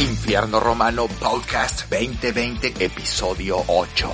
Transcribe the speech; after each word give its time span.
Infierno 0.00 0.60
Romano 0.60 1.06
Podcast 1.08 1.90
2020, 1.90 2.68
episodio 2.82 3.62
8. 3.66 4.10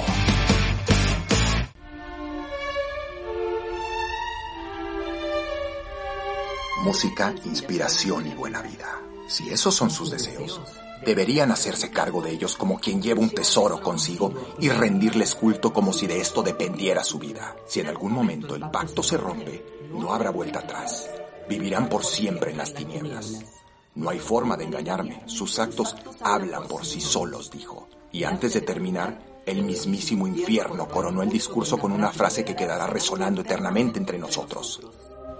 Música, 6.82 7.32
inspiración 7.44 8.26
y 8.26 8.34
buena 8.34 8.62
vida. 8.62 9.00
Si 9.28 9.48
esos 9.50 9.76
son 9.76 9.90
sus 9.90 10.10
deseos, 10.10 10.60
deberían 11.04 11.52
hacerse 11.52 11.92
cargo 11.92 12.20
de 12.20 12.32
ellos 12.32 12.56
como 12.56 12.80
quien 12.80 13.00
lleva 13.00 13.20
un 13.20 13.30
tesoro 13.30 13.80
consigo 13.80 14.56
y 14.58 14.68
rendirles 14.70 15.36
culto 15.36 15.72
como 15.72 15.92
si 15.92 16.08
de 16.08 16.20
esto 16.20 16.42
dependiera 16.42 17.04
su 17.04 17.20
vida. 17.20 17.54
Si 17.64 17.78
en 17.78 17.86
algún 17.86 18.12
momento 18.12 18.56
el 18.56 18.68
pacto 18.72 19.04
se 19.04 19.16
rompe, 19.16 19.64
no 19.92 20.12
habrá 20.12 20.30
vuelta 20.30 20.58
atrás. 20.58 21.08
Vivirán 21.48 21.88
por 21.88 22.04
siempre 22.04 22.50
en 22.50 22.58
las 22.58 22.74
tinieblas. 22.74 23.65
No 23.96 24.10
hay 24.10 24.18
forma 24.18 24.56
de 24.56 24.64
engañarme. 24.64 25.22
Sus 25.24 25.58
actos 25.58 25.96
hablan 26.20 26.68
por 26.68 26.84
sí 26.84 27.00
solos, 27.00 27.50
dijo. 27.50 27.88
Y 28.12 28.24
antes 28.24 28.52
de 28.52 28.60
terminar, 28.60 29.18
el 29.46 29.62
mismísimo 29.62 30.26
infierno 30.26 30.86
coronó 30.86 31.22
el 31.22 31.30
discurso 31.30 31.78
con 31.78 31.92
una 31.92 32.10
frase 32.10 32.44
que 32.44 32.54
quedará 32.54 32.86
resonando 32.86 33.40
eternamente 33.40 33.98
entre 33.98 34.18
nosotros. 34.18 34.80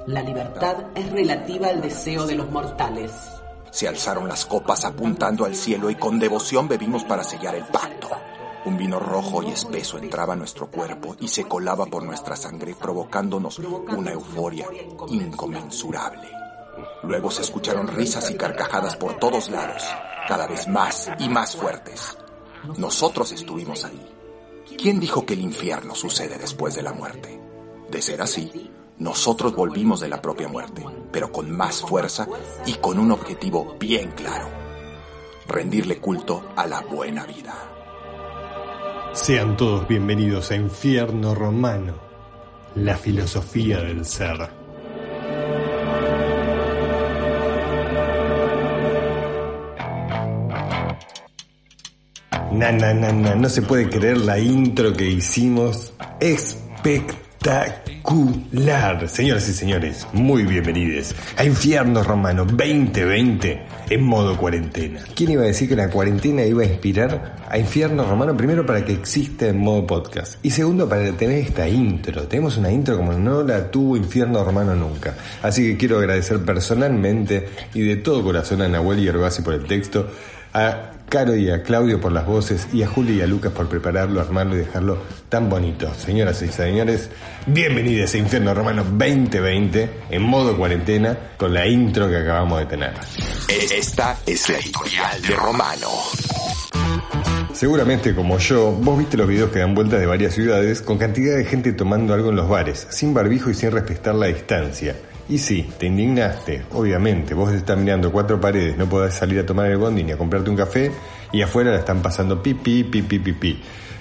La 0.07 0.23
libertad 0.23 0.87
es 0.95 1.11
relativa 1.11 1.69
al 1.69 1.83
deseo 1.83 2.27
de 2.27 2.37
los 2.37 2.51
mortales. 2.51 3.13
Se 3.71 3.89
alzaron 3.89 4.27
las 4.27 4.47
copas 4.47 4.87
apuntando 4.87 5.45
al 5.45 5.55
cielo 5.55 5.91
y 5.91 5.97
con 5.97 6.19
devoción 6.19 6.67
bebimos 6.67 7.05
para 7.05 7.25
sellar 7.25 7.57
el 7.57 7.65
pacto. 7.65 8.09
Un 8.65 8.79
vino 8.79 8.99
rojo 8.99 9.43
y 9.43 9.51
espeso 9.51 9.99
entraba 9.99 10.33
a 10.33 10.37
nuestro 10.37 10.71
cuerpo 10.71 11.15
y 11.21 11.29
se 11.29 11.45
colaba 11.45 11.85
por 11.87 12.03
nuestra 12.03 12.37
sangre 12.37 12.75
provocándonos 12.75 13.59
una 13.59 14.13
euforia 14.13 14.67
inconmensurable. 15.09 16.36
Luego 17.03 17.31
se 17.31 17.43
escucharon 17.43 17.89
risas 17.89 18.31
y 18.31 18.35
carcajadas 18.35 18.97
por 18.97 19.19
todos 19.19 19.51
lados, 19.51 19.83
cada 20.29 20.47
vez 20.47 20.69
más 20.69 21.11
y 21.19 21.29
más 21.29 21.57
fuertes. 21.57 22.17
Nosotros 22.77 23.33
estuvimos 23.33 23.85
ahí. 23.85 24.15
¿Quién 24.77 25.01
dijo 25.01 25.25
que 25.25 25.35
el 25.35 25.41
infierno 25.41 25.95
sucede 25.95 26.39
después 26.39 26.75
de 26.75 26.83
la 26.83 26.93
muerte? 26.93 27.41
De 27.91 28.03
ser 28.03 28.21
así, 28.21 28.71
nosotros 28.99 29.55
volvimos 29.55 30.01
de 30.01 30.09
la 30.09 30.21
propia 30.21 30.49
muerte, 30.49 30.85
pero 31.13 31.31
con 31.31 31.51
más 31.51 31.81
fuerza 31.83 32.27
y 32.67 32.75
con 32.75 32.99
un 32.99 33.13
objetivo 33.13 33.77
bien 33.79 34.11
claro. 34.13 34.49
Rendirle 35.47 35.99
culto 35.99 36.51
a 36.57 36.67
la 36.67 36.81
buena 36.81 37.25
vida. 37.25 37.55
Sean 39.13 39.57
todos 39.57 39.87
bienvenidos 39.87 40.51
a 40.51 40.57
Infierno 40.57 41.35
Romano, 41.35 41.95
la 42.75 42.97
filosofía 42.97 43.79
del 43.79 44.05
ser. 44.05 44.66
Na, 52.57 52.73
na, 52.73 52.95
na, 52.95 53.13
na, 53.13 53.35
no 53.35 53.51
se 53.51 53.61
puede 53.61 53.91
creer 53.91 54.17
la 54.17 54.39
intro 54.39 54.95
que 54.95 55.05
hicimos. 55.05 55.93
Espectacular. 56.21 59.11
Señoras 59.11 59.47
y 59.51 59.53
señores, 59.53 60.07
muy 60.15 60.45
bienvenidos 60.45 61.15
a 61.37 61.45
Infierno 61.45 62.03
Romano 62.03 62.47
2020 62.47 63.63
en 63.91 64.03
modo 64.03 64.39
cuarentena. 64.39 65.01
¿Quién 65.15 65.33
iba 65.33 65.43
a 65.43 65.49
decir 65.49 65.69
que 65.69 65.77
la 65.77 65.91
cuarentena 65.91 66.47
iba 66.47 66.63
a 66.63 66.67
inspirar 66.67 67.37
a 67.47 67.59
Infierno 67.59 68.05
Romano? 68.05 68.35
Primero 68.35 68.65
para 68.65 68.87
que 68.87 68.95
exista 68.95 69.49
en 69.49 69.59
modo 69.59 69.87
podcast 69.87 70.43
y 70.43 70.49
segundo 70.49 70.89
para 70.89 71.13
tener 71.13 71.41
esta 71.41 71.69
intro. 71.69 72.23
Tenemos 72.23 72.57
una 72.57 72.73
intro 72.73 72.97
como 72.97 73.13
no 73.13 73.43
la 73.43 73.71
tuvo 73.71 73.99
Infierno 73.99 74.43
Romano 74.43 74.75
nunca. 74.75 75.15
Así 75.43 75.63
que 75.63 75.77
quiero 75.77 75.99
agradecer 75.99 76.39
personalmente 76.39 77.51
y 77.75 77.83
de 77.83 77.97
todo 77.97 78.23
corazón 78.23 78.63
a 78.63 78.69
Nahuel 78.69 79.01
y 79.01 79.11
por 79.43 79.53
el 79.53 79.67
texto, 79.67 80.09
a 80.57 80.93
Caro 81.11 81.37
y 81.37 81.51
a 81.51 81.63
Claudio 81.63 82.01
por 82.01 82.13
las 82.13 82.27
voces 82.27 82.67
y 82.73 82.83
a 82.83 82.89
Julio 82.89 83.15
y 83.15 83.21
a 83.21 83.27
Lucas 83.27 83.53
por 83.53 83.69
prepararlo, 83.69 84.21
armarlo 84.21 84.57
y 84.57 84.61
dejarlo 84.61 84.99
tan 85.29 85.51
bonito. 85.51 85.93
Señoras 85.95 86.41
y 86.41 86.49
señores, 86.49 87.11
bienvenidos 87.47 88.15
a 88.15 88.19
Infierno 88.19 88.55
Romano 88.55 88.83
2020 88.83 89.91
en 90.11 90.23
modo 90.23 90.57
cuarentena 90.57 91.17
con 91.37 91.53
la 91.53 91.67
intro 91.67 92.09
que 92.09 92.17
acabamos 92.17 92.59
de 92.61 92.67
tener. 92.67 92.95
Esta 93.49 94.19
es 94.25 94.49
la 94.49 94.57
editorial 94.57 95.23
de 95.23 95.35
Romano. 95.37 95.89
Seguramente 97.53 98.15
como 98.15 98.39
yo, 98.39 98.73
vos 98.73 98.99
viste 98.99 99.19
los 99.19 99.29
videos 99.29 99.51
que 99.51 99.59
dan 99.59 99.75
vueltas 99.75 100.01
de 100.01 100.07
varias 100.07 100.35
ciudades 100.35 100.81
con 100.81 100.97
cantidad 100.97 101.37
de 101.37 101.45
gente 101.45 101.73
tomando 101.75 102.15
algo 102.15 102.31
en 102.31 102.37
los 102.37 102.49
bares, 102.49 102.87
sin 102.91 103.13
barbijo 103.13 103.51
y 103.51 103.55
sin 103.55 103.73
respetar 103.73 104.15
la 104.15 104.27
distancia. 104.27 104.97
Y 105.29 105.39
sí, 105.39 105.69
te 105.79 105.87
indignaste, 105.87 106.63
obviamente. 106.73 107.35
Vos 107.35 107.53
estás 107.53 107.77
mirando 107.77 108.13
cuatro 108.13 108.41
paredes, 108.41 108.77
no 108.77 108.89
podés 108.89 109.15
salir 109.15 109.41
a 109.41 109.47
tomar 109.47 109.67
el 109.67 109.77
bondi 109.77 110.05
ni 110.05 110.13
a 110.13 110.17
comprarte 110.17 110.51
un 110.51 110.57
café 110.57 110.93
y 111.33 111.43
afuera 111.43 111.73
la 111.73 111.79
están 111.79 112.01
pasando 112.01 112.43
pipi, 112.43 112.85
pipi, 112.85 113.19
pipi. 113.19 113.61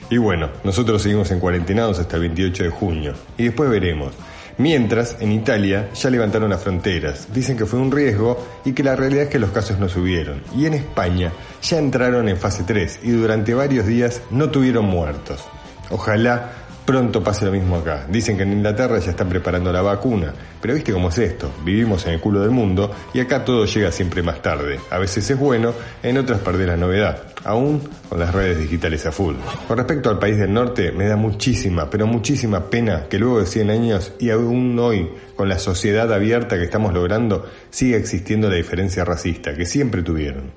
Y 0.09 0.17
bueno, 0.17 0.49
nosotros 0.63 1.01
seguimos 1.01 1.31
en 1.31 1.39
cuarentenados 1.39 1.97
hasta 1.97 2.17
el 2.17 2.21
28 2.23 2.63
de 2.65 2.69
junio. 2.69 3.13
Y 3.37 3.45
después 3.45 3.69
veremos. 3.69 4.13
Mientras, 4.57 5.17
en 5.19 5.31
Italia 5.31 5.89
ya 5.93 6.09
levantaron 6.09 6.49
las 6.49 6.61
fronteras. 6.61 7.27
Dicen 7.33 7.57
que 7.57 7.65
fue 7.65 7.79
un 7.79 7.91
riesgo 7.91 8.45
y 8.63 8.73
que 8.73 8.83
la 8.83 8.95
realidad 8.95 9.23
es 9.23 9.29
que 9.29 9.39
los 9.39 9.49
casos 9.49 9.79
no 9.79 9.89
subieron. 9.89 10.43
Y 10.55 10.65
en 10.65 10.75
España 10.75 11.31
ya 11.61 11.79
entraron 11.79 12.29
en 12.29 12.37
fase 12.37 12.63
3 12.65 12.99
y 13.03 13.11
durante 13.11 13.53
varios 13.53 13.87
días 13.87 14.21
no 14.29 14.49
tuvieron 14.51 14.85
muertos. 14.85 15.43
Ojalá 15.89 16.51
Pronto 16.85 17.23
pase 17.23 17.45
lo 17.45 17.51
mismo 17.51 17.77
acá. 17.77 18.05
Dicen 18.07 18.37
que 18.37 18.43
en 18.43 18.53
Inglaterra 18.53 18.99
ya 18.99 19.09
están 19.09 19.27
preparando 19.27 19.73
la 19.73 19.81
vacuna. 19.81 20.31
Pero 20.61 20.75
viste 20.75 20.93
cómo 20.93 21.09
es 21.09 21.17
esto. 21.17 21.51
Vivimos 21.63 22.05
en 22.05 22.13
el 22.13 22.19
culo 22.19 22.41
del 22.41 22.51
mundo 22.51 22.91
y 23.11 23.19
acá 23.19 23.43
todo 23.43 23.65
llega 23.65 23.91
siempre 23.91 24.21
más 24.21 24.39
tarde. 24.43 24.79
A 24.91 24.99
veces 24.99 25.27
es 25.27 25.39
bueno, 25.39 25.73
en 26.03 26.19
otras 26.19 26.41
perdés 26.41 26.67
la 26.67 26.77
novedad. 26.77 27.23
Aún 27.43 27.81
con 28.07 28.19
las 28.19 28.31
redes 28.31 28.59
digitales 28.59 29.03
a 29.07 29.11
full. 29.11 29.33
Con 29.67 29.77
respecto 29.77 30.11
al 30.11 30.19
país 30.19 30.37
del 30.37 30.53
norte, 30.53 30.91
me 30.91 31.07
da 31.07 31.15
muchísima, 31.15 31.89
pero 31.89 32.05
muchísima 32.05 32.69
pena 32.69 33.07
que 33.09 33.17
luego 33.17 33.39
de 33.39 33.47
100 33.47 33.69
años 33.71 34.13
y 34.19 34.29
aún 34.29 34.77
hoy, 34.77 35.09
con 35.35 35.49
la 35.49 35.57
sociedad 35.57 36.13
abierta 36.13 36.55
que 36.55 36.65
estamos 36.65 36.93
logrando, 36.93 37.49
siga 37.71 37.97
existiendo 37.97 38.47
la 38.47 38.57
diferencia 38.57 39.03
racista 39.03 39.55
que 39.55 39.65
siempre 39.65 40.03
tuvieron. 40.03 40.51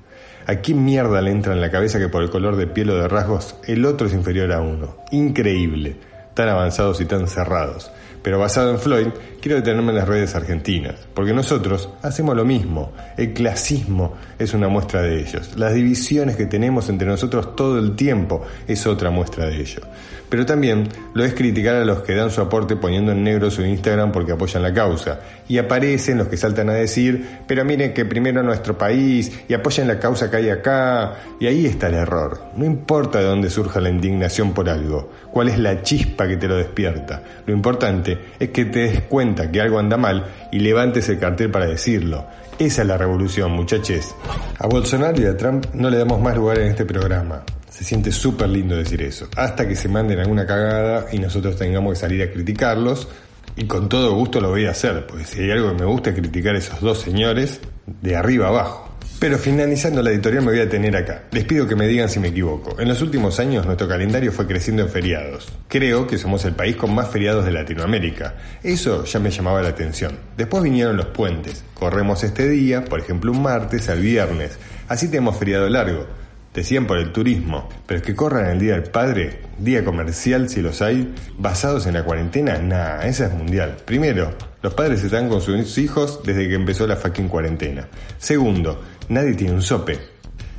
¿A 0.45 0.55
quién 0.57 0.83
mierda 0.85 1.21
le 1.21 1.31
entra 1.31 1.53
en 1.53 1.61
la 1.61 1.71
cabeza 1.71 1.99
que 1.99 2.07
por 2.07 2.21
el 2.21 2.29
color 2.29 2.55
de 2.55 2.67
piel 2.67 2.91
o 2.91 2.95
de 2.97 3.07
rasgos 3.07 3.55
el 3.67 3.83
otro 3.85 4.07
es 4.07 4.13
inferior 4.13 4.51
a 4.51 4.61
uno? 4.61 4.97
Increíble 5.11 6.09
tan 6.39 6.47
avanzados 6.47 7.01
y 7.01 7.05
tan 7.05 7.27
cerrados. 7.27 7.91
Pero 8.23 8.39
basado 8.39 8.71
en 8.71 8.79
Floyd, 8.79 9.07
quiero 9.41 9.57
detenerme 9.57 9.89
en 9.89 9.97
las 9.97 10.07
redes 10.07 10.35
argentinas, 10.35 10.95
porque 11.13 11.33
nosotros 11.33 11.89
hacemos 12.01 12.33
lo 12.33 12.45
mismo. 12.45 12.93
El 13.17 13.33
clasismo 13.33 14.13
es 14.37 14.53
una 14.53 14.69
muestra 14.69 15.01
de 15.01 15.19
ellos. 15.19 15.57
Las 15.57 15.73
divisiones 15.73 16.37
que 16.37 16.45
tenemos 16.45 16.87
entre 16.87 17.09
nosotros 17.09 17.57
todo 17.57 17.77
el 17.77 17.97
tiempo 17.97 18.41
es 18.67 18.87
otra 18.87 19.09
muestra 19.09 19.47
de 19.47 19.59
ello. 19.59 19.81
Pero 20.29 20.45
también 20.45 20.87
lo 21.13 21.25
es 21.25 21.33
criticar 21.33 21.75
a 21.75 21.85
los 21.85 22.03
que 22.03 22.13
dan 22.13 22.29
su 22.29 22.39
aporte 22.39 22.75
poniendo 22.75 23.11
en 23.11 23.23
negro 23.23 23.49
su 23.49 23.63
Instagram 23.63 24.11
porque 24.11 24.33
apoyan 24.33 24.61
la 24.61 24.73
causa. 24.73 25.19
Y 25.47 25.57
aparecen 25.57 26.19
los 26.19 26.27
que 26.27 26.37
saltan 26.37 26.69
a 26.69 26.73
decir, 26.73 27.39
pero 27.47 27.65
miren 27.65 27.93
que 27.93 28.05
primero 28.05 28.43
nuestro 28.43 28.77
país 28.77 29.31
y 29.47 29.53
apoyan 29.55 29.87
la 29.87 29.99
causa 29.99 30.29
que 30.29 30.37
hay 30.37 30.49
acá. 30.49 31.15
Y 31.39 31.47
ahí 31.47 31.65
está 31.65 31.87
el 31.87 31.95
error. 31.95 32.43
No 32.55 32.63
importa 32.63 33.19
de 33.19 33.25
dónde 33.25 33.49
surja 33.49 33.81
la 33.81 33.89
indignación 33.89 34.53
por 34.53 34.69
algo, 34.69 35.11
cuál 35.31 35.49
es 35.49 35.57
la 35.57 35.81
chispa 35.81 36.27
que 36.29 36.37
te 36.37 36.47
lo 36.47 36.55
despierta. 36.55 37.21
Lo 37.45 37.53
importante 37.53 38.17
es 38.39 38.49
que 38.49 38.65
te 38.65 38.79
des 38.79 39.01
cuenta 39.01 39.51
que 39.51 39.59
algo 39.59 39.79
anda 39.79 39.97
mal 39.97 40.25
y 40.51 40.59
levantes 40.59 41.09
el 41.09 41.19
cartel 41.19 41.51
para 41.51 41.65
decirlo. 41.65 42.25
Esa 42.57 42.81
es 42.81 42.87
la 42.87 42.97
revolución, 42.97 43.51
muchachos. 43.51 44.15
A 44.57 44.67
Bolsonaro 44.67 45.21
y 45.21 45.25
a 45.25 45.35
Trump 45.35 45.65
no 45.73 45.89
le 45.89 45.97
damos 45.97 46.21
más 46.21 46.35
lugar 46.35 46.59
en 46.59 46.67
este 46.67 46.85
programa. 46.85 47.43
Se 47.69 47.83
siente 47.83 48.11
súper 48.11 48.49
lindo 48.49 48.75
decir 48.75 49.01
eso. 49.01 49.27
Hasta 49.35 49.67
que 49.67 49.75
se 49.75 49.87
manden 49.87 50.19
alguna 50.19 50.45
cagada 50.45 51.05
y 51.11 51.19
nosotros 51.19 51.55
tengamos 51.55 51.93
que 51.93 51.99
salir 51.99 52.21
a 52.23 52.31
criticarlos. 52.31 53.07
Y 53.55 53.65
con 53.65 53.89
todo 53.89 54.13
gusto 54.13 54.39
lo 54.39 54.49
voy 54.49 54.65
a 54.65 54.71
hacer, 54.71 55.05
porque 55.07 55.25
si 55.25 55.41
hay 55.41 55.51
algo 55.51 55.69
que 55.69 55.79
me 55.79 55.85
gusta 55.85 56.11
es 56.11 56.15
criticar 56.15 56.55
a 56.55 56.59
esos 56.59 56.79
dos 56.81 56.99
señores 56.99 57.61
de 58.01 58.15
arriba 58.15 58.47
abajo. 58.47 58.89
Pero 59.19 59.37
finalizando 59.37 60.01
la 60.01 60.11
editorial 60.11 60.45
me 60.45 60.51
voy 60.51 60.61
a 60.61 60.69
tener 60.69 60.95
acá. 60.95 61.23
Les 61.31 61.43
pido 61.43 61.67
que 61.67 61.75
me 61.75 61.87
digan 61.87 62.07
si 62.07 62.21
me 62.21 62.29
equivoco. 62.29 62.79
En 62.79 62.87
los 62.87 63.01
últimos 63.01 63.37
años 63.41 63.65
nuestro 63.65 63.85
calendario 63.85 64.31
fue 64.31 64.47
creciendo 64.47 64.81
en 64.81 64.87
feriados. 64.87 65.51
Creo 65.67 66.07
que 66.07 66.17
somos 66.17 66.45
el 66.45 66.53
país 66.53 66.77
con 66.77 66.95
más 66.95 67.09
feriados 67.09 67.43
de 67.43 67.51
Latinoamérica. 67.51 68.35
Eso 68.63 69.03
ya 69.03 69.19
me 69.19 69.29
llamaba 69.29 69.61
la 69.61 69.69
atención. 69.69 70.17
Después 70.37 70.63
vinieron 70.63 70.95
los 70.95 71.07
puentes. 71.07 71.65
Corremos 71.73 72.23
este 72.23 72.47
día, 72.47 72.85
por 72.85 73.01
ejemplo 73.01 73.33
un 73.33 73.41
martes 73.41 73.89
al 73.89 73.99
viernes. 73.99 74.57
Así 74.87 75.09
tenemos 75.09 75.37
feriado 75.37 75.67
largo. 75.67 76.07
Decían 76.53 76.87
por 76.87 76.97
el 76.97 77.11
turismo, 77.11 77.67
pero 77.85 77.99
es 77.99 78.05
que 78.05 78.15
corran 78.15 78.49
el 78.49 78.59
Día 78.59 78.73
del 78.73 78.89
Padre, 78.89 79.41
día 79.59 79.85
comercial 79.85 80.49
si 80.49 80.61
los 80.61 80.81
hay, 80.81 81.13
basados 81.37 81.85
en 81.85 81.93
la 81.93 82.03
cuarentena, 82.03 82.57
nah, 82.57 83.01
esa 83.01 83.27
es 83.27 83.33
mundial. 83.33 83.77
Primero, 83.85 84.33
los 84.63 84.73
padres 84.73 85.03
están 85.03 85.29
con 85.29 85.41
sus 85.41 85.77
hijos 85.77 86.21
desde 86.25 86.49
que 86.49 86.55
empezó 86.55 86.87
la 86.87 86.95
fucking 86.95 87.29
cuarentena. 87.29 87.87
Segundo, 88.17 88.81
nadie 89.09 89.33
tiene 89.33 89.53
un 89.53 89.61
sope. 89.61 89.99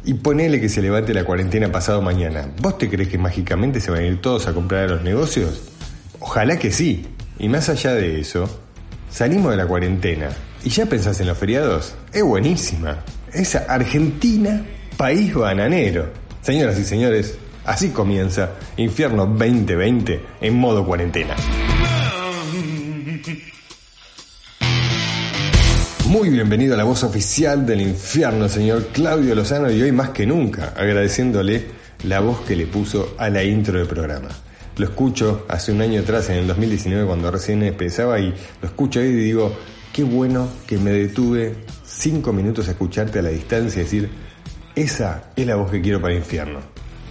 Y 0.04 0.14
ponele 0.14 0.60
que 0.60 0.68
se 0.68 0.82
levante 0.82 1.14
la 1.14 1.24
cuarentena 1.24 1.70
pasado 1.70 2.02
mañana. 2.02 2.48
¿Vos 2.60 2.78
te 2.78 2.88
crees 2.88 3.08
que 3.08 3.18
mágicamente 3.18 3.80
se 3.80 3.90
van 3.90 4.00
a 4.00 4.06
ir 4.06 4.20
todos 4.20 4.46
a 4.46 4.52
comprar 4.52 4.84
a 4.84 4.88
los 4.88 5.02
negocios? 5.02 5.70
Ojalá 6.18 6.58
que 6.58 6.70
sí. 6.70 7.06
Y 7.38 7.48
más 7.48 7.68
allá 7.68 7.94
de 7.94 8.20
eso, 8.20 8.48
salimos 9.10 9.50
de 9.50 9.56
la 9.56 9.66
cuarentena. 9.66 10.28
¿Y 10.64 10.70
ya 10.70 10.86
pensás 10.86 11.20
en 11.20 11.26
los 11.26 11.38
feriados? 11.38 11.94
Es 12.12 12.22
buenísima. 12.22 12.98
Esa 13.32 13.60
Argentina, 13.68 14.64
país 14.96 15.34
bananero. 15.34 16.10
Señoras 16.42 16.78
y 16.78 16.84
señores, 16.84 17.36
así 17.64 17.90
comienza 17.90 18.50
Infierno 18.76 19.26
2020 19.26 20.20
en 20.40 20.54
modo 20.54 20.84
cuarentena. 20.84 21.36
Muy 26.10 26.28
bienvenido 26.28 26.74
a 26.74 26.76
la 26.76 26.82
voz 26.82 27.04
oficial 27.04 27.64
del 27.64 27.82
infierno, 27.82 28.48
señor 28.48 28.88
Claudio 28.88 29.32
Lozano, 29.36 29.70
y 29.70 29.80
hoy 29.80 29.92
más 29.92 30.10
que 30.10 30.26
nunca 30.26 30.74
agradeciéndole 30.76 31.66
la 32.02 32.18
voz 32.18 32.40
que 32.40 32.56
le 32.56 32.66
puso 32.66 33.14
a 33.16 33.30
la 33.30 33.44
intro 33.44 33.78
del 33.78 33.86
programa. 33.86 34.26
Lo 34.76 34.86
escucho 34.86 35.46
hace 35.48 35.70
un 35.70 35.80
año 35.80 36.00
atrás, 36.00 36.28
en 36.28 36.38
el 36.38 36.48
2019, 36.48 37.06
cuando 37.06 37.30
recién 37.30 37.62
empezaba, 37.62 38.18
y 38.18 38.34
lo 38.60 38.68
escucho 38.68 38.98
hoy 38.98 39.06
y 39.06 39.12
digo, 39.12 39.56
qué 39.92 40.02
bueno 40.02 40.48
que 40.66 40.78
me 40.78 40.90
detuve 40.90 41.54
cinco 41.86 42.32
minutos 42.32 42.66
a 42.66 42.72
escucharte 42.72 43.20
a 43.20 43.22
la 43.22 43.30
distancia 43.30 43.80
y 43.80 43.84
decir, 43.84 44.10
esa 44.74 45.30
es 45.36 45.46
la 45.46 45.54
voz 45.54 45.70
que 45.70 45.80
quiero 45.80 46.00
para 46.00 46.14
el 46.14 46.18
infierno. 46.18 46.58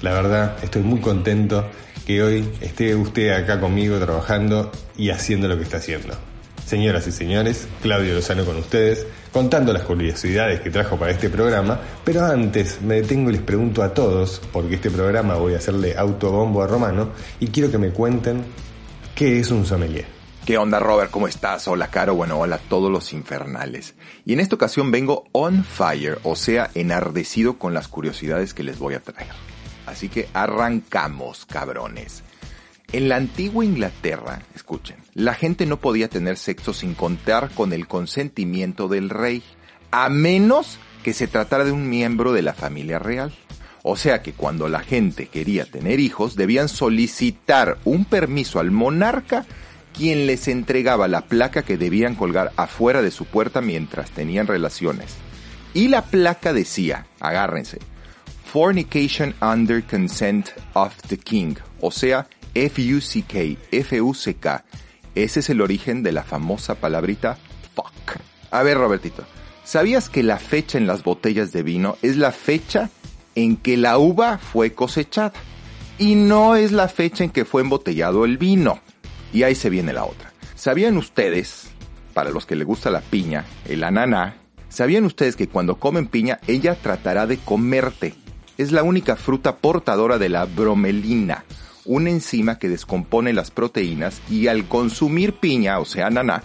La 0.01 0.12
verdad, 0.12 0.57
estoy 0.62 0.81
muy 0.81 1.00
contento 1.00 1.72
que 2.06 2.22
hoy 2.22 2.50
esté 2.60 2.94
usted 2.96 3.30
acá 3.30 3.62
conmigo 3.62 3.98
trabajando 3.98 4.74
y 4.98 5.10
haciendo 5.10 5.48
lo 5.48 5.56
que 5.56 5.63
está 5.63 5.78
haciendo. 5.78 6.28
Señoras 6.69 7.07
y 7.07 7.12
señores, 7.12 7.68
Claudio 7.81 8.13
Lozano 8.13 8.45
con 8.45 8.57
ustedes, 8.57 9.07
contando 9.33 9.74
las 9.74 9.81
curiosidades 9.81 10.62
que 10.62 10.69
trajo 10.69 10.98
para 10.98 11.12
este 11.12 11.27
programa, 11.27 11.80
pero 12.06 12.24
antes 12.24 12.80
me 12.83 13.01
detengo 13.01 13.31
y 13.31 13.33
les 13.33 13.42
pregunto 13.42 13.81
a 13.81 13.92
todos, 13.92 14.39
porque 14.54 14.75
este 14.75 14.92
programa 14.92 15.33
voy 15.33 15.56
a 15.56 15.57
hacerle 15.57 15.98
autobombo 15.98 16.62
a 16.62 16.68
Romano, 16.68 17.10
y 17.39 17.48
quiero 17.48 17.71
que 17.71 17.80
me 17.80 17.89
cuenten 17.89 18.44
qué 19.16 19.39
es 19.39 19.50
un 19.50 19.66
sommelier. 19.66 20.06
¿Qué 20.45 20.60
onda, 20.60 20.77
Robert? 20.77 21.10
¿Cómo 21.10 21.27
estás? 21.27 21.68
Hola, 21.68 21.88
Caro. 21.88 22.13
Bueno, 22.13 22.39
hola 22.39 22.57
a 22.57 22.60
todos 22.60 22.92
los 22.92 23.13
infernales. 23.13 23.95
Y 24.24 24.33
en 24.33 24.39
esta 24.39 24.54
ocasión 24.54 24.92
vengo 24.92 25.25
on 25.31 25.63
fire, 25.63 26.19
o 26.22 26.36
sea, 26.36 26.69
enardecido 26.75 27.57
con 27.57 27.74
las 27.74 27.88
curiosidades 27.88 28.54
que 28.54 28.62
les 28.62 28.77
voy 28.77 28.94
a 28.94 29.01
traer. 29.01 29.31
Así 29.88 30.07
que 30.07 30.30
arrancamos, 30.36 31.48
cabrones. 31.48 32.24
En 32.91 33.07
la 33.07 33.18
antigua 33.18 33.63
Inglaterra, 33.63 34.41
escuchen, 34.56 34.97
la 35.13 35.36
gente 35.36 35.68
no 35.68 35.77
podía 35.77 36.07
tener 36.07 36.38
sexo 36.38 36.74
sin 36.74 36.95
contar 36.95 37.51
con 37.51 37.71
el 37.71 37.88
consentimiento 37.88 38.88
del 38.88 39.12
rey, 39.12 39.44
a 39.91 40.09
menos 40.09 40.80
que 41.03 41.13
se 41.13 41.27
tratara 41.27 41.65
de 41.65 41.71
un 41.71 41.88
miembro 41.88 42.33
de 42.33 42.41
la 42.41 42.56
familia 42.56 42.97
real. 42.97 43.31
O 43.83 43.95
sea 43.95 44.24
que 44.24 44.33
cuando 44.33 44.69
la 44.69 44.80
gente 44.80 45.27
quería 45.27 45.65
tener 45.65 46.00
hijos, 46.00 46.36
debían 46.36 46.68
solicitar 46.68 47.77
un 47.86 48.06
permiso 48.06 48.59
al 48.59 48.71
monarca, 48.71 49.45
quien 49.94 50.25
les 50.25 50.47
entregaba 50.47 51.07
la 51.07 51.21
placa 51.21 51.62
que 51.62 51.77
debían 51.77 52.15
colgar 52.15 52.51
afuera 52.56 53.03
de 53.03 53.12
su 53.12 53.25
puerta 53.25 53.62
mientras 53.62 54.09
tenían 54.09 54.47
relaciones. 54.47 55.15
Y 55.75 55.89
la 55.89 56.06
placa 56.06 56.53
decía, 56.53 57.06
agárrense, 57.19 57.77
Fornication 58.51 59.36
under 59.41 59.83
consent 59.83 60.50
of 60.74 60.95
the 61.07 61.18
king, 61.18 61.53
o 61.81 61.91
sea, 61.91 62.27
F-U-C-K, 62.54 63.57
F-U-C-K. 63.72 64.66
Ese 65.16 65.40
es 65.40 65.50
el 65.50 65.62
origen 65.62 66.04
de 66.04 66.12
la 66.12 66.24
famosa 66.24 66.75
palabrita 66.75 67.38
fuck. 67.75 68.19
A 68.51 68.63
ver, 68.63 68.78
Robertito, 68.78 69.24
¿sabías 69.63 70.10
que 70.10 70.24
la 70.24 70.38
fecha 70.38 70.78
en 70.78 70.88
las 70.88 71.04
botellas 71.04 71.51
de 71.51 71.63
vino 71.63 71.98
es 72.01 72.18
la 72.18 72.31
fecha 72.31 72.90
en 73.36 73.57
que 73.57 73.78
la 73.78 73.98
uva 73.98 74.38
fue 74.38 74.74
cosechada? 74.74 75.34
Y 75.98 76.16
no 76.16 76.56
es 76.56 76.72
la 76.72 76.88
fecha 76.88 77.24
en 77.24 77.30
que 77.30 77.46
fue 77.46 77.62
embotellado 77.62 78.25
el 78.25 78.38
vino. 78.38 78.80
Y 79.34 79.44
ahí 79.44 79.56
se 79.56 79.69
viene 79.69 79.94
la 79.94 80.06
otra. 80.06 80.31
¿Sabían 80.56 80.98
ustedes, 80.98 81.69
para 82.13 82.31
los 82.31 82.46
que 82.46 82.56
les 82.56 82.66
gusta 82.66 82.90
la 82.90 83.01
piña, 83.01 83.46
el 83.66 83.84
ananá, 83.84 84.36
¿sabían 84.69 85.06
ustedes 85.06 85.36
que 85.36 85.48
cuando 85.48 85.80
comen 85.80 86.07
piña 86.07 86.40
ella 86.48 86.75
tratará 86.75 87.28
de 87.28 87.38
comerte? 87.38 88.16
Es 88.57 88.72
la 88.72 88.84
única 88.84 89.16
fruta 89.16 89.57
portadora 89.57 90.18
de 90.18 90.30
la 90.30 90.46
bromelina, 90.46 91.46
una 91.85 92.09
enzima 92.09 92.59
que 92.59 92.69
descompone 92.69 93.33
las 93.33 93.51
proteínas 93.51 94.21
y 94.29 94.47
al 94.47 94.67
consumir 94.67 95.33
piña, 95.33 95.79
o 95.79 95.85
sea, 95.85 96.09
naná, 96.09 96.43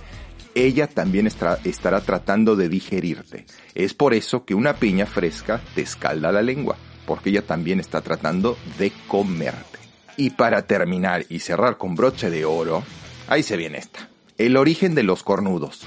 ella 0.54 0.86
también 0.86 1.26
estará 1.26 2.00
tratando 2.00 2.56
de 2.56 2.68
digerirte. 2.68 3.46
Es 3.74 3.94
por 3.94 4.14
eso 4.14 4.44
que 4.44 4.54
una 4.54 4.74
piña 4.74 5.06
fresca 5.06 5.60
te 5.74 5.82
escalda 5.82 6.32
la 6.32 6.42
lengua, 6.42 6.76
porque 7.06 7.30
ella 7.30 7.42
también 7.42 7.80
está 7.80 8.00
tratando 8.00 8.56
de 8.78 8.92
comerte. 9.08 9.78
Y 10.16 10.30
para 10.30 10.62
terminar 10.62 11.26
y 11.28 11.40
cerrar 11.40 11.76
con 11.76 11.96
broche 11.96 12.30
de 12.30 12.44
oro, 12.44 12.84
ahí 13.28 13.42
se 13.42 13.56
viene 13.56 13.78
esta. 13.78 14.08
El 14.38 14.56
origen 14.56 14.94
de 14.94 15.02
los 15.02 15.22
cornudos. 15.22 15.82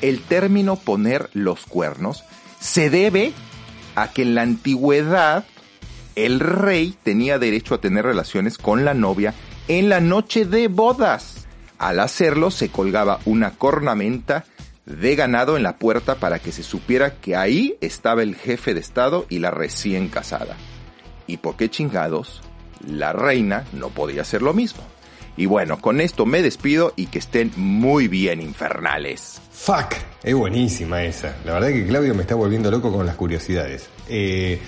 El 0.00 0.20
término 0.20 0.76
poner 0.76 1.28
los 1.34 1.66
cuernos 1.66 2.24
se 2.60 2.88
debe 2.88 3.32
a 3.94 4.12
que 4.12 4.22
en 4.22 4.34
la 4.34 4.42
antigüedad 4.42 5.44
el 6.24 6.40
rey 6.40 6.96
tenía 7.02 7.38
derecho 7.38 7.74
a 7.74 7.80
tener 7.80 8.04
relaciones 8.04 8.58
con 8.58 8.84
la 8.84 8.94
novia 8.94 9.34
en 9.68 9.88
la 9.88 10.00
noche 10.00 10.44
de 10.44 10.68
bodas. 10.68 11.46
Al 11.78 12.00
hacerlo 12.00 12.50
se 12.50 12.70
colgaba 12.70 13.20
una 13.24 13.52
cornamenta 13.52 14.44
de 14.84 15.14
ganado 15.14 15.56
en 15.56 15.62
la 15.62 15.76
puerta 15.76 16.16
para 16.16 16.38
que 16.38 16.50
se 16.50 16.62
supiera 16.62 17.16
que 17.16 17.36
ahí 17.36 17.76
estaba 17.80 18.22
el 18.22 18.34
jefe 18.34 18.74
de 18.74 18.80
estado 18.80 19.26
y 19.28 19.38
la 19.38 19.50
recién 19.50 20.08
casada. 20.08 20.56
¿Y 21.26 21.36
por 21.36 21.56
qué 21.56 21.68
chingados? 21.68 22.40
La 22.86 23.12
reina 23.12 23.64
no 23.72 23.90
podía 23.90 24.22
hacer 24.22 24.42
lo 24.42 24.54
mismo. 24.54 24.82
Y 25.36 25.46
bueno, 25.46 25.80
con 25.80 26.00
esto 26.00 26.26
me 26.26 26.42
despido 26.42 26.94
y 26.96 27.06
que 27.06 27.20
estén 27.20 27.52
muy 27.54 28.08
bien 28.08 28.40
infernales. 28.40 29.40
Fuck, 29.52 29.94
es 30.24 30.34
buenísima 30.34 31.04
esa. 31.04 31.36
La 31.44 31.52
verdad 31.52 31.68
que 31.68 31.86
Claudio 31.86 32.12
me 32.16 32.22
está 32.22 32.34
volviendo 32.34 32.72
loco 32.72 32.90
con 32.90 33.06
las 33.06 33.14
curiosidades. 33.14 33.88
Eh, 34.08 34.58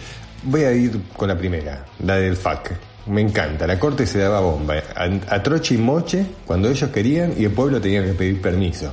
Voy 0.42 0.64
a 0.64 0.72
ir 0.72 0.98
con 1.16 1.28
la 1.28 1.36
primera, 1.36 1.84
la 2.02 2.16
del 2.16 2.34
FAC. 2.34 2.72
Me 3.06 3.20
encanta, 3.20 3.66
la 3.66 3.78
corte 3.78 4.06
se 4.06 4.18
daba 4.20 4.40
bomba. 4.40 4.74
A, 4.94 5.42
troche 5.42 5.74
y 5.74 5.78
moche 5.78 6.24
cuando 6.46 6.70
ellos 6.70 6.88
querían 6.90 7.34
y 7.36 7.44
el 7.44 7.50
pueblo 7.50 7.78
tenía 7.78 8.02
que 8.02 8.14
pedir 8.14 8.40
permiso. 8.40 8.90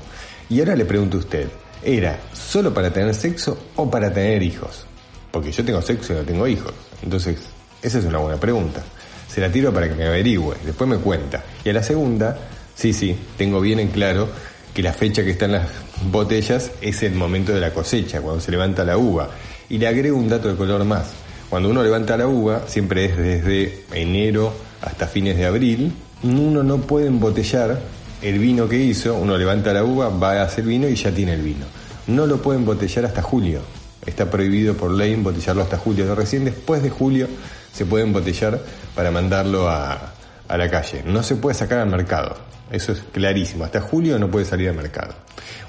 Y 0.49 0.59
ahora 0.59 0.75
le 0.75 0.83
pregunto 0.83 1.17
a 1.17 1.19
usted, 1.21 1.47
¿era 1.81 2.19
solo 2.33 2.73
para 2.73 2.91
tener 2.91 3.15
sexo 3.15 3.57
o 3.77 3.89
para 3.89 4.11
tener 4.11 4.43
hijos? 4.43 4.85
Porque 5.31 5.53
yo 5.53 5.63
tengo 5.63 5.81
sexo 5.81 6.13
y 6.13 6.15
no 6.17 6.23
tengo 6.23 6.47
hijos. 6.47 6.73
Entonces, 7.01 7.37
esa 7.81 7.99
es 7.99 8.05
una 8.05 8.17
buena 8.17 8.37
pregunta. 8.37 8.83
Se 9.29 9.39
la 9.39 9.49
tiro 9.49 9.73
para 9.73 9.87
que 9.87 9.95
me 9.95 10.05
averigüe, 10.05 10.55
después 10.65 10.89
me 10.89 10.97
cuenta. 10.97 11.43
Y 11.63 11.69
a 11.69 11.73
la 11.73 11.83
segunda, 11.83 12.37
sí, 12.75 12.91
sí, 12.91 13.17
tengo 13.37 13.61
bien 13.61 13.79
en 13.79 13.89
claro 13.89 14.27
que 14.73 14.83
la 14.83 14.91
fecha 14.91 15.23
que 15.23 15.31
están 15.31 15.53
las 15.53 15.67
botellas 16.11 16.71
es 16.81 17.03
el 17.03 17.13
momento 17.13 17.53
de 17.53 17.61
la 17.61 17.71
cosecha, 17.71 18.19
cuando 18.19 18.41
se 18.41 18.51
levanta 18.51 18.83
la 18.83 18.97
uva. 18.97 19.29
Y 19.69 19.77
le 19.77 19.87
agrego 19.87 20.17
un 20.17 20.27
dato 20.27 20.49
de 20.49 20.55
color 20.55 20.83
más. 20.83 21.26
Cuando 21.49 21.69
uno 21.69 21.81
levanta 21.81 22.17
la 22.17 22.27
uva, 22.27 22.63
siempre 22.67 23.05
es 23.05 23.17
desde 23.17 23.85
enero 23.93 24.53
hasta 24.81 25.07
fines 25.07 25.37
de 25.37 25.45
abril, 25.45 25.93
uno 26.23 26.61
no 26.61 26.79
puede 26.79 27.07
embotellar 27.07 27.79
el 28.21 28.39
vino 28.39 28.67
que 28.67 28.77
hizo, 28.77 29.15
uno 29.15 29.37
levanta 29.37 29.71
la 29.71 29.83
uva, 29.83 30.09
va 30.09 30.41
a 30.41 30.43
hacer 30.43 30.65
vino 30.65 30.89
y 30.89 30.95
ya 30.95 31.11
tiene 31.11 31.33
el 31.33 31.41
vino. 31.41 31.65
No 32.07 32.25
lo 32.25 32.41
puede 32.41 32.59
embotellar 32.59 33.05
hasta 33.05 33.21
julio. 33.21 33.61
Está 34.05 34.29
prohibido 34.29 34.75
por 34.75 34.91
ley 34.91 35.13
embotellarlo 35.13 35.61
hasta 35.61 35.77
julio. 35.77 36.13
Recién 36.15 36.43
después 36.43 36.83
de 36.83 36.89
julio 36.89 37.27
se 37.71 37.85
puede 37.85 38.03
embotellar 38.03 38.59
para 38.93 39.11
mandarlo 39.11 39.69
a, 39.69 40.13
a 40.47 40.57
la 40.57 40.69
calle. 40.69 41.03
No 41.05 41.23
se 41.23 41.35
puede 41.35 41.55
sacar 41.55 41.79
al 41.79 41.89
mercado. 41.89 42.35
Eso 42.71 42.91
es 42.91 43.03
clarísimo. 43.11 43.63
Hasta 43.63 43.79
julio 43.79 44.19
no 44.19 44.29
puede 44.29 44.45
salir 44.45 44.69
al 44.69 44.75
mercado. 44.75 45.13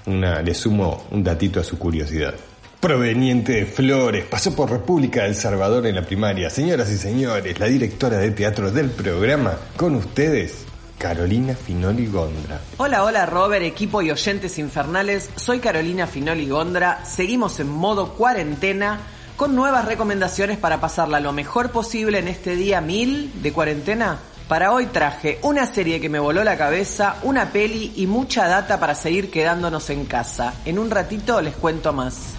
Una, 0.06 0.42
le 0.42 0.54
sumo 0.54 1.06
un 1.10 1.22
datito 1.22 1.60
a 1.60 1.64
su 1.64 1.78
curiosidad 1.78 2.34
proveniente 2.80 3.52
de 3.52 3.66
Flores, 3.66 4.24
pasó 4.24 4.54
por 4.54 4.70
República 4.70 5.24
del 5.24 5.34
Salvador 5.34 5.86
en 5.86 5.96
la 5.96 6.02
primaria. 6.02 6.48
Señoras 6.48 6.90
y 6.90 6.98
señores, 6.98 7.58
la 7.58 7.66
directora 7.66 8.18
de 8.18 8.30
teatro 8.30 8.70
del 8.70 8.90
programa, 8.90 9.56
con 9.76 9.96
ustedes, 9.96 10.64
Carolina 10.96 11.54
Finoli 11.54 12.06
Gondra. 12.06 12.60
Hola, 12.76 13.04
hola 13.04 13.26
Robert, 13.26 13.64
equipo 13.64 14.02
y 14.02 14.10
oyentes 14.10 14.58
infernales. 14.58 15.30
Soy 15.36 15.60
Carolina 15.60 16.06
Finoli 16.06 16.48
Gondra. 16.48 17.04
Seguimos 17.04 17.58
en 17.60 17.68
modo 17.68 18.14
cuarentena 18.14 19.00
con 19.36 19.54
nuevas 19.54 19.84
recomendaciones 19.84 20.58
para 20.58 20.80
pasarla 20.80 21.20
lo 21.20 21.32
mejor 21.32 21.70
posible 21.70 22.18
en 22.18 22.28
este 22.28 22.56
día 22.56 22.80
mil 22.80 23.42
de 23.42 23.52
cuarentena. 23.52 24.18
Para 24.48 24.72
hoy 24.72 24.86
traje 24.86 25.38
una 25.42 25.66
serie 25.66 26.00
que 26.00 26.08
me 26.08 26.18
voló 26.18 26.42
la 26.42 26.56
cabeza, 26.56 27.16
una 27.22 27.52
peli 27.52 27.92
y 27.96 28.06
mucha 28.06 28.48
data 28.48 28.80
para 28.80 28.94
seguir 28.94 29.30
quedándonos 29.30 29.90
en 29.90 30.06
casa. 30.06 30.54
En 30.64 30.78
un 30.78 30.90
ratito 30.90 31.40
les 31.42 31.54
cuento 31.54 31.92
más. 31.92 32.37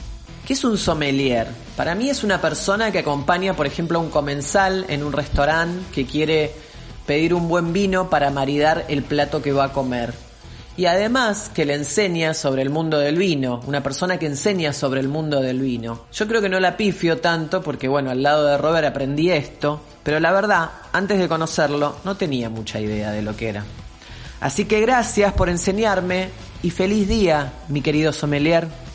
¿Qué 0.50 0.54
es 0.54 0.64
un 0.64 0.80
sommelier? 0.80 1.46
Para 1.78 1.94
mí 1.94 2.10
es 2.10 2.24
una 2.24 2.42
persona 2.42 2.92
que 2.92 2.98
acompaña, 2.98 3.56
por 3.56 3.68
ejemplo, 3.68 4.00
a 4.00 4.02
un 4.02 4.10
comensal 4.10 4.84
en 4.90 5.04
un 5.04 5.14
restaurante 5.14 5.80
que 5.94 6.08
quiere 6.08 6.52
pedir 7.06 7.36
un 7.36 7.48
buen 7.48 7.72
vino 7.72 8.10
para 8.10 8.32
maridar 8.32 8.84
el 8.88 9.04
plato 9.04 9.44
que 9.44 9.52
va 9.52 9.66
a 9.66 9.74
comer 9.74 10.12
y 10.76 10.88
además 10.88 11.52
que 11.54 11.66
le 11.66 11.76
enseña 11.76 12.34
sobre 12.34 12.64
el 12.64 12.72
mundo 12.72 12.98
del 12.98 13.16
vino, 13.16 13.62
una 13.68 13.84
persona 13.84 14.18
que 14.18 14.26
enseña 14.26 14.74
sobre 14.74 15.02
el 15.02 15.08
mundo 15.08 15.40
del 15.40 15.60
vino. 15.60 16.06
Yo 16.12 16.28
creo 16.28 16.42
que 16.42 16.50
no 16.50 16.60
la 16.60 16.76
pifio 16.76 17.20
tanto 17.20 17.62
porque 17.62 17.88
bueno, 17.88 18.10
al 18.10 18.24
lado 18.24 18.48
de 18.48 18.58
Robert 18.58 18.88
aprendí 18.88 19.30
esto, 19.30 19.80
pero 20.02 20.20
la 20.20 20.32
verdad, 20.32 20.72
antes 20.92 21.20
de 21.20 21.30
conocerlo, 21.30 21.98
no 22.04 22.18
tenía 22.18 22.50
mucha 22.50 22.80
idea 22.80 23.12
de 23.12 23.22
lo 23.22 23.38
que 23.38 23.50
era. 23.50 23.66
Así 24.42 24.66
que 24.66 24.82
gracias 24.82 25.32
por 25.34 25.48
enseñarme 25.48 26.30
y 26.64 26.72
feliz 26.72 27.08
día, 27.08 27.54
mi 27.68 27.82
querido 27.82 28.12
sommelier. 28.12 28.89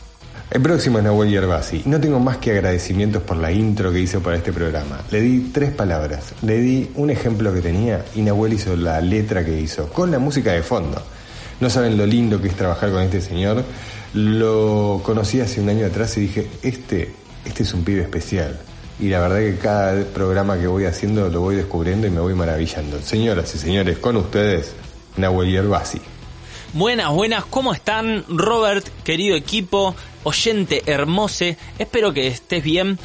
El 0.51 0.61
próximo 0.61 0.99
es 0.99 1.05
Nahuel 1.05 1.31
Yerbasi. 1.31 1.83
No 1.87 2.01
tengo 2.01 2.21
más 2.21 2.37
que 2.37 2.53
agradecimientos 2.53 3.23
por 3.23 3.37
la 3.39 3.51
intro 3.51 3.91
que 3.91 4.01
hizo 4.01 4.21
para 4.21 4.37
este 4.37 4.53
programa. 4.53 5.01
Le 5.11 5.21
di 5.21 5.51
tres 5.53 5.73
palabras, 5.73 6.35
le 6.43 6.59
di 6.59 6.91
un 6.97 7.11
ejemplo 7.11 7.53
que 7.53 7.61
tenía 7.61 8.05
y 8.15 8.21
Nahuel 8.21 8.53
hizo 8.53 8.77
la 8.77 9.01
letra 9.01 9.45
que 9.45 9.59
hizo, 9.59 9.89
con 9.89 10.11
la 10.11 10.19
música 10.19 10.53
de 10.53 10.63
fondo. 10.63 11.03
No 11.61 11.71
saben 11.71 11.97
lo 11.97 12.07
lindo 12.07 12.41
que 12.41 12.49
es 12.49 12.57
trabajar 12.57 12.91
con 12.91 13.03
este 13.03 13.21
señor. 13.21 13.65
Lo 14.13 15.01
conocí 15.03 15.41
hace 15.41 15.61
un 15.61 15.71
año 15.71 15.87
atrás 15.87 16.17
y 16.19 16.21
dije, 16.21 16.49
este, 16.63 17.13
este 17.45 17.63
es 17.63 17.75
un 17.75 17.83
pibe 17.83 18.03
especial. 18.03 18.61
Y 19.01 19.09
la 19.09 19.21
verdad 19.21 19.39
que 19.39 19.57
cada 19.57 20.05
programa 20.05 20.59
que 20.59 20.67
voy 20.67 20.85
haciendo 20.85 21.29
lo 21.31 21.41
voy 21.41 21.57
descubriendo 21.57 22.07
y 22.07 22.11
me 22.11 22.21
voy 22.21 22.35
maravillando. 22.35 23.01
Señoras 23.01 23.53
y 23.55 23.59
señores, 23.59 23.99
con 23.99 24.17
ustedes, 24.17 24.73
Nahuel 25.17 25.51
Yerbasi. 25.51 26.01
Buenas, 26.75 27.13
buenas, 27.13 27.45
¿cómo 27.45 27.73
están? 27.73 28.25
Robert, 28.29 28.87
querido 29.05 29.37
equipo, 29.37 29.95
oyente 30.25 30.83
hermose, 30.87 31.57
espero 31.79 32.13
que 32.13 32.27
estés 32.27 32.65
bien 32.65 32.99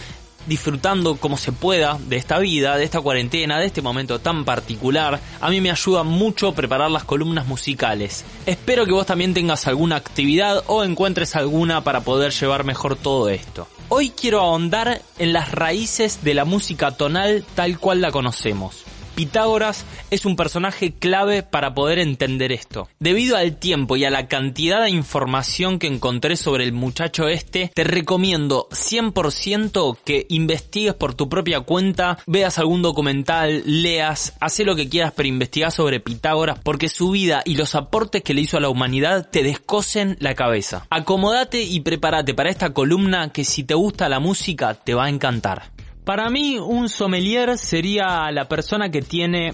disfrutando 0.48 1.18
como 1.18 1.38
se 1.38 1.52
pueda 1.52 1.98
de 2.08 2.18
esta 2.18 2.40
vida, 2.40 2.78
de 2.78 2.84
esta 2.84 3.02
cuarentena, 3.02 3.60
de 3.60 3.68
este 3.68 3.82
momento 3.82 4.20
tan 4.20 4.46
particular. 4.46 5.20
A 5.40 5.50
mí 5.50 5.62
me 5.62 5.72
ayuda 5.72 6.04
mucho 6.04 6.54
preparar 6.54 6.90
las 6.90 7.04
columnas 7.04 7.46
musicales. 7.48 8.26
Espero 8.46 8.86
que 8.86 8.92
vos 8.92 9.06
también 9.06 9.34
tengas 9.34 9.68
alguna 9.68 9.98
actividad 9.98 10.64
o 10.68 10.84
encuentres 10.84 11.36
alguna 11.36 11.84
para 11.84 12.02
poder 12.02 12.32
llevar 12.34 12.64
mejor 12.64 12.96
todo 12.96 13.30
esto. 13.30 13.68
Hoy 13.90 14.12
quiero 14.12 14.42
ahondar 14.42 15.02
en 15.18 15.34
las 15.34 15.52
raíces 15.52 16.24
de 16.24 16.34
la 16.34 16.46
música 16.46 16.92
tonal 16.92 17.46
tal 17.56 17.80
cual 17.80 18.02
la 18.02 18.12
conocemos. 18.12 18.84
Pitágoras 19.20 19.86
es 20.12 20.26
un 20.26 20.38
personaje 20.38 20.94
clave 20.94 21.44
para 21.44 21.74
poder 21.74 22.00
entender 22.00 22.54
esto. 22.54 22.88
Debido 23.02 23.36
al 23.36 23.58
tiempo 23.58 23.98
y 23.98 24.06
a 24.06 24.10
la 24.10 24.30
cantidad 24.30 24.82
de 24.82 24.92
información 24.92 25.78
que 25.78 25.88
encontré 25.88 26.38
sobre 26.38 26.64
el 26.64 26.72
muchacho 26.72 27.28
este, 27.28 27.70
te 27.76 27.84
recomiendo 27.84 28.70
100% 28.72 29.98
que 30.06 30.26
investigues 30.30 30.94
por 30.94 31.16
tu 31.16 31.28
propia 31.28 31.60
cuenta, 31.60 32.18
veas 32.28 32.60
algún 32.60 32.82
documental, 32.82 33.62
leas, 33.66 34.38
hace 34.40 34.64
lo 34.64 34.78
que 34.78 34.88
quieras 34.88 35.12
pero 35.14 35.28
investigar 35.28 35.74
sobre 35.74 36.00
Pitágoras 36.00 36.58
porque 36.64 36.88
su 36.88 37.12
vida 37.12 37.42
y 37.44 37.56
los 37.56 37.76
aportes 37.76 38.24
que 38.24 38.34
le 38.34 38.40
hizo 38.40 38.56
a 38.56 38.62
la 38.62 38.70
humanidad 38.70 39.30
te 39.30 39.44
descosen 39.44 40.16
la 40.22 40.34
cabeza. 40.34 40.88
Acomódate 40.90 41.62
y 41.62 41.82
prepárate 41.82 42.34
para 42.34 42.52
esta 42.52 42.72
columna 42.72 43.34
que 43.34 43.44
si 43.44 43.66
te 43.66 43.74
gusta 43.74 44.08
la 44.08 44.22
música 44.22 44.76
te 44.76 44.94
va 44.94 45.08
a 45.08 45.10
encantar. 45.10 45.78
Para 46.10 46.32
mí 46.32 46.58
un 46.58 46.90
sommelier 46.90 47.56
sería 47.60 48.32
la 48.32 48.46
persona 48.46 48.90
que 48.90 49.04
tiene 49.04 49.54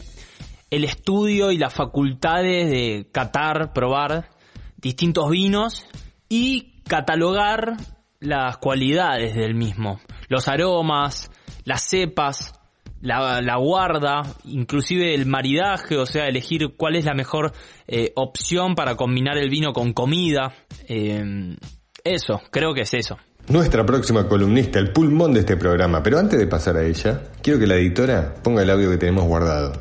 el 0.71 0.85
estudio 0.85 1.51
y 1.51 1.57
las 1.57 1.73
facultades 1.73 2.71
de 2.71 3.09
catar, 3.11 3.73
probar 3.73 4.29
distintos 4.77 5.29
vinos 5.29 5.85
y 6.29 6.81
catalogar 6.87 7.73
las 8.21 8.55
cualidades 8.59 9.35
del 9.35 9.53
mismo, 9.53 9.99
los 10.29 10.47
aromas, 10.47 11.29
las 11.65 11.81
cepas, 11.81 12.53
la, 13.01 13.57
guarda, 13.57 14.21
inclusive 14.45 15.13
el 15.13 15.25
maridaje, 15.25 15.97
o 15.97 16.05
sea, 16.05 16.29
elegir 16.29 16.77
cuál 16.77 16.95
es 16.95 17.03
la 17.03 17.15
mejor 17.15 17.51
eh, 17.85 18.13
opción 18.15 18.75
para 18.75 18.95
combinar 18.95 19.37
el 19.37 19.49
vino 19.49 19.73
con 19.73 19.91
comida. 19.91 20.53
Eh, 20.87 21.57
eso, 22.05 22.41
creo 22.49 22.73
que 22.73 22.83
es 22.83 22.93
eso 22.93 23.17
nuestra 23.47 23.85
próxima 23.85 24.27
columnista, 24.27 24.79
el 24.79 24.91
pulmón 24.91 25.33
de 25.33 25.41
este 25.41 25.57
programa. 25.57 26.01
Pero 26.01 26.19
antes 26.19 26.39
de 26.39 26.47
pasar 26.47 26.77
a 26.77 26.83
ella, 26.83 27.21
quiero 27.41 27.59
que 27.59 27.67
la 27.67 27.75
editora 27.75 28.33
ponga 28.41 28.63
el 28.63 28.69
audio 28.69 28.89
que 28.89 28.97
tenemos 28.97 29.25
guardado. 29.25 29.73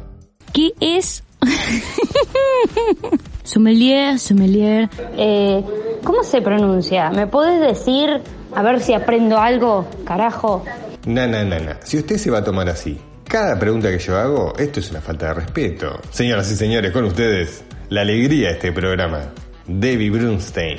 ¿Qué 0.52 0.72
es? 0.80 1.22
sommelier, 3.42 4.18
sommelier. 4.18 4.88
Eh, 5.16 5.64
¿Cómo 6.02 6.22
se 6.22 6.42
pronuncia? 6.42 7.10
¿Me 7.10 7.26
puedes 7.26 7.60
decir? 7.60 8.20
A 8.54 8.62
ver 8.62 8.80
si 8.80 8.94
aprendo 8.94 9.38
algo, 9.38 9.86
carajo. 10.04 10.64
No, 11.06 11.26
no, 11.26 11.44
no. 11.44 11.56
Si 11.82 11.98
usted 11.98 12.18
se 12.18 12.30
va 12.30 12.38
a 12.38 12.44
tomar 12.44 12.68
así, 12.68 12.98
cada 13.24 13.58
pregunta 13.58 13.90
que 13.90 13.98
yo 13.98 14.16
hago, 14.16 14.54
esto 14.56 14.80
es 14.80 14.90
una 14.90 15.00
falta 15.00 15.28
de 15.28 15.34
respeto. 15.34 16.00
Señoras 16.10 16.50
y 16.52 16.56
señores, 16.56 16.92
con 16.92 17.04
ustedes, 17.04 17.64
la 17.88 18.02
alegría 18.02 18.48
de 18.48 18.54
este 18.54 18.72
programa, 18.72 19.32
Debbie 19.66 20.10
Brunstein. 20.10 20.78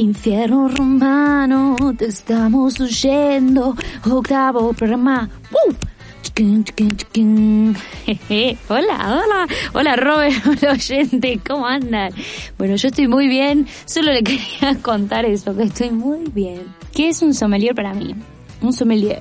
Infierno 0.00 0.66
romano, 0.66 1.76
te 1.98 2.06
estamos 2.06 2.80
oyendo. 2.80 3.76
Octavo 4.10 4.72
programa. 4.72 5.28
Hola, 8.70 9.20
hola, 9.20 9.46
hola 9.74 9.96
Robert, 9.96 10.34
hola 10.46 10.72
oyente, 10.72 11.38
¿cómo 11.46 11.66
andan? 11.66 12.14
Bueno, 12.56 12.76
yo 12.76 12.88
estoy 12.88 13.08
muy 13.08 13.28
bien, 13.28 13.66
solo 13.84 14.10
le 14.12 14.22
quería 14.24 14.78
contar 14.80 15.26
eso, 15.26 15.54
que 15.54 15.64
estoy 15.64 15.90
muy 15.90 16.30
bien. 16.30 16.62
¿Qué 16.94 17.10
es 17.10 17.20
un 17.20 17.34
sommelier 17.34 17.74
para 17.74 17.92
mí? 17.92 18.14
Un 18.62 18.72
sommelier. 18.72 19.20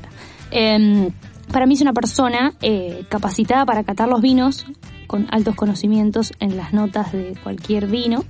Em, 0.50 1.10
para 1.52 1.66
mí 1.66 1.74
es 1.74 1.82
una 1.82 1.92
persona 1.92 2.54
eh, 2.62 3.04
capacitada 3.10 3.66
para 3.66 3.84
catar 3.84 4.08
los 4.08 4.22
vinos 4.22 4.66
con 5.08 5.28
altos 5.32 5.56
conocimientos 5.56 6.32
en 6.40 6.56
las 6.56 6.72
notas 6.72 7.12
de 7.12 7.36
cualquier 7.44 7.88
vino 7.88 8.24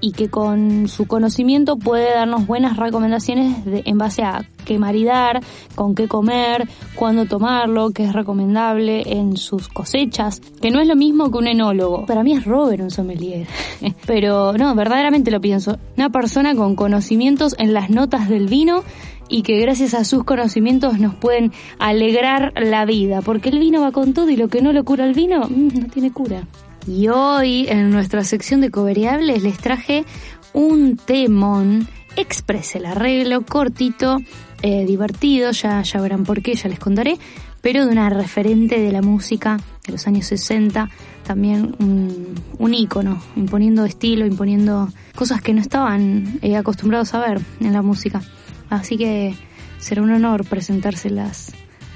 y 0.00 0.12
que 0.12 0.28
con 0.28 0.88
su 0.88 1.06
conocimiento 1.06 1.76
puede 1.76 2.12
darnos 2.12 2.46
buenas 2.46 2.76
recomendaciones 2.76 3.56
en 3.66 3.98
base 3.98 4.22
a 4.22 4.44
qué 4.64 4.78
maridar, 4.78 5.40
con 5.74 5.94
qué 5.94 6.08
comer, 6.08 6.68
cuándo 6.94 7.26
tomarlo, 7.26 7.90
qué 7.90 8.04
es 8.04 8.12
recomendable 8.12 9.02
en 9.06 9.36
sus 9.36 9.68
cosechas, 9.68 10.40
que 10.60 10.70
no 10.70 10.80
es 10.80 10.88
lo 10.88 10.96
mismo 10.96 11.30
que 11.30 11.38
un 11.38 11.46
enólogo. 11.46 12.04
Para 12.06 12.22
mí 12.22 12.32
es 12.32 12.44
Robert 12.44 12.82
un 12.82 12.90
sommelier. 12.90 13.46
Pero 14.06 14.52
no, 14.52 14.74
verdaderamente 14.74 15.30
lo 15.30 15.40
pienso. 15.40 15.78
Una 15.96 16.10
persona 16.10 16.54
con 16.54 16.76
conocimientos 16.76 17.54
en 17.58 17.72
las 17.72 17.90
notas 17.90 18.28
del 18.28 18.48
vino 18.48 18.82
y 19.28 19.42
que 19.42 19.58
gracias 19.60 19.94
a 19.94 20.04
sus 20.04 20.24
conocimientos 20.24 20.98
nos 20.98 21.14
pueden 21.14 21.52
alegrar 21.78 22.52
la 22.56 22.84
vida, 22.84 23.22
porque 23.22 23.48
el 23.48 23.58
vino 23.58 23.80
va 23.80 23.92
con 23.92 24.12
todo 24.12 24.30
y 24.30 24.36
lo 24.36 24.48
que 24.48 24.62
no 24.62 24.72
le 24.72 24.82
cura 24.82 25.04
el 25.04 25.14
vino 25.14 25.48
mm, 25.48 25.80
no 25.80 25.86
tiene 25.88 26.12
cura. 26.12 26.46
Y 26.86 27.08
hoy 27.08 27.66
en 27.68 27.90
nuestra 27.90 28.22
sección 28.22 28.60
de 28.60 28.70
coveriables 28.70 29.42
les 29.42 29.58
traje 29.58 30.04
un 30.52 30.96
temón 30.96 31.88
express 32.16 32.76
el 32.76 32.86
arreglo, 32.86 33.44
cortito, 33.44 34.18
eh, 34.62 34.84
divertido, 34.86 35.50
ya, 35.50 35.82
verán 36.00 36.24
por 36.24 36.42
qué, 36.42 36.54
ya 36.54 36.68
les 36.68 36.78
contaré, 36.78 37.18
pero 37.60 37.84
de 37.84 37.92
una 37.92 38.08
referente 38.08 38.80
de 38.80 38.92
la 38.92 39.02
música 39.02 39.58
de 39.84 39.92
los 39.92 40.06
años 40.06 40.26
60, 40.26 40.88
también 41.24 41.74
un, 41.78 42.34
un 42.58 42.74
ícono, 42.74 43.20
imponiendo 43.34 43.84
estilo, 43.84 44.24
imponiendo 44.24 44.88
cosas 45.14 45.42
que 45.42 45.52
no 45.52 45.60
estaban 45.60 46.38
eh, 46.42 46.56
acostumbrados 46.56 47.14
a 47.14 47.20
ver 47.20 47.40
en 47.60 47.72
la 47.72 47.82
música. 47.82 48.22
Así 48.70 48.96
que 48.96 49.34
será 49.78 50.02
un 50.02 50.10
honor 50.10 50.46
presentárselas 50.46 51.52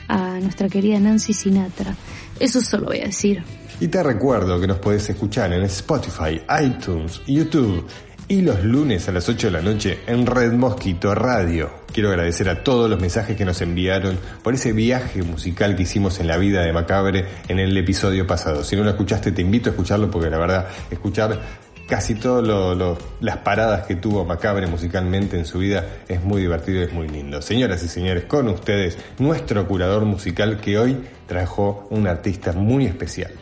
a 0.09 0.39
nuestra 0.41 0.69
querida 0.69 0.99
Nancy 0.99 1.33
Sinatra. 1.33 1.95
Eso 2.41 2.61
solo 2.61 2.87
voy 2.87 2.99
a 2.99 3.05
decir. 3.05 3.43
Y 3.81 3.89
te 3.89 4.03
recuerdo 4.03 4.61
que 4.61 4.67
nos 4.67 4.77
puedes 4.77 5.09
escuchar 5.09 5.55
en 5.55 5.63
Spotify, 5.63 6.43
iTunes, 6.63 7.23
YouTube 7.27 7.87
y 8.29 8.43
los 8.43 8.63
lunes 8.63 9.09
a 9.09 9.13
las 9.13 9.27
8 9.27 9.47
de 9.47 9.51
la 9.51 9.63
noche 9.63 10.01
en 10.07 10.27
Red 10.27 10.53
Mosquito 10.53 11.15
Radio. 11.15 11.71
Quiero 11.91 12.11
agradecer 12.11 12.51
a 12.51 12.63
todos 12.63 12.91
los 12.91 13.01
mensajes 13.01 13.39
que 13.39 13.47
nos 13.47 13.63
enviaron 13.63 14.19
por 14.43 14.53
ese 14.53 14.75
viaje 14.75 15.23
musical 15.23 15.77
que 15.77 15.85
hicimos 15.85 16.21
en 16.21 16.27
la 16.27 16.37
vida 16.37 16.61
de 16.61 16.75
Macabre 16.75 17.25
en 17.49 17.59
el 17.59 17.75
episodio 17.75 18.27
pasado. 18.27 18.65
Si 18.65 18.77
no 18.77 18.85
lo 18.85 18.91
escuchaste, 18.91 19.33
te 19.33 19.41
invito 19.41 19.71
a 19.71 19.73
escucharlo 19.73 20.11
porque 20.11 20.29
la 20.29 20.39
verdad, 20.39 20.69
escuchar 20.91 21.41
casi 21.89 22.17
todas 22.17 22.99
las 23.23 23.37
paradas 23.39 23.87
que 23.87 23.95
tuvo 23.95 24.27
Macabre 24.27 24.67
musicalmente 24.67 25.39
en 25.39 25.47
su 25.47 25.59
vida 25.59 25.87
es 26.07 26.23
muy 26.23 26.43
divertido 26.43 26.81
y 26.81 26.85
es 26.85 26.93
muy 26.93 27.09
lindo. 27.09 27.41
Señoras 27.41 27.83
y 27.83 27.89
señores, 27.89 28.27
con 28.27 28.47
ustedes, 28.49 28.99
nuestro 29.19 29.67
curador 29.67 30.05
musical 30.05 30.61
que 30.61 30.79
hoy 30.79 30.99
trajo 31.27 31.87
un 31.89 32.07
artista 32.07 32.53
muy 32.53 32.85
especial. 32.85 33.33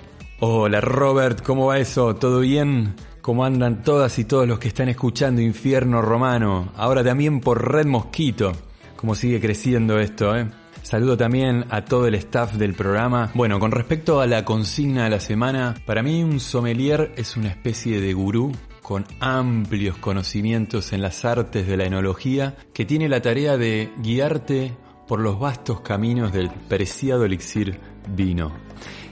Hola 0.40 0.80
Robert, 0.80 1.42
¿cómo 1.42 1.66
va 1.66 1.80
eso? 1.80 2.14
¿Todo 2.14 2.38
bien? 2.38 2.95
¿Cómo 3.21 3.45
andan 3.45 3.83
todas 3.83 4.21
y 4.21 4.25
todos 4.25 4.47
los 4.47 4.61
que 4.61 4.68
están 4.68 4.88
escuchando 4.88 5.42
Infierno 5.42 6.00
Romano? 6.00 6.71
Ahora 6.76 7.02
también 7.02 7.40
por 7.40 7.73
Red 7.73 7.87
Mosquito. 7.87 8.52
cómo 8.95 9.16
sigue 9.16 9.40
creciendo 9.40 9.99
esto, 9.99 10.37
¿eh? 10.37 10.47
Saludo 10.83 11.16
también 11.16 11.64
a 11.71 11.85
todo 11.85 12.07
el 12.07 12.14
staff 12.14 12.52
del 12.54 12.75
programa. 12.75 13.33
Bueno, 13.35 13.59
con 13.59 13.73
respecto 13.73 14.21
a 14.21 14.28
la 14.28 14.45
consigna 14.45 15.04
de 15.04 15.11
la 15.11 15.18
semana, 15.18 15.75
para 15.85 16.04
mí 16.04 16.23
un 16.23 16.38
sommelier 16.38 17.12
es 17.16 17.37
una 17.37 17.49
especie 17.49 18.00
de 18.00 18.14
gurú 18.14 18.52
con 18.80 19.07
amplios 19.18 19.97
conocimientos 19.97 20.92
en 20.92 21.02
las 21.02 21.25
artes 21.25 21.66
de 21.66 21.76
la 21.76 21.87
enología 21.87 22.54
que 22.73 22.85
tiene 22.85 23.09
la 23.09 23.21
tarea 23.21 23.57
de 23.57 23.90
guiarte 24.00 24.73
por 25.09 25.18
los 25.18 25.40
vastos 25.40 25.80
caminos 25.80 26.33
del 26.33 26.49
preciado 26.68 27.25
elixir 27.25 27.80
vino. 28.14 28.67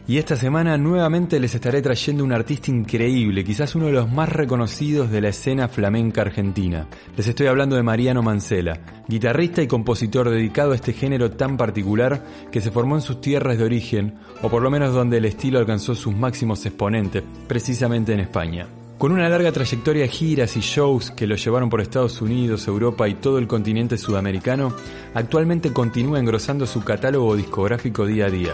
Y 0.08 0.18
esta 0.18 0.36
semana 0.36 0.78
nuevamente 0.78 1.40
les 1.40 1.56
estaré 1.56 1.82
trayendo 1.82 2.22
un 2.22 2.30
artista 2.30 2.70
increíble, 2.70 3.42
quizás 3.42 3.75
uno 3.75 3.86
de 3.86 3.92
los 3.92 4.08
más 4.08 4.28
reconocidos 4.28 5.10
de 5.10 5.20
la 5.20 5.30
escena 5.30 5.66
flamenca 5.66 6.20
argentina. 6.20 6.86
Les 7.16 7.26
estoy 7.26 7.48
hablando 7.48 7.75
de 7.75 7.82
Mariano 7.82 8.22
Mancela, 8.22 8.78
guitarrista 9.08 9.62
y 9.62 9.66
compositor 9.66 10.30
dedicado 10.30 10.70
a 10.70 10.75
este 10.76 10.92
género 10.92 11.32
tan 11.32 11.56
particular 11.56 12.25
que 12.52 12.60
se 12.60 12.70
formó 12.70 12.94
en 12.94 13.02
sus 13.02 13.20
tierras 13.20 13.58
de 13.58 13.64
origen, 13.64 14.14
o 14.42 14.48
por 14.48 14.62
lo 14.62 14.70
menos 14.70 14.94
donde 14.94 15.16
el 15.16 15.25
estilo 15.25 15.58
alcanzó 15.58 15.96
sus 15.96 16.14
máximos 16.14 16.64
exponentes, 16.64 17.25
precisamente 17.48 18.12
en 18.12 18.20
España. 18.20 18.68
Con 18.98 19.10
una 19.10 19.28
larga 19.28 19.50
trayectoria 19.50 20.02
de 20.02 20.08
giras 20.08 20.56
y 20.56 20.60
shows 20.60 21.10
que 21.10 21.26
lo 21.26 21.34
llevaron 21.34 21.68
por 21.68 21.80
Estados 21.80 22.22
Unidos, 22.22 22.68
Europa 22.68 23.08
y 23.08 23.14
todo 23.14 23.38
el 23.38 23.48
continente 23.48 23.98
sudamericano, 23.98 24.72
actualmente 25.14 25.72
continúa 25.72 26.20
engrosando 26.20 26.64
su 26.64 26.84
catálogo 26.84 27.34
discográfico 27.34 28.06
día 28.06 28.26
a 28.26 28.30
día. 28.30 28.52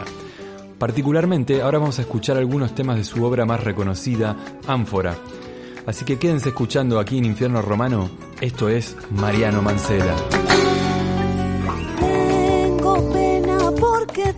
Particularmente, 0.83 1.62
ahora 1.62 1.79
vamos 1.79 2.01
a 2.01 2.03
escuchar 2.03 2.37
algunos 2.37 2.75
temas 2.75 2.97
de 2.97 3.05
su 3.05 3.25
obra 3.25 3.45
más 3.45 3.62
reconocida, 3.62 4.37
Ánfora. 4.67 5.17
Así 5.87 6.05
que 6.05 6.19
quédense 6.19 6.49
escuchando 6.49 6.99
aquí 6.99 7.19
en 7.19 7.25
Infierno 7.25 7.62
Romano. 7.62 8.11
Esto 8.41 8.69
es 8.69 8.97
Mariano 9.12 9.62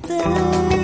tengo 0.07 0.84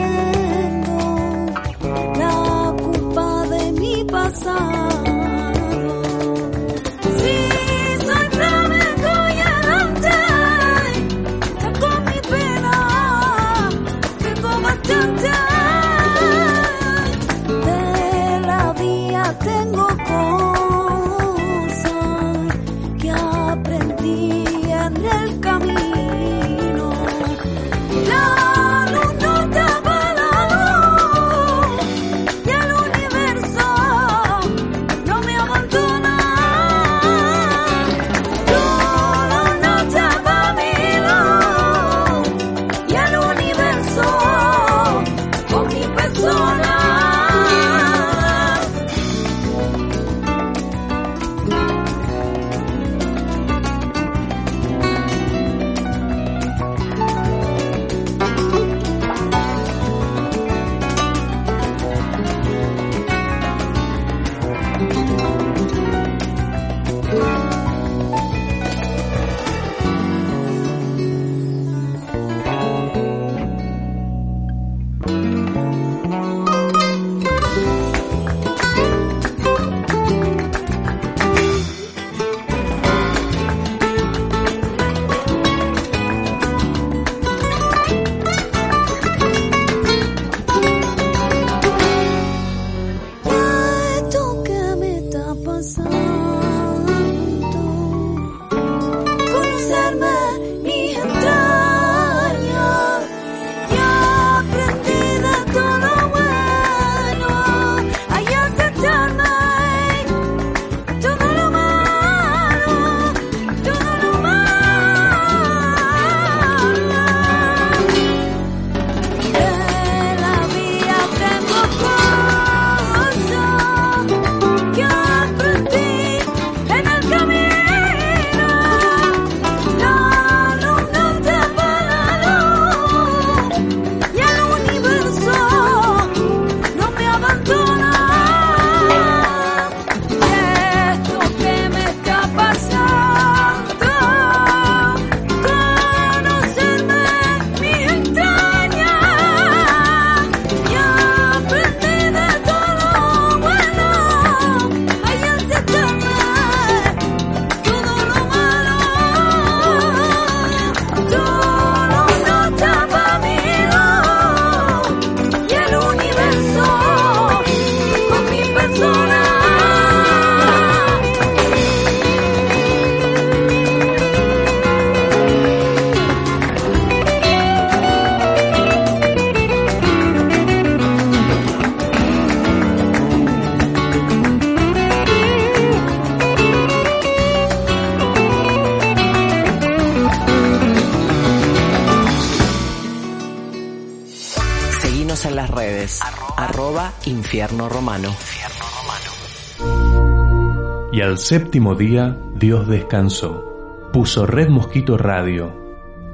al 201.10 201.18
séptimo 201.18 201.74
día 201.74 202.16
Dios 202.36 202.68
descansó, 202.68 203.90
puso 203.92 204.26
Red 204.26 204.48
Mosquito 204.48 204.96
Radio 204.96 205.52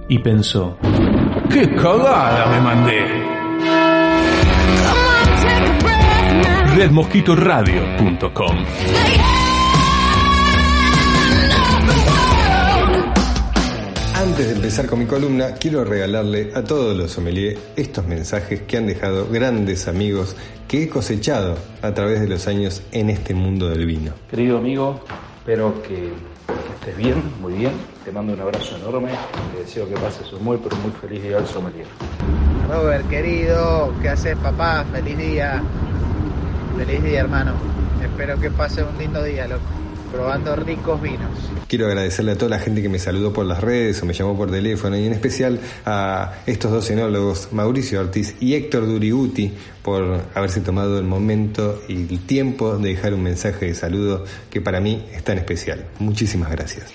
y 0.09 0.21
pensó, 0.21 0.79
¡qué 1.53 1.69
cagada 1.75 2.47
me 2.47 2.61
mandé! 2.63 3.05
redmosquitoradio.com 6.77 9.36
Antes 14.37 14.51
de 14.51 14.57
empezar 14.57 14.87
con 14.87 14.99
mi 14.99 15.07
columna, 15.07 15.55
quiero 15.55 15.83
regalarle 15.83 16.53
a 16.55 16.63
todos 16.63 16.95
los 16.95 17.11
sommeliers 17.11 17.59
estos 17.75 18.07
mensajes 18.07 18.61
que 18.61 18.77
han 18.77 18.87
dejado 18.87 19.29
grandes 19.31 19.89
amigos 19.89 20.37
que 20.69 20.83
he 20.83 20.89
cosechado 20.91 21.57
a 21.81 21.95
través 21.95 22.21
de 22.21 22.29
los 22.29 22.47
años 22.47 22.83
en 22.93 23.09
este 23.09 23.33
mundo 23.33 23.71
del 23.71 23.87
vino. 23.87 24.13
Querido 24.31 24.59
amigo, 24.59 25.01
espero 25.39 25.83
que 25.83 26.13
estés 26.75 26.97
bien, 26.99 27.15
muy 27.41 27.55
bien. 27.55 27.73
Te 28.05 28.13
mando 28.13 28.35
un 28.35 28.41
abrazo 28.41 28.77
enorme. 28.77 29.13
Te 29.55 29.63
deseo 29.63 29.89
que 29.89 29.95
pases 29.95 30.31
un 30.31 30.45
muy, 30.45 30.59
pero 30.59 30.77
muy 30.83 30.91
feliz 30.91 31.23
día 31.23 31.39
al 31.39 31.47
sommelier. 31.47 31.87
Robert, 32.69 33.09
querido, 33.09 33.95
¿qué 34.03 34.11
haces, 34.11 34.37
papá? 34.37 34.85
Feliz 34.93 35.17
día. 35.17 35.63
Feliz 36.77 37.03
día, 37.03 37.21
hermano. 37.21 37.55
Espero 38.03 38.39
que 38.39 38.51
pases 38.51 38.85
un 38.85 38.99
lindo 38.99 39.25
día, 39.25 39.49
loco. 39.49 39.86
Probando 40.13 40.57
ricos 40.57 41.01
vinos. 41.03 41.31
Quiero 41.69 41.87
agradecerle 41.87 42.33
a 42.33 42.39
toda 42.39 42.51
la 42.51 42.59
gente 42.59 42.83
que 42.83 42.89
me 42.89 42.99
saludó 42.99 43.33
por 43.33 43.45
las 43.45 43.61
redes 43.61 44.03
o 44.03 44.07
me 44.07 44.15
llamó 44.15 44.37
por 44.37 44.51
teléfono 44.51 44.97
y 44.97 45.07
en 45.07 45.13
especial 45.13 45.61
a 45.85 46.35
estos 46.47 46.71
dos 46.71 46.91
enólogos, 46.91 47.49
Mauricio 47.53 48.01
Ortiz 48.01 48.37
y 48.41 48.55
Héctor 48.55 48.87
Duriguti, 48.87 49.53
por 49.83 50.23
haberse 50.35 50.61
tomado 50.61 50.99
el 50.99 51.05
momento 51.05 51.83
y 51.89 51.95
el 51.95 52.21
tiempo 52.27 52.77
de 52.79 52.91
dejar 52.91 53.15
un 53.15 53.23
mensaje 53.23 53.67
de 53.67 53.75
saludo 53.75 54.25
que 54.51 54.61
para 54.61 54.81
mí 54.81 55.05
es 55.13 55.25
tan 55.25 55.39
especial. 55.39 55.87
Muchísimas 55.99 56.51
gracias. 56.51 56.93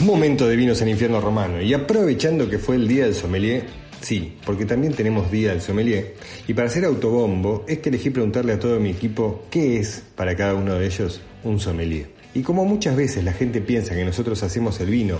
Momento 0.00 0.48
de 0.48 0.56
vinos 0.56 0.82
en 0.82 0.88
infierno 0.88 1.20
romano 1.20 1.62
y 1.62 1.72
aprovechando 1.74 2.50
que 2.50 2.58
fue 2.58 2.74
el 2.74 2.88
día 2.88 3.04
del 3.04 3.14
sommelier, 3.14 3.81
sí, 4.02 4.36
porque 4.44 4.66
también 4.66 4.92
tenemos 4.92 5.30
día 5.30 5.50
del 5.50 5.62
sommelier, 5.62 6.14
y 6.46 6.52
para 6.52 6.68
hacer 6.68 6.84
autobombo 6.84 7.64
es 7.66 7.78
que 7.78 7.88
elegí 7.88 8.10
preguntarle 8.10 8.52
a 8.52 8.58
todo 8.58 8.78
mi 8.78 8.90
equipo 8.90 9.46
qué 9.50 9.78
es 9.78 10.02
para 10.14 10.36
cada 10.36 10.54
uno 10.54 10.74
de 10.74 10.84
ellos 10.84 11.22
un 11.44 11.58
sommelier. 11.58 12.10
Y 12.34 12.42
como 12.42 12.64
muchas 12.64 12.96
veces 12.96 13.24
la 13.24 13.32
gente 13.32 13.60
piensa 13.60 13.94
que 13.94 14.04
nosotros 14.04 14.42
hacemos 14.42 14.80
el 14.80 14.90
vino, 14.90 15.18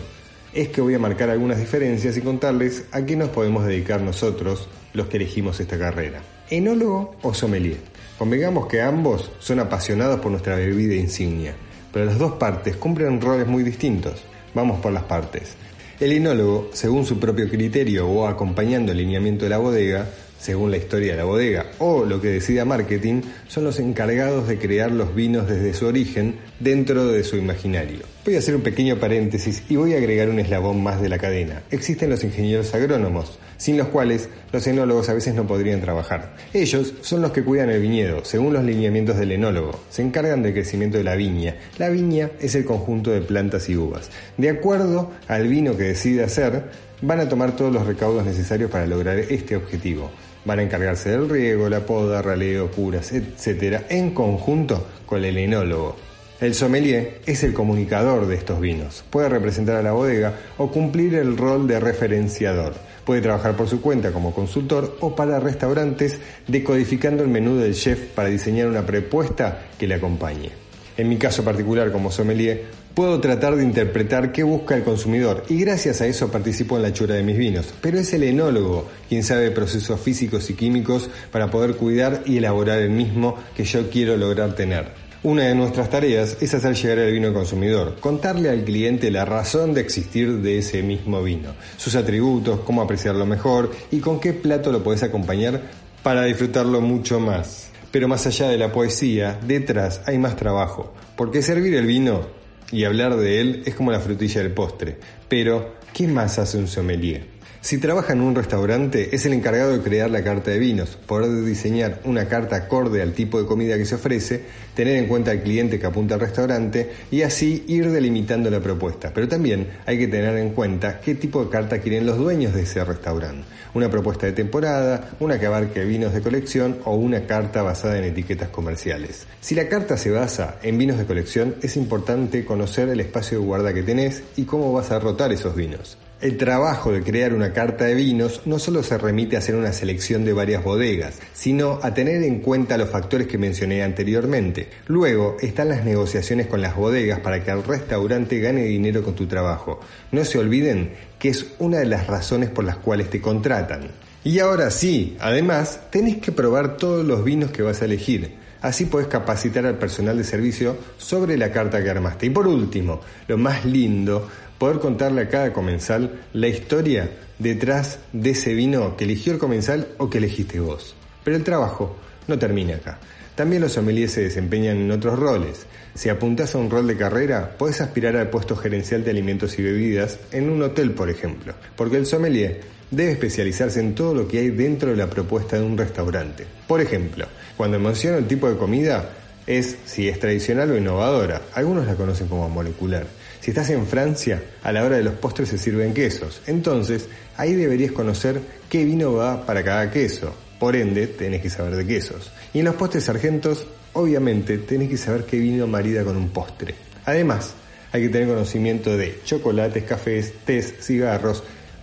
es 0.55 0.69
que 0.69 0.81
voy 0.81 0.95
a 0.95 0.99
marcar 0.99 1.31
algunas 1.31 1.59
diferencias 1.59 2.17
y 2.17 2.21
contarles 2.21 2.85
a 2.93 3.05
qué 3.05 3.17
nos 3.17 3.31
podemos 3.31 3.65
dedicar 3.65 4.03
nosotros 4.03 4.69
los 4.93 5.07
que 5.07 5.17
elegimos 5.17 5.61
esta 5.61 5.79
carrera. 5.79 6.23
¿Enólogo 6.51 7.17
o 7.23 7.33
sommelier? 7.33 7.79
Convengamos 8.19 8.67
que 8.67 8.83
ambos 8.83 9.31
son 9.39 9.61
apasionados 9.61 10.21
por 10.21 10.31
nuestra 10.31 10.57
bebida 10.57 10.95
insignia, 10.95 11.55
pero 11.93 12.05
las 12.05 12.19
dos 12.19 12.33
partes 12.33 12.77
cumplen 12.77 13.21
roles 13.21 13.47
muy 13.47 13.63
distintos. 13.63 14.23
Vamos 14.55 14.81
por 14.81 14.93
las 14.93 15.05
partes. 15.05 15.55
El 16.03 16.11
enólogo, 16.11 16.69
según 16.73 17.07
su 17.07 17.21
propio 17.21 17.49
criterio 17.49 18.09
o 18.09 18.27
acompañando 18.27 18.91
el 18.91 18.99
lineamiento 18.99 19.45
de 19.45 19.51
la 19.51 19.59
bodega, 19.59 20.09
según 20.43 20.73
la 20.73 20.77
historia 20.77 21.13
de 21.13 21.19
la 21.19 21.25
bodega 21.25 21.67
o 21.79 22.05
lo 22.05 22.21
que 22.21 22.27
decida 22.27 22.65
marketing, 22.65 23.23
son 23.47 23.63
los 23.63 23.79
encargados 23.79 24.49
de 24.49 24.59
crear 24.59 24.91
los 24.91 25.15
vinos 25.15 25.49
desde 25.49 25.73
su 25.73 25.87
origen 25.87 26.35
dentro 26.59 27.07
de 27.07 27.23
su 27.23 27.37
imaginario. 27.37 28.01
Voy 28.25 28.35
a 28.35 28.39
hacer 28.41 28.57
un 28.57 28.63
pequeño 28.63 28.97
paréntesis 28.97 29.63
y 29.69 29.77
voy 29.77 29.95
a 29.95 29.99
agregar 29.99 30.29
un 30.29 30.41
eslabón 30.41 30.83
más 30.83 31.01
de 31.01 31.09
la 31.09 31.19
cadena. 31.19 31.63
Existen 31.71 32.11
los 32.11 32.25
ingenieros 32.25 32.75
agrónomos, 32.75 33.39
sin 33.57 33.77
los 33.77 33.87
cuales 33.89 34.29
los 34.53 34.67
enólogos 34.67 35.09
a 35.09 35.15
veces 35.15 35.33
no 35.37 35.47
podrían 35.47 35.81
trabajar. 35.81 36.35
Ellos 36.53 36.93
son 37.03 37.23
los 37.23 37.31
que 37.31 37.45
cuidan 37.45 37.71
el 37.71 37.81
viñedo, 37.81 38.25
según 38.25 38.53
los 38.53 38.65
lineamientos 38.65 39.19
del 39.19 39.31
enólogo. 39.31 39.79
Se 39.91 40.03
encargan 40.03 40.43
del 40.43 40.55
crecimiento 40.55 40.99
de 40.99 41.05
la 41.05 41.15
viña. 41.15 41.55
La 41.79 41.89
viña 41.89 42.31
es 42.41 42.57
el 42.57 42.65
conjunto 42.65 43.13
de 43.13 43.21
plantas 43.21 43.69
y 43.69 43.77
uvas. 43.77 44.11
De 44.37 44.51
acuerdo 44.51 45.13
al 45.29 45.47
vino 45.47 45.77
que 45.77 45.85
decide 45.85 46.25
hacer, 46.25 46.65
van 47.01 47.21
a 47.21 47.29
tomar 47.29 47.55
todos 47.55 47.73
los 47.73 47.87
recaudos 47.87 48.25
necesarios 48.25 48.71
para 48.71 48.87
lograr 48.87 49.19
este 49.19 49.55
objetivo. 49.55 50.11
Van 50.45 50.59
a 50.59 50.63
encargarse 50.63 51.11
del 51.11 51.29
riego, 51.29 51.69
la 51.69 51.87
poda, 51.87 52.21
raleo, 52.23 52.71
curas, 52.71 53.13
etc. 53.13 53.83
en 53.89 54.13
conjunto 54.13 54.87
con 55.07 55.25
el 55.25 55.39
enólogo. 55.39 55.97
El 56.41 56.55
sommelier 56.55 57.21
es 57.25 57.45
el 57.45 57.53
comunicador 57.53 58.27
de 58.27 58.35
estos 58.35 58.61
vinos. 58.61 59.05
Puede 59.11 59.29
representar 59.29 59.77
a 59.77 59.83
la 59.83 59.93
bodega 59.93 60.35
o 60.59 60.73
cumplir 60.73 61.15
el 61.15 61.37
rol 61.37 61.69
de 61.69 61.79
referenciador. 61.79 62.75
Puede 63.05 63.21
trabajar 63.21 63.57
por 63.57 63.69
su 63.69 63.81
cuenta 63.81 64.11
como 64.11 64.35
consultor 64.35 64.97
o 65.01 65.15
para 65.15 65.39
restaurantes 65.39 66.19
decodificando 66.49 67.23
el 67.23 67.29
menú 67.29 67.59
del 67.59 67.75
chef 67.75 68.07
para 68.15 68.29
diseñar 68.29 68.67
una 68.67 68.85
propuesta 68.85 69.67
que 69.79 69.87
le 69.87 69.95
acompañe. 69.95 70.51
En 70.97 71.09
mi 71.09 71.17
caso 71.17 71.45
particular 71.45 71.93
como 71.93 72.11
sommelier, 72.11 72.65
puedo 72.95 73.21
tratar 73.21 73.57
de 73.57 73.65
interpretar 73.65 74.33
qué 74.33 74.43
busca 74.43 74.75
el 74.75 74.85
consumidor 74.85 75.45
y 75.49 75.59
gracias 75.59 76.01
a 76.01 76.07
eso 76.07 76.31
participo 76.31 76.77
en 76.77 76.83
la 76.83 76.93
chura 76.93 77.15
de 77.15 77.23
mis 77.23 77.39
vinos. 77.39 77.73
Pero 77.81 77.99
es 77.99 78.13
el 78.13 78.23
enólogo 78.23 78.87
quien 79.09 79.23
sabe 79.23 79.51
procesos 79.51 80.01
físicos 80.01 80.51
y 80.51 80.55
químicos 80.55 81.09
para 81.31 81.51
poder 81.51 81.77
cuidar 81.77 82.23
y 82.27 82.39
elaborar 82.39 82.79
el 82.81 82.91
mismo 82.91 83.37
que 83.57 83.65
yo 83.65 83.89
quiero 83.91 84.17
lograr 84.17 84.55
tener. 84.55 85.03
Una 85.25 85.45
de 85.45 85.55
nuestras 85.55 85.89
tareas 85.89 86.37
es 86.41 86.53
hacer 86.53 86.75
llegar 86.75 86.99
el 86.99 87.13
vino 87.13 87.29
al 87.29 87.35
consumidor, 87.35 87.97
contarle 88.01 88.51
al 88.51 88.65
cliente 88.65 89.09
la 89.11 89.25
razón 89.25 89.73
de 89.73 89.81
existir 89.81 90.39
de 90.39 90.59
ese 90.59 90.83
mismo 90.83 91.23
vino, 91.23 91.51
sus 91.77 91.95
atributos, 91.95 92.61
cómo 92.61 92.83
apreciarlo 92.83 93.25
mejor 93.25 93.71
y 93.93 94.01
con 94.01 94.19
qué 94.19 94.33
plato 94.33 94.73
lo 94.73 94.83
puedes 94.83 95.05
acompañar 95.05 95.61
para 96.03 96.25
disfrutarlo 96.25 96.81
mucho 96.81 97.21
más. 97.21 97.69
Pero 97.93 98.09
más 98.09 98.27
allá 98.27 98.49
de 98.49 98.59
la 98.59 98.73
poesía, 98.73 99.39
detrás 99.47 100.01
hay 100.07 100.19
más 100.19 100.35
trabajo, 100.35 100.93
porque 101.15 101.41
servir 101.41 101.75
el 101.75 101.87
vino 101.87 102.42
y 102.73 102.85
hablar 102.85 103.17
de 103.17 103.41
él 103.41 103.63
es 103.67 103.75
como 103.75 103.93
la 103.93 104.01
frutilla 104.01 104.43
del 104.43 104.53
postre. 104.53 104.97
Pero, 105.29 105.77
¿qué 105.93 106.09
más 106.09 106.39
hace 106.39 106.59
un 106.59 106.67
sommelier? 106.67 107.32
Si 107.63 107.79
trabaja 107.79 108.13
en 108.13 108.23
un 108.23 108.35
restaurante, 108.35 109.15
es 109.15 109.25
el 109.25 109.35
encargado 109.35 109.71
de 109.71 109.85
crear 109.85 110.11
la 110.11 110.25
carta 110.25 110.51
de 110.51 110.59
vinos, 110.59 110.99
poder 111.07 111.45
diseñar 111.45 112.01
una 112.05 112.27
carta 112.27 112.57
acorde 112.57 113.01
al 113.01 113.13
tipo 113.13 113.41
de 113.41 113.47
comida 113.47 113.77
que 113.77 113.85
se 113.85 113.95
ofrece, 113.95 114.43
tener 114.75 114.97
en 114.97 115.07
cuenta 115.07 115.31
al 115.31 115.45
cliente 115.45 115.79
que 115.79 115.87
apunta 115.87 116.15
al 116.15 116.21
restaurante 116.21 116.91
y 117.13 117.23
así 117.23 117.65
ir 117.69 117.93
delimitando 117.93 118.51
la 118.51 118.59
propuesta. 118.59 119.13
Pero 119.15 119.29
también 119.29 119.69
hay 119.87 119.97
que 119.97 120.09
tener 120.09 120.37
en 120.39 120.51
cuenta 120.51 121.01
qué 121.01 121.15
tipo 121.15 121.45
de 121.45 121.51
carta 121.51 121.79
quieren 121.79 122.05
los 122.05 122.19
dueños 122.19 122.53
de 122.53 122.63
ese 122.63 122.85
restaurante. 122.85 123.47
Una 123.75 123.89
propuesta 123.89 124.27
de 124.27 124.33
temporada, 124.33 125.13
una 125.21 125.39
que 125.39 125.47
abarque 125.47 125.85
vinos 125.85 126.13
de 126.13 126.21
colección 126.21 126.79
o 126.85 126.97
una 126.97 127.29
carta 127.29 127.63
basada 127.63 127.97
en 127.97 128.05
etiquetas 128.05 128.49
comerciales. 128.49 129.29
Si 129.41 129.55
la 129.55 129.69
carta 129.69 129.97
se 129.97 130.11
basa 130.11 130.59
en 130.65 130.79
vinos 130.79 130.99
de 130.99 131.07
colección, 131.07 131.55
es 131.63 131.77
importante 131.77 132.45
conocer 132.45 132.89
el 132.89 132.99
espacio 132.99 133.39
de 133.39 133.47
guarda 133.47 133.73
que 133.73 133.85
tenés 133.85 134.25
y 134.35 134.47
cómo 134.47 134.73
vas 134.73 134.91
a 134.91 134.99
rotar 134.99 135.31
esos 135.31 135.55
vinos. 135.55 135.97
El 136.23 136.37
trabajo 136.37 136.93
de 136.93 137.03
crear 137.03 137.35
una 137.35 137.53
carta 137.53 137.85
de 137.85 137.97
vinos 137.97 138.43
no 138.45 138.61
solo 138.61 138.85
se 138.85 138.97
remite 138.97 139.35
a 139.35 139.41
hacer 139.41 139.57
una 139.57 139.73
selección 139.73 140.25
de 140.25 140.33
varias 140.33 140.63
bodegas, 140.63 141.19
sino 141.35 141.81
a 141.83 141.95
tener 141.95 142.23
en 142.23 142.39
cuenta 142.39 142.79
los 142.79 142.91
factores 142.91 143.27
que 143.27 143.39
mencioné 143.39 143.83
anteriormente. 143.83 144.69
Luego 144.87 145.37
están 145.41 145.71
las 145.71 145.85
negociaciones 145.85 146.47
con 146.47 146.63
las 146.63 146.77
bodegas 146.77 147.19
para 147.19 147.43
que 147.43 147.51
el 147.51 147.65
restaurante 147.65 148.39
gane 148.39 148.63
dinero 148.63 149.03
con 149.03 149.17
tu 149.17 149.27
trabajo. 149.27 149.81
No 150.13 150.25
se 150.25 150.39
olviden 150.39 150.93
que 151.19 151.31
es 151.31 151.45
una 151.59 151.79
de 151.79 151.87
las 151.87 152.07
razones 152.07 152.51
por 152.51 152.65
las 152.65 152.77
cuales 152.77 153.11
te 153.11 153.21
contratan. 153.21 153.91
Y 154.23 154.39
ahora 154.39 154.71
sí, 154.71 155.17
además, 155.19 155.81
tenés 155.91 156.19
que 156.19 156.31
probar 156.31 156.77
todos 156.77 157.05
los 157.05 157.25
vinos 157.25 157.51
que 157.51 157.63
vas 157.63 157.83
a 157.83 157.87
elegir. 157.87 158.42
Así 158.63 158.87
podés 158.87 159.09
capacitar 159.09 159.67
al 159.67 159.77
personal 159.77 160.17
de 160.17 160.25
servicio 160.25 160.77
sobre 160.97 161.37
la 161.37 161.51
carta 161.53 161.83
que 161.83 161.91
armaste. 161.91 162.27
Y 162.27 162.31
por 162.31 162.47
último, 162.47 163.01
lo 163.27 163.37
más 163.37 163.65
lindo, 163.65 164.29
poder 164.57 164.79
contarle 164.79 165.23
a 165.23 165.29
cada 165.29 165.53
comensal 165.53 166.21
la 166.33 166.47
historia 166.47 167.11
detrás 167.41 167.99
de 168.13 168.31
ese 168.31 168.55
vino 168.55 168.97
que 168.97 169.05
eligió 169.05 169.33
el 169.33 169.39
comensal 169.39 169.89
o 169.99 170.09
que 170.09 170.19
elegiste 170.19 170.61
vos. 170.61 170.95
Pero 171.25 171.37
el 171.37 171.43
trabajo 171.43 171.97
no 172.29 172.39
termina 172.39 172.77
acá. 172.77 172.99
También 173.35 173.63
los 173.63 173.73
sommeliers 173.73 174.13
se 174.13 174.23
desempeñan 174.23 174.77
en 174.77 174.91
otros 174.93 175.19
roles. 175.19 175.67
Si 175.95 176.09
apuntás 176.09 176.55
a 176.55 176.59
un 176.59 176.71
rol 176.71 176.87
de 176.87 176.97
carrera, 176.97 177.57
podés 177.59 177.81
aspirar 177.81 178.17
al 178.17 178.31
puesto 178.31 178.55
gerencial 178.55 179.03
de 179.03 179.11
alimentos 179.11 179.59
y 179.59 179.63
bebidas 179.63 180.19
en 180.31 180.51
un 180.51 180.63
hotel, 180.63 180.93
por 180.93 181.11
ejemplo, 181.11 181.55
porque 181.75 181.97
el 181.97 182.07
sommelier 182.07 182.61
debe 182.93 183.13
especializarse 183.13 183.81
en 183.81 183.95
todo 183.95 184.15
lo 184.15 184.29
que 184.29 184.39
hay 184.39 184.51
dentro 184.51 184.91
de 184.91 184.97
la 184.97 185.11
propuesta 185.11 185.57
de 185.57 185.65
un 185.65 185.77
restaurante. 185.77 186.47
Por 186.69 186.81
ejemplo, 186.81 187.27
cuando 187.57 187.81
menciono 187.81 188.19
el 188.19 188.29
tipo 188.29 188.49
de 188.49 188.57
comida, 188.57 189.11
es 189.47 189.77
si 189.87 190.09
es 190.09 190.21
tradicional 190.21 190.71
o 190.71 190.77
innovadora. 190.77 191.43
Algunos 191.55 191.87
la 191.87 191.95
conocen 191.95 192.29
como 192.29 192.49
molecular. 192.49 193.07
Si 193.41 193.51
estás 193.51 193.71
en 193.71 193.87
Francia, 193.87 194.41
a 194.63 194.71
la 194.71 194.85
hora 194.85 194.97
de 194.97 195.03
los 195.03 195.15
postres 195.15 195.49
se 195.49 195.59
sirven 195.59 195.95
quesos. 195.95 196.43
Entonces, 196.47 197.09
ahí 197.37 197.55
deberías 197.55 197.93
conocer 197.93 198.41
qué 198.69 198.85
vino 198.85 199.15
va 199.15 199.45
para 199.45 199.65
cada 199.65 199.91
queso. 199.91 200.33
Por 200.61 200.77
ende, 200.77 201.09
tenés 201.09 201.43
que 201.43 201.51
saber 201.51 201.75
de 201.75 201.87
quesos. 201.87 202.31
Y 202.55 202.61
en 202.61 202.67
los 202.67 202.77
postres 202.77 203.05
sargentos, 203.05 203.67
obviamente, 203.95 204.59
tenés 204.59 204.91
que 204.91 204.97
saber 204.97 205.25
qué 205.25 205.39
vino 205.39 205.67
marida 205.67 206.05
con 206.05 206.17
un 206.17 206.29
postre. 206.29 206.75
Además, 207.05 207.55
hay 207.91 208.03
que 208.03 208.09
tener 208.11 208.29
conocimiento 208.29 208.97
de 208.97 209.19
chocolates, 209.25 209.83
cafés, 209.83 210.35
tés, 210.45 210.75
cigarros, 210.81 211.43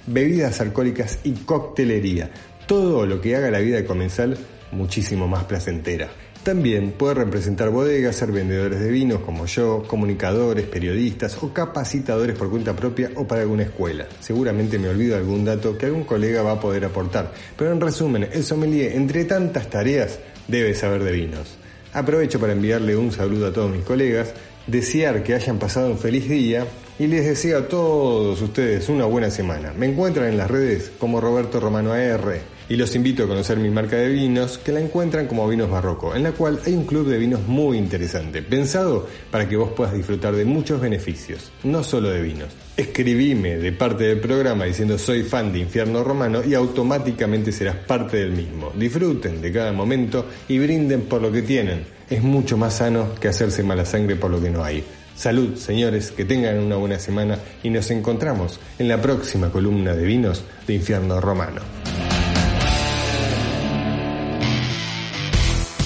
bebidas 0.10 0.60
alcohólicas 0.62 1.20
y 1.24 1.32
coctelería. 1.32 2.32
Todo 2.68 3.06
lo 3.06 3.22
que 3.22 3.36
haga 3.36 3.52
la 3.52 3.60
vida 3.60 3.78
de 3.78 3.86
comensal 3.86 4.38
muchísimo 4.72 5.28
más 5.28 5.46
placentera. 5.46 6.10
También 6.44 6.92
puede 6.94 7.16
representar 7.16 7.70
bodegas, 7.70 8.16
ser 8.16 8.32
vendedores 8.32 8.80
de 8.80 8.90
vinos 8.90 9.20
como 9.22 9.46
yo, 9.46 9.84
comunicadores, 9.86 10.66
periodistas 10.66 11.38
o 11.44 11.52
capacitadores 11.54 12.38
por 12.38 12.50
cuenta 12.50 12.74
propia 12.76 13.12
o 13.16 13.28
para 13.28 13.42
alguna 13.42 13.64
escuela. 13.64 14.08
Seguramente 14.22 14.80
me 14.80 14.88
olvido 14.88 15.18
algún 15.18 15.44
dato 15.44 15.78
que 15.78 15.88
algún 15.88 16.06
colega 16.06 16.42
va 16.42 16.54
a 16.54 16.60
poder 16.60 16.86
aportar, 16.86 17.34
pero 17.58 17.74
en 17.74 17.82
resumen, 17.82 18.30
el 18.32 18.44
sommelier, 18.44 18.94
entre 18.94 19.26
tantas 19.26 19.70
tareas, 19.70 20.20
debe 20.48 20.74
saber 20.74 21.04
de 21.04 21.12
vinos. 21.12 21.58
Aprovecho 21.94 22.40
para 22.40 22.54
enviarle 22.54 22.96
un 22.96 23.12
saludo 23.12 23.48
a 23.48 23.54
todos 23.54 23.70
mis 23.70 23.84
colegas, 23.84 24.34
desear 24.66 25.24
que 25.24 25.34
hayan 25.34 25.60
pasado 25.60 25.92
un 25.92 25.98
feliz 25.98 26.30
día 26.30 26.66
y 27.00 27.08
les 27.08 27.26
deseo 27.26 27.60
a 27.60 27.68
todos 27.68 28.42
ustedes 28.42 28.90
una 28.90 29.06
buena 29.06 29.32
semana. 29.32 29.74
Me 29.76 29.88
encuentran 29.88 30.28
en 30.28 30.38
las 30.38 30.52
redes 30.52 30.92
como 31.00 31.22
Roberto 31.22 31.62
Romano 31.62 31.94
AR 31.94 32.42
Y 32.68 32.76
los 32.76 32.94
invito 32.94 33.24
a 33.24 33.28
conocer 33.28 33.58
mi 33.58 33.70
marca 33.70 33.96
de 33.96 34.10
vinos, 34.10 34.58
que 34.58 34.74
la 34.74 34.82
encuentran 34.82 35.26
como 35.26 35.48
Vinos 35.48 35.72
Barroco, 35.72 36.14
en 36.14 36.24
la 36.24 36.34
cual 36.34 36.60
hay 36.66 36.74
un 36.74 36.86
club 36.86 37.08
de 37.08 37.18
vinos 37.18 37.48
muy 37.48 37.78
interesante, 37.78 38.44
pensado 38.44 39.08
para 39.32 39.48
que 39.48 39.56
vos 39.56 39.72
puedas 39.72 39.94
disfrutar 39.94 40.36
de 40.36 40.44
muchos 40.44 40.82
beneficios, 40.82 41.52
no 41.64 41.84
solo 41.84 42.10
de 42.10 42.22
vinos. 42.22 42.50
Escribime 42.76 43.58
de 43.58 43.72
parte 43.72 44.04
del 44.04 44.20
programa 44.20 44.66
diciendo 44.66 44.98
soy 44.98 45.24
fan 45.24 45.54
de 45.54 45.60
Infierno 45.60 46.04
Romano 46.04 46.44
y 46.44 46.54
automáticamente 46.54 47.54
serás 47.54 47.78
parte 47.78 48.18
del 48.18 48.32
mismo. 48.32 48.72
Disfruten 48.76 49.42
de 49.42 49.52
cada 49.52 49.72
momento 49.72 50.26
y 50.50 50.60
brinden 50.60 51.02
por 51.04 51.22
lo 51.22 51.32
que 51.32 51.42
tienen. 51.44 51.86
Es 52.10 52.22
mucho 52.22 52.58
más 52.58 52.76
sano 52.76 53.16
que 53.20 53.30
hacerse 53.30 53.64
mala 53.64 53.86
sangre 53.86 54.16
por 54.16 54.30
lo 54.30 54.42
que 54.42 54.50
no 54.50 54.64
hay. 54.64 54.84
Salud, 55.20 55.58
señores, 55.58 56.12
que 56.12 56.24
tengan 56.24 56.58
una 56.60 56.78
buena 56.78 56.98
semana 56.98 57.38
y 57.62 57.70
nos 57.70 57.92
encontramos 57.92 58.58
en 58.80 58.88
la 58.88 59.02
próxima 59.02 59.52
columna 59.52 59.94
de 59.94 60.06
vinos 60.06 60.46
de 60.66 60.76
Infierno 60.76 61.20
Romano. 61.20 61.60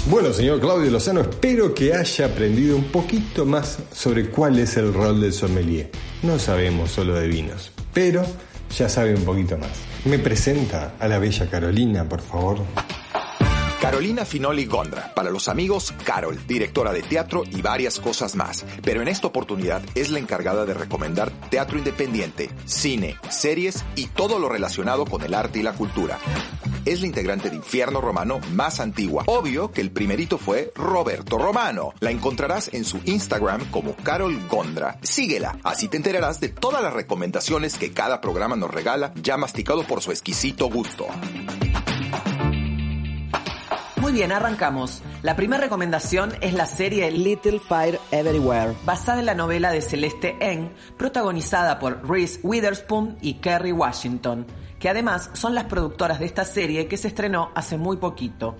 Bueno, 0.05 0.31
señor 0.31 0.59
Claudio 0.59 0.91
Lozano, 0.91 1.21
espero 1.21 1.73
que 1.73 1.95
haya 1.95 2.27
aprendido 2.27 2.77
un 2.77 2.83
poquito 2.91 3.43
más 3.43 3.79
sobre 3.91 4.29
cuál 4.29 4.59
es 4.59 4.77
el 4.77 4.93
rol 4.93 5.19
del 5.19 5.33
sommelier. 5.33 5.89
No 6.21 6.37
sabemos 6.37 6.91
solo 6.91 7.15
de 7.15 7.27
vinos, 7.27 7.71
pero 7.91 8.23
ya 8.77 8.87
sabe 8.87 9.15
un 9.15 9.23
poquito 9.23 9.57
más. 9.57 9.71
Me 10.05 10.19
presenta 10.19 10.93
a 10.99 11.07
la 11.07 11.17
bella 11.17 11.49
Carolina, 11.49 12.07
por 12.07 12.21
favor. 12.21 12.59
Carolina 13.83 14.23
Finoli 14.23 14.65
Gondra, 14.65 15.13
para 15.13 15.29
los 15.29 15.49
amigos 15.49 15.93
Carol, 16.05 16.39
directora 16.47 16.93
de 16.93 17.01
teatro 17.01 17.43
y 17.51 17.61
varias 17.61 17.99
cosas 17.99 18.33
más, 18.33 18.65
pero 18.81 19.01
en 19.01 19.09
esta 19.09 19.27
oportunidad 19.27 19.83
es 19.93 20.09
la 20.09 20.19
encargada 20.19 20.65
de 20.65 20.73
recomendar 20.73 21.33
teatro 21.49 21.77
independiente, 21.77 22.49
cine, 22.63 23.17
series 23.29 23.83
y 23.97 24.05
todo 24.05 24.39
lo 24.39 24.47
relacionado 24.47 25.03
con 25.03 25.21
el 25.21 25.33
arte 25.33 25.59
y 25.59 25.63
la 25.63 25.73
cultura. 25.73 26.17
Es 26.85 27.01
la 27.01 27.07
integrante 27.07 27.49
de 27.49 27.57
Infierno 27.57 27.99
Romano 27.99 28.39
más 28.53 28.79
antigua. 28.79 29.25
Obvio 29.27 29.73
que 29.73 29.81
el 29.81 29.91
primerito 29.91 30.37
fue 30.37 30.71
Roberto 30.75 31.37
Romano. 31.37 31.93
La 31.99 32.11
encontrarás 32.11 32.69
en 32.73 32.85
su 32.85 33.01
Instagram 33.03 33.69
como 33.69 33.97
Carol 33.97 34.47
Gondra. 34.47 34.97
Síguela, 35.01 35.59
así 35.61 35.89
te 35.89 35.97
enterarás 35.97 36.39
de 36.39 36.47
todas 36.47 36.81
las 36.81 36.93
recomendaciones 36.93 37.77
que 37.77 37.91
cada 37.91 38.21
programa 38.21 38.55
nos 38.55 38.71
regala, 38.71 39.13
ya 39.15 39.35
masticado 39.35 39.83
por 39.83 40.01
su 40.01 40.11
exquisito 40.11 40.69
gusto. 40.69 41.05
Muy 44.03 44.11
bien, 44.11 44.33
arrancamos. 44.33 45.01
La 45.21 45.37
primera 45.37 45.61
recomendación 45.61 46.33
es 46.41 46.53
la 46.53 46.65
serie 46.65 47.09
Little 47.09 47.61
Fire 47.61 48.01
Everywhere, 48.11 48.75
basada 48.83 49.21
en 49.21 49.25
la 49.25 49.33
novela 49.33 49.71
de 49.71 49.81
Celeste 49.81 50.35
Ng, 50.41 50.73
protagonizada 50.97 51.79
por 51.79 52.05
Reese 52.05 52.41
Witherspoon 52.43 53.17
y 53.21 53.35
Kerry 53.35 53.71
Washington, 53.71 54.45
que 54.77 54.89
además 54.89 55.29
son 55.31 55.55
las 55.55 55.63
productoras 55.63 56.19
de 56.19 56.25
esta 56.25 56.43
serie 56.43 56.87
que 56.87 56.97
se 56.97 57.07
estrenó 57.07 57.51
hace 57.55 57.77
muy 57.77 57.95
poquito. 57.95 58.57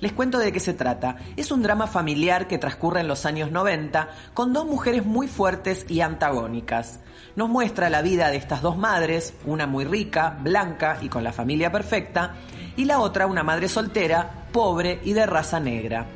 Les 0.00 0.12
cuento 0.12 0.38
de 0.38 0.52
qué 0.52 0.60
se 0.60 0.74
trata. 0.74 1.16
Es 1.36 1.50
un 1.52 1.62
drama 1.62 1.86
familiar 1.86 2.46
que 2.46 2.58
transcurre 2.58 3.00
en 3.00 3.08
los 3.08 3.24
años 3.24 3.50
90 3.50 4.10
con 4.34 4.52
dos 4.52 4.66
mujeres 4.66 5.06
muy 5.06 5.26
fuertes 5.26 5.86
y 5.88 6.02
antagónicas. 6.02 7.00
Nos 7.34 7.48
muestra 7.48 7.88
la 7.88 8.02
vida 8.02 8.30
de 8.30 8.36
estas 8.36 8.60
dos 8.60 8.76
madres, 8.76 9.32
una 9.46 9.66
muy 9.66 9.86
rica, 9.86 10.36
blanca 10.40 10.98
y 11.00 11.08
con 11.08 11.24
la 11.24 11.32
familia 11.32 11.72
perfecta, 11.72 12.34
y 12.76 12.84
la 12.84 13.00
otra 13.00 13.26
una 13.26 13.42
madre 13.42 13.68
soltera, 13.68 14.46
pobre 14.52 15.00
y 15.02 15.14
de 15.14 15.24
raza 15.24 15.58
negra. 15.58 16.06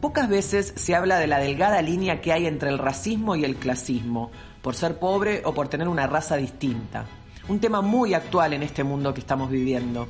Pocas 0.00 0.28
veces 0.28 0.72
se 0.76 0.94
habla 0.94 1.18
de 1.18 1.26
la 1.26 1.38
delgada 1.38 1.82
línea 1.82 2.22
que 2.22 2.32
hay 2.32 2.46
entre 2.46 2.70
el 2.70 2.78
racismo 2.78 3.36
y 3.36 3.44
el 3.44 3.56
clasismo, 3.56 4.30
por 4.62 4.74
ser 4.74 4.98
pobre 4.98 5.42
o 5.44 5.52
por 5.52 5.68
tener 5.68 5.88
una 5.88 6.06
raza 6.06 6.36
distinta. 6.36 7.04
Un 7.48 7.60
tema 7.60 7.82
muy 7.82 8.14
actual 8.14 8.54
en 8.54 8.62
este 8.62 8.82
mundo 8.82 9.12
que 9.12 9.20
estamos 9.20 9.50
viviendo. 9.50 10.08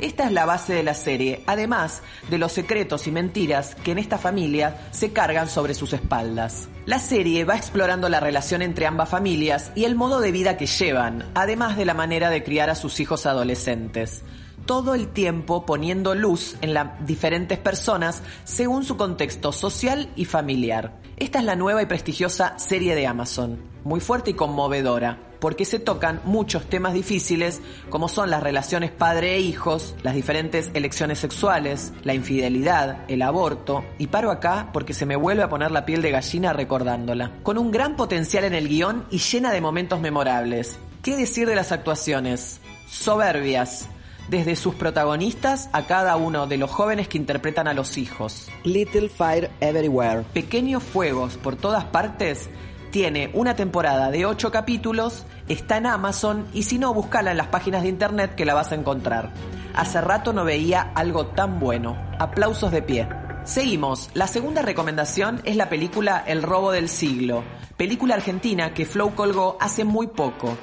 Esta 0.00 0.24
es 0.24 0.32
la 0.32 0.46
base 0.46 0.72
de 0.72 0.82
la 0.82 0.94
serie, 0.94 1.42
además 1.46 2.02
de 2.30 2.38
los 2.38 2.52
secretos 2.52 3.06
y 3.06 3.10
mentiras 3.10 3.74
que 3.74 3.92
en 3.92 3.98
esta 3.98 4.16
familia 4.16 4.88
se 4.92 5.12
cargan 5.12 5.48
sobre 5.48 5.74
sus 5.74 5.92
espaldas. 5.92 6.68
La 6.86 6.98
serie 6.98 7.44
va 7.44 7.56
explorando 7.56 8.08
la 8.08 8.18
relación 8.18 8.62
entre 8.62 8.86
ambas 8.86 9.10
familias 9.10 9.72
y 9.74 9.84
el 9.84 9.96
modo 9.96 10.20
de 10.20 10.32
vida 10.32 10.56
que 10.56 10.66
llevan, 10.66 11.30
además 11.34 11.76
de 11.76 11.84
la 11.84 11.94
manera 11.94 12.30
de 12.30 12.42
criar 12.42 12.70
a 12.70 12.74
sus 12.74 12.98
hijos 13.00 13.26
adolescentes 13.26 14.22
todo 14.66 14.94
el 14.94 15.08
tiempo 15.08 15.66
poniendo 15.66 16.14
luz 16.14 16.56
en 16.60 16.74
las 16.74 17.04
diferentes 17.04 17.58
personas 17.58 18.22
según 18.44 18.84
su 18.84 18.96
contexto 18.96 19.50
social 19.50 20.10
y 20.14 20.26
familiar. 20.26 21.00
Esta 21.16 21.40
es 21.40 21.44
la 21.44 21.56
nueva 21.56 21.82
y 21.82 21.86
prestigiosa 21.86 22.56
serie 22.58 22.94
de 22.94 23.06
Amazon, 23.06 23.58
muy 23.82 23.98
fuerte 23.98 24.30
y 24.30 24.34
conmovedora, 24.34 25.18
porque 25.40 25.64
se 25.64 25.78
tocan 25.78 26.20
muchos 26.24 26.66
temas 26.66 26.94
difíciles 26.94 27.60
como 27.88 28.08
son 28.08 28.30
las 28.30 28.42
relaciones 28.42 28.90
padre 28.90 29.34
e 29.34 29.40
hijos, 29.40 29.94
las 30.02 30.14
diferentes 30.14 30.70
elecciones 30.74 31.18
sexuales, 31.18 31.92
la 32.04 32.14
infidelidad, 32.14 33.04
el 33.08 33.22
aborto, 33.22 33.84
y 33.98 34.08
paro 34.08 34.30
acá 34.30 34.70
porque 34.72 34.94
se 34.94 35.06
me 35.06 35.16
vuelve 35.16 35.42
a 35.42 35.48
poner 35.48 35.70
la 35.70 35.86
piel 35.86 36.02
de 36.02 36.10
gallina 36.10 36.52
recordándola. 36.52 37.32
Con 37.42 37.58
un 37.58 37.70
gran 37.70 37.96
potencial 37.96 38.44
en 38.44 38.54
el 38.54 38.68
guion 38.68 39.06
y 39.10 39.18
llena 39.18 39.52
de 39.52 39.60
momentos 39.60 40.00
memorables. 40.00 40.78
¿Qué 41.02 41.16
decir 41.16 41.48
de 41.48 41.54
las 41.54 41.72
actuaciones? 41.72 42.60
Soberbias, 42.86 43.88
desde 44.28 44.54
sus 44.56 44.74
protagonistas 44.74 45.68
a 45.72 45.86
cada 45.86 46.16
uno 46.16 46.46
de 46.46 46.56
los 46.56 46.70
jóvenes 46.70 47.08
que 47.08 47.18
interpretan 47.18 47.66
a 47.68 47.74
los 47.74 47.98
hijos. 47.98 48.48
Little 48.64 49.08
Fire 49.08 49.50
Everywhere. 49.60 50.24
Pequeños 50.32 50.82
fuegos 50.82 51.36
por 51.36 51.56
todas 51.56 51.84
partes. 51.86 52.48
Tiene 52.90 53.30
una 53.34 53.54
temporada 53.54 54.10
de 54.10 54.26
8 54.26 54.50
capítulos, 54.50 55.24
está 55.48 55.76
en 55.76 55.86
Amazon 55.86 56.46
y 56.52 56.64
si 56.64 56.76
no, 56.78 56.92
búscala 56.92 57.30
en 57.30 57.36
las 57.36 57.46
páginas 57.46 57.82
de 57.82 57.88
internet 57.88 58.34
que 58.34 58.44
la 58.44 58.54
vas 58.54 58.72
a 58.72 58.74
encontrar. 58.74 59.30
Hace 59.74 60.00
rato 60.00 60.32
no 60.32 60.44
veía 60.44 60.90
algo 60.96 61.26
tan 61.26 61.60
bueno. 61.60 61.96
Aplausos 62.18 62.72
de 62.72 62.82
pie. 62.82 63.08
Seguimos. 63.44 64.10
La 64.12 64.26
segunda 64.26 64.60
recomendación 64.62 65.40
es 65.44 65.56
la 65.56 65.70
película 65.70 66.22
El 66.26 66.42
robo 66.42 66.72
del 66.72 66.88
siglo, 66.88 67.42
película 67.76 68.14
argentina 68.14 68.74
que 68.74 68.84
Flow 68.84 69.14
colgó 69.14 69.56
hace 69.60 69.82
muy 69.82 70.08
poco. 70.08 70.56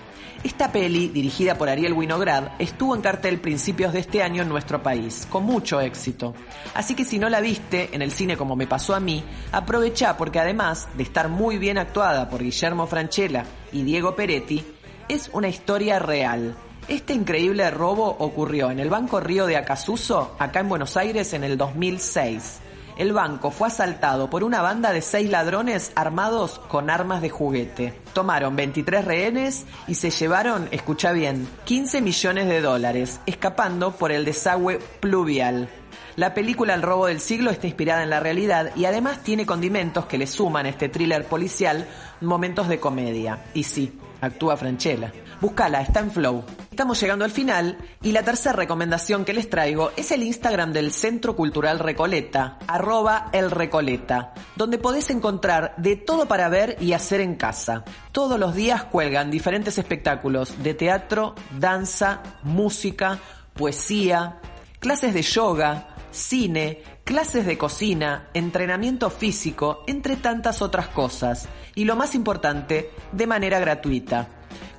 Esta 0.44 0.72
peli, 0.72 1.08
dirigida 1.08 1.58
por 1.58 1.70
Ariel 1.70 1.94
Winograd, 1.94 2.52
estuvo 2.60 2.96
en 2.96 3.02
cartel 3.02 3.42
principios 3.42 3.92
de 3.94 4.00
este 4.00 4.22
año 4.22 4.44
en 4.44 4.50
nuestro 4.50 4.84
país, 4.84 5.28
con 5.30 5.44
mucho 5.44 5.82
éxito. 5.82 6.36
Así 6.76 6.94
que 6.94 7.04
si 7.04 7.18
no 7.18 7.30
la 7.30 7.42
viste 7.42 7.90
en 7.94 8.04
el 8.04 8.12
cine 8.12 8.38
como 8.38 8.56
me 8.56 8.68
pasó 8.68 8.94
a 8.94 9.00
mí, 9.00 9.24
aprovecha 9.52 10.16
porque 10.16 10.40
además 10.40 10.88
de 10.96 11.04
estar 11.04 11.30
muy 11.30 11.58
bien 11.58 11.80
actuada 11.80 12.30
por 12.30 12.44
Guillermo 12.44 12.86
Franchella 12.86 13.44
y 13.74 13.82
Diego 13.84 14.16
Peretti, 14.16 14.64
es 15.10 15.32
una 15.34 15.50
historia 15.50 15.98
real. 15.98 16.56
Este 16.88 17.14
increíble 17.14 17.70
robo 17.72 18.16
ocurrió 18.20 18.70
en 18.70 18.80
el 18.80 18.90
Banco 18.90 19.20
Río 19.20 19.48
de 19.48 19.58
Acasuso, 19.58 20.36
acá 20.38 20.60
en 20.60 20.70
Buenos 20.70 20.96
Aires, 20.96 21.34
en 21.34 21.44
el 21.44 21.58
2006 21.58 22.62
el 22.98 23.14
banco 23.14 23.52
fue 23.52 23.68
asaltado 23.68 24.30
por 24.30 24.44
una 24.44 24.62
banda 24.62 24.92
de 24.92 25.02
seis 25.02 25.30
ladrones 25.30 25.92
armados 25.96 26.60
con 26.68 26.90
armas 26.90 27.22
de 27.22 27.30
juguete. 27.30 27.94
Tomaron 28.14 28.56
23 28.56 29.06
rehenes 29.06 29.66
y 29.88 29.96
se 29.96 30.10
llevaron, 30.10 30.68
escucha 30.72 31.12
bien, 31.12 31.48
15 31.66 32.02
millones 32.02 32.48
de 32.48 32.62
dólares, 32.62 33.20
escapando 33.26 33.92
por 33.92 34.12
el 34.12 34.26
desagüe 34.26 34.80
pluvial. 35.00 35.70
La 36.16 36.34
película 36.34 36.74
El 36.74 36.82
robo 36.82 37.06
del 37.06 37.20
siglo 37.20 37.52
está 37.52 37.68
inspirada 37.68 38.02
en 38.02 38.10
la 38.10 38.20
realidad 38.20 38.72
y 38.76 38.86
además 38.86 39.22
tiene 39.22 39.46
condimentos 39.46 40.08
que 40.08 40.18
le 40.18 40.26
suman 40.26 40.66
a 40.66 40.70
este 40.70 40.90
thriller 40.90 41.26
policial 41.26 41.88
momentos 42.22 42.68
de 42.68 42.80
comedia. 42.80 43.46
Y 43.54 43.64
sí, 43.64 44.00
actúa 44.20 44.58
Franchella. 44.58 45.14
Búscala, 45.40 45.82
está 45.82 46.00
en 46.00 46.10
Flow. 46.10 46.44
Estamos 46.72 47.00
llegando 47.00 47.24
al 47.24 47.32
final 47.32 47.78
y 48.02 48.12
la 48.12 48.24
tercera 48.24 48.54
recomendación 48.54 49.24
que 49.24 49.34
les 49.34 49.50
traigo 49.50 49.92
es 49.96 50.12
el 50.12 50.24
Instagram 50.24 50.74
del 50.74 50.92
Centro 50.92 51.36
Cultural 51.36 51.78
Recoleta, 51.78 52.58
arroba 52.68 53.30
el 53.34 53.52
Recoleta, 53.52 54.34
donde 54.56 54.80
podés 54.80 55.12
encontrar 55.12 55.76
de 55.78 55.96
todo 55.96 56.28
para 56.28 56.50
ver 56.50 56.78
y 56.80 56.94
hacer 56.94 57.22
en 57.22 57.36
casa. 57.36 57.84
Todos 58.12 58.40
los 58.40 58.56
días 58.56 58.84
cuelgan 58.86 59.30
diferentes 59.30 59.78
espectáculos 59.78 60.64
de 60.64 60.74
teatro, 60.74 61.36
danza, 61.60 62.22
música, 62.42 63.20
poesía, 63.54 64.40
clases 64.80 65.14
de 65.14 65.22
yoga, 65.22 65.97
cine, 66.18 66.82
clases 67.04 67.46
de 67.46 67.58
cocina, 67.58 68.30
entrenamiento 68.34 69.10
físico, 69.10 69.84
entre 69.88 70.16
tantas 70.16 70.62
otras 70.62 70.88
cosas. 70.88 71.48
Y 71.76 71.86
lo 71.86 71.96
más 71.96 72.16
importante, 72.16 72.92
de 73.12 73.28
manera 73.28 73.60
gratuita. 73.60 74.28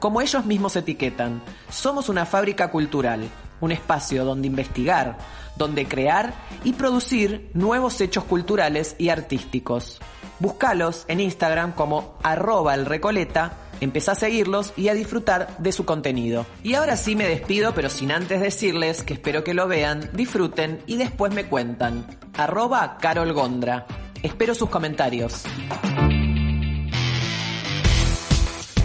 Como 0.01 0.21
ellos 0.21 0.45
mismos 0.45 0.77
etiquetan, 0.77 1.43
somos 1.71 2.09
una 2.09 2.27
fábrica 2.27 2.71
cultural, 2.71 3.29
un 3.61 3.73
espacio 3.73 4.25
donde 4.25 4.47
investigar, 4.47 5.17
donde 5.57 5.87
crear 5.87 6.35
y 6.65 6.73
producir 6.73 7.51
nuevos 7.55 8.01
hechos 8.01 8.25
culturales 8.25 8.95
y 8.99 9.09
artísticos. 9.09 10.01
Búscalos 10.41 11.05
en 11.09 11.21
Instagram 11.21 11.73
como 11.73 12.19
arroba 12.23 12.75
el 12.75 12.87
recoleta, 12.87 13.53
empezá 13.81 14.13
a 14.13 14.17
seguirlos 14.17 14.73
y 14.77 14.89
a 14.89 14.95
disfrutar 14.95 15.57
de 15.59 15.73
su 15.73 15.85
contenido. 15.85 16.47
Y 16.63 16.75
ahora 16.75 16.97
sí 16.97 17.17
me 17.17 17.29
despido, 17.29 17.75
pero 17.75 17.89
sin 17.89 18.13
antes 18.13 18.41
decirles 18.41 19.03
que 19.03 19.15
espero 19.15 19.45
que 19.45 19.55
lo 19.55 19.69
vean, 19.69 20.11
disfruten 20.13 20.81
y 20.87 20.97
después 20.97 21.33
me 21.35 21.47
cuentan. 21.47 22.07
Arroba 22.37 22.99
Carol 23.01 23.33
Gondra. 23.33 23.87
Espero 24.23 24.55
sus 24.55 24.69
comentarios. 24.69 25.45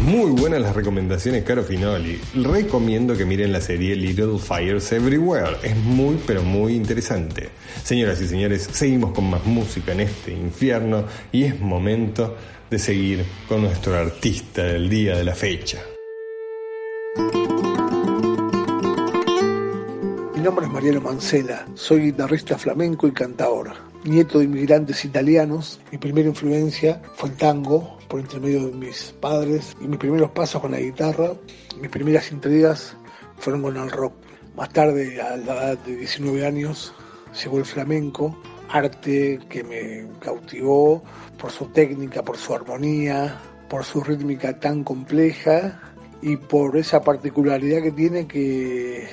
Muy 0.05 0.31
buenas 0.31 0.59
las 0.59 0.75
recomendaciones, 0.75 1.43
Caro 1.43 1.63
Finoli. 1.63 2.19
Recomiendo 2.35 3.15
que 3.15 3.25
miren 3.25 3.53
la 3.53 3.61
serie 3.61 3.95
Little 3.95 4.37
Fires 4.37 4.91
Everywhere. 4.91 5.55
Es 5.63 5.77
muy, 5.77 6.19
pero 6.27 6.43
muy 6.43 6.75
interesante. 6.75 7.49
Señoras 7.83 8.19
y 8.19 8.27
señores, 8.27 8.67
seguimos 8.69 9.13
con 9.13 9.29
más 9.29 9.45
música 9.45 9.93
en 9.93 10.01
este 10.01 10.33
infierno 10.33 11.05
y 11.31 11.45
es 11.45 11.57
momento 11.57 12.35
de 12.73 12.79
seguir 12.79 13.23
con 13.47 13.61
nuestro 13.61 13.95
artista 13.95 14.63
del 14.63 14.89
día 14.89 15.15
de 15.15 15.23
la 15.23 15.35
fecha. 15.35 15.77
Mi 20.33 20.41
nombre 20.41 20.65
es 20.65 20.71
Mariano 20.71 20.99
Mancela, 20.99 21.67
soy 21.75 22.05
guitarrista 22.05 22.57
flamenco 22.57 23.07
y 23.07 23.11
cantador. 23.11 23.73
Nieto 24.05 24.39
de 24.39 24.45
inmigrantes 24.45 25.05
italianos, 25.05 25.81
mi 25.91 25.99
primera 25.99 26.27
influencia 26.27 26.99
fue 27.13 27.29
el 27.29 27.35
tango, 27.35 27.99
por 28.07 28.19
intermedio 28.19 28.65
de 28.65 28.73
mis 28.73 29.13
padres, 29.21 29.77
y 29.79 29.87
mis 29.87 29.99
primeros 29.99 30.31
pasos 30.31 30.59
con 30.59 30.71
la 30.71 30.79
guitarra, 30.79 31.33
mis 31.79 31.91
primeras 31.91 32.31
intrigas 32.31 32.97
fueron 33.37 33.61
con 33.61 33.77
el 33.77 33.91
rock. 33.91 34.15
Más 34.55 34.69
tarde, 34.69 35.21
a 35.21 35.37
la 35.37 35.53
edad 35.53 35.77
de 35.77 35.97
19 35.97 36.43
años, 36.43 36.91
llegó 37.39 37.59
el 37.59 37.65
flamenco, 37.65 38.35
arte 38.69 39.39
que 39.49 39.63
me 39.63 40.05
cautivó 40.19 41.03
por 41.37 41.51
su 41.51 41.65
técnica, 41.67 42.23
por 42.23 42.37
su 42.37 42.53
armonía, 42.53 43.37
por 43.69 43.83
su 43.83 44.01
rítmica 44.01 44.59
tan 44.59 44.83
compleja 44.83 45.79
y 46.21 46.37
por 46.37 46.77
esa 46.77 47.01
particularidad 47.01 47.81
que 47.81 47.91
tiene 47.91 48.27
que, 48.27 49.07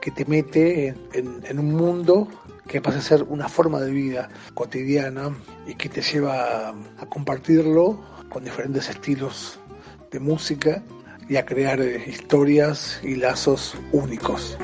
que 0.00 0.10
te 0.10 0.24
mete 0.24 0.88
en, 1.12 1.40
en- 1.44 1.58
un 1.58 1.74
mundo 1.74 2.28
que 2.68 2.80
pasa 2.80 2.98
a 2.98 3.02
ser 3.02 3.24
una 3.24 3.48
forma 3.48 3.80
de 3.80 3.90
vida 3.90 4.28
cotidiana 4.54 5.30
y 5.66 5.74
que 5.74 5.88
te 5.88 6.02
lleva 6.02 6.68
a, 6.68 6.74
a 7.00 7.06
compartirlo 7.06 7.98
con 8.28 8.44
diferentes 8.44 8.88
estilos 8.88 9.58
de 10.12 10.20
música 10.20 10.82
y 11.28 11.36
a 11.36 11.44
crear 11.44 11.80
eh, 11.80 12.04
historias 12.06 13.00
y 13.02 13.16
lazos 13.16 13.74
únicos. 13.92 14.56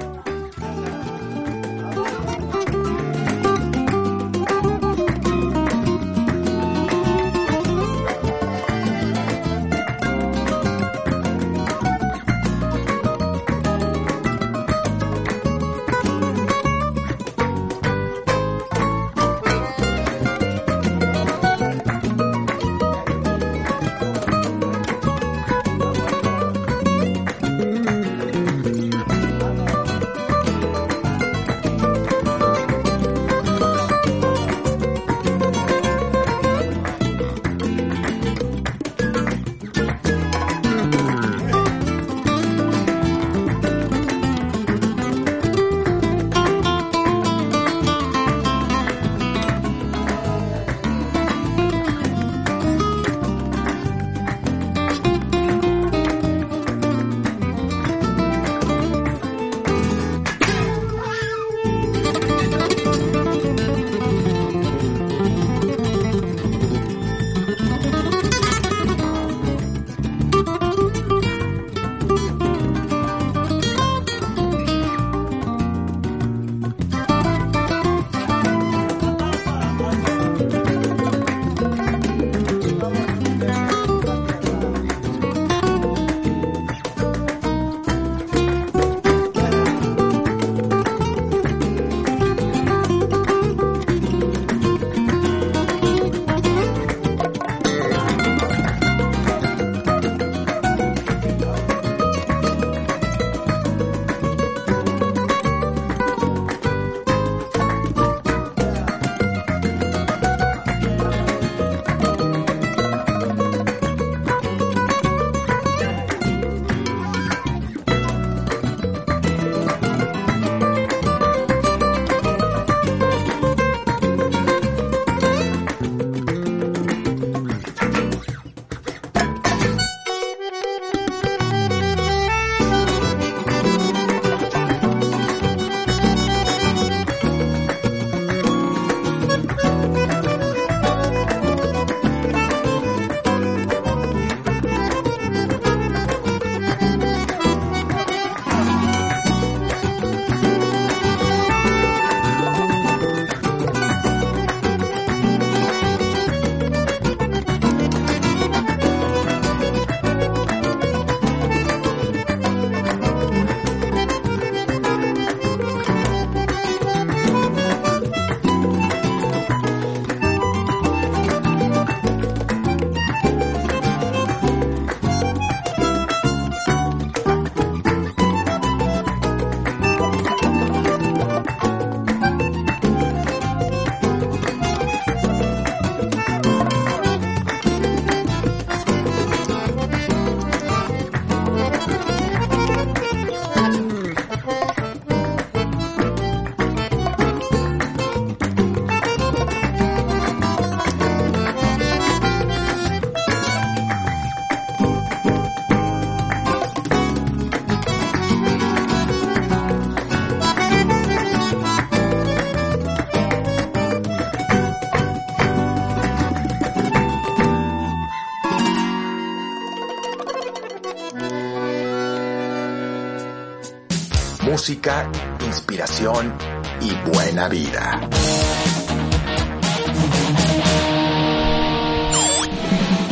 Música, 224.67 225.09
inspiración 225.47 226.35
y 226.81 226.93
buena 227.09 227.49
vida. 227.49 228.01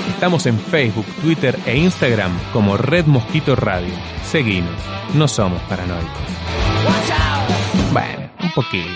Estamos 0.09 0.47
en 0.47 0.59
Facebook, 0.59 1.07
Twitter 1.23 1.57
e 1.65 1.77
Instagram 1.77 2.37
como 2.53 2.77
Red 2.77 3.07
Mosquito 3.07 3.55
Radio. 3.55 3.95
Seguinos, 4.25 4.75
no 5.15 5.29
somos 5.29 5.63
paranoicos. 5.69 6.11
Bueno, 7.93 8.31
un 8.43 8.51
poquito. 8.51 8.89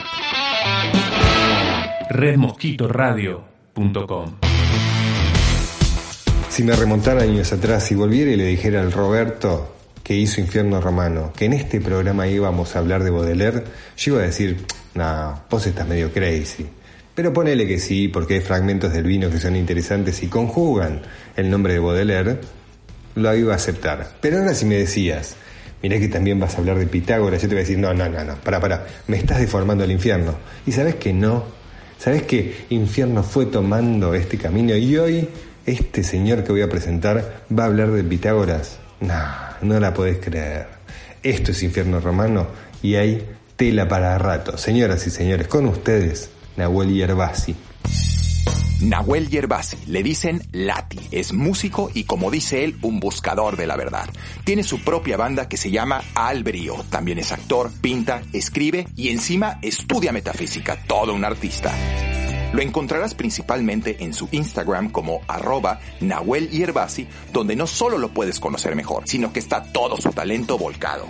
redmosquitoradio.com 2.10 4.34
Si 6.48 6.64
me 6.64 6.74
remontara 6.74 7.22
años 7.22 7.52
atrás 7.52 7.92
y 7.92 7.94
volviera 7.94 8.32
y 8.32 8.36
le 8.36 8.46
dijera 8.46 8.80
al 8.80 8.90
Roberto 8.90 9.77
que 10.08 10.14
hizo 10.14 10.40
Infierno 10.40 10.80
Romano 10.80 11.34
que 11.36 11.44
en 11.44 11.52
este 11.52 11.82
programa 11.82 12.26
íbamos 12.26 12.74
a 12.74 12.78
hablar 12.78 13.04
de 13.04 13.10
Baudelaire, 13.10 13.62
yo 13.98 14.14
iba 14.14 14.22
a 14.22 14.26
decir, 14.26 14.56
nah, 14.94 15.34
vos 15.50 15.66
estás 15.66 15.86
medio 15.86 16.10
crazy. 16.10 16.66
Pero 17.14 17.30
ponele 17.34 17.66
que 17.66 17.78
sí, 17.78 18.08
porque 18.08 18.36
hay 18.36 18.40
fragmentos 18.40 18.94
del 18.94 19.04
vino 19.04 19.28
que 19.28 19.38
son 19.38 19.54
interesantes 19.54 20.22
y 20.22 20.28
conjugan 20.28 21.02
el 21.36 21.50
nombre 21.50 21.74
de 21.74 21.78
Baudelaire, 21.80 22.38
lo 23.16 23.36
iba 23.36 23.52
a 23.52 23.56
aceptar. 23.56 24.12
Pero 24.22 24.38
ahora 24.38 24.54
si 24.54 24.64
me 24.64 24.76
decías, 24.76 25.36
mirá 25.82 25.98
que 25.98 26.08
también 26.08 26.40
vas 26.40 26.54
a 26.54 26.58
hablar 26.60 26.78
de 26.78 26.86
Pitágoras, 26.86 27.42
yo 27.42 27.48
te 27.50 27.56
voy 27.56 27.60
a 27.60 27.66
decir, 27.66 27.78
no, 27.78 27.92
no, 27.92 28.08
no, 28.08 28.24
no, 28.24 28.36
para, 28.36 28.60
para, 28.60 28.86
me 29.08 29.18
estás 29.18 29.40
deformando 29.40 29.84
el 29.84 29.92
infierno. 29.92 30.38
Y 30.64 30.72
sabes 30.72 30.94
que 30.94 31.12
no, 31.12 31.44
sabes 31.98 32.22
que 32.22 32.64
infierno 32.70 33.22
fue 33.22 33.44
tomando 33.44 34.14
este 34.14 34.38
camino 34.38 34.74
y 34.74 34.96
hoy 34.96 35.28
este 35.66 36.02
señor 36.02 36.44
que 36.44 36.52
voy 36.52 36.62
a 36.62 36.68
presentar 36.70 37.42
va 37.52 37.64
a 37.64 37.66
hablar 37.66 37.90
de 37.90 38.02
Pitágoras. 38.04 38.78
No, 39.00 39.24
no 39.62 39.80
la 39.80 39.94
podés 39.94 40.18
creer. 40.18 40.68
Esto 41.22 41.52
es 41.52 41.62
infierno 41.62 42.00
romano 42.00 42.48
y 42.82 42.94
hay 42.94 43.26
tela 43.56 43.88
para 43.88 44.16
rato. 44.18 44.56
Señoras 44.56 45.06
y 45.06 45.10
señores, 45.10 45.48
con 45.48 45.66
ustedes, 45.66 46.30
Nahuel 46.56 46.94
Yerbasi. 46.94 47.56
Nahuel 48.80 49.28
Yerbasi, 49.28 49.76
le 49.86 50.04
dicen 50.04 50.42
Lati, 50.52 51.00
es 51.10 51.32
músico 51.32 51.90
y 51.92 52.04
como 52.04 52.30
dice 52.30 52.62
él, 52.62 52.76
un 52.82 53.00
buscador 53.00 53.56
de 53.56 53.66
la 53.66 53.76
verdad. 53.76 54.08
Tiene 54.44 54.62
su 54.62 54.84
propia 54.84 55.16
banda 55.16 55.48
que 55.48 55.56
se 55.56 55.72
llama 55.72 56.02
Albrío, 56.14 56.84
también 56.88 57.18
es 57.18 57.32
actor, 57.32 57.72
pinta, 57.80 58.22
escribe 58.32 58.86
y 58.94 59.08
encima 59.08 59.58
estudia 59.62 60.12
metafísica, 60.12 60.76
todo 60.86 61.12
un 61.12 61.24
artista. 61.24 61.74
Lo 62.52 62.62
encontrarás 62.62 63.14
principalmente 63.14 64.02
en 64.02 64.14
su 64.14 64.28
Instagram 64.30 64.90
como 64.90 65.20
arroba 65.28 65.80
Nahuel 66.00 66.48
Yerbasi, 66.48 67.06
donde 67.32 67.56
no 67.56 67.66
solo 67.66 67.98
lo 67.98 68.08
puedes 68.08 68.40
conocer 68.40 68.74
mejor, 68.74 69.04
sino 69.06 69.32
que 69.32 69.38
está 69.38 69.62
todo 69.62 69.96
su 69.98 70.10
talento 70.10 70.56
volcado. 70.56 71.06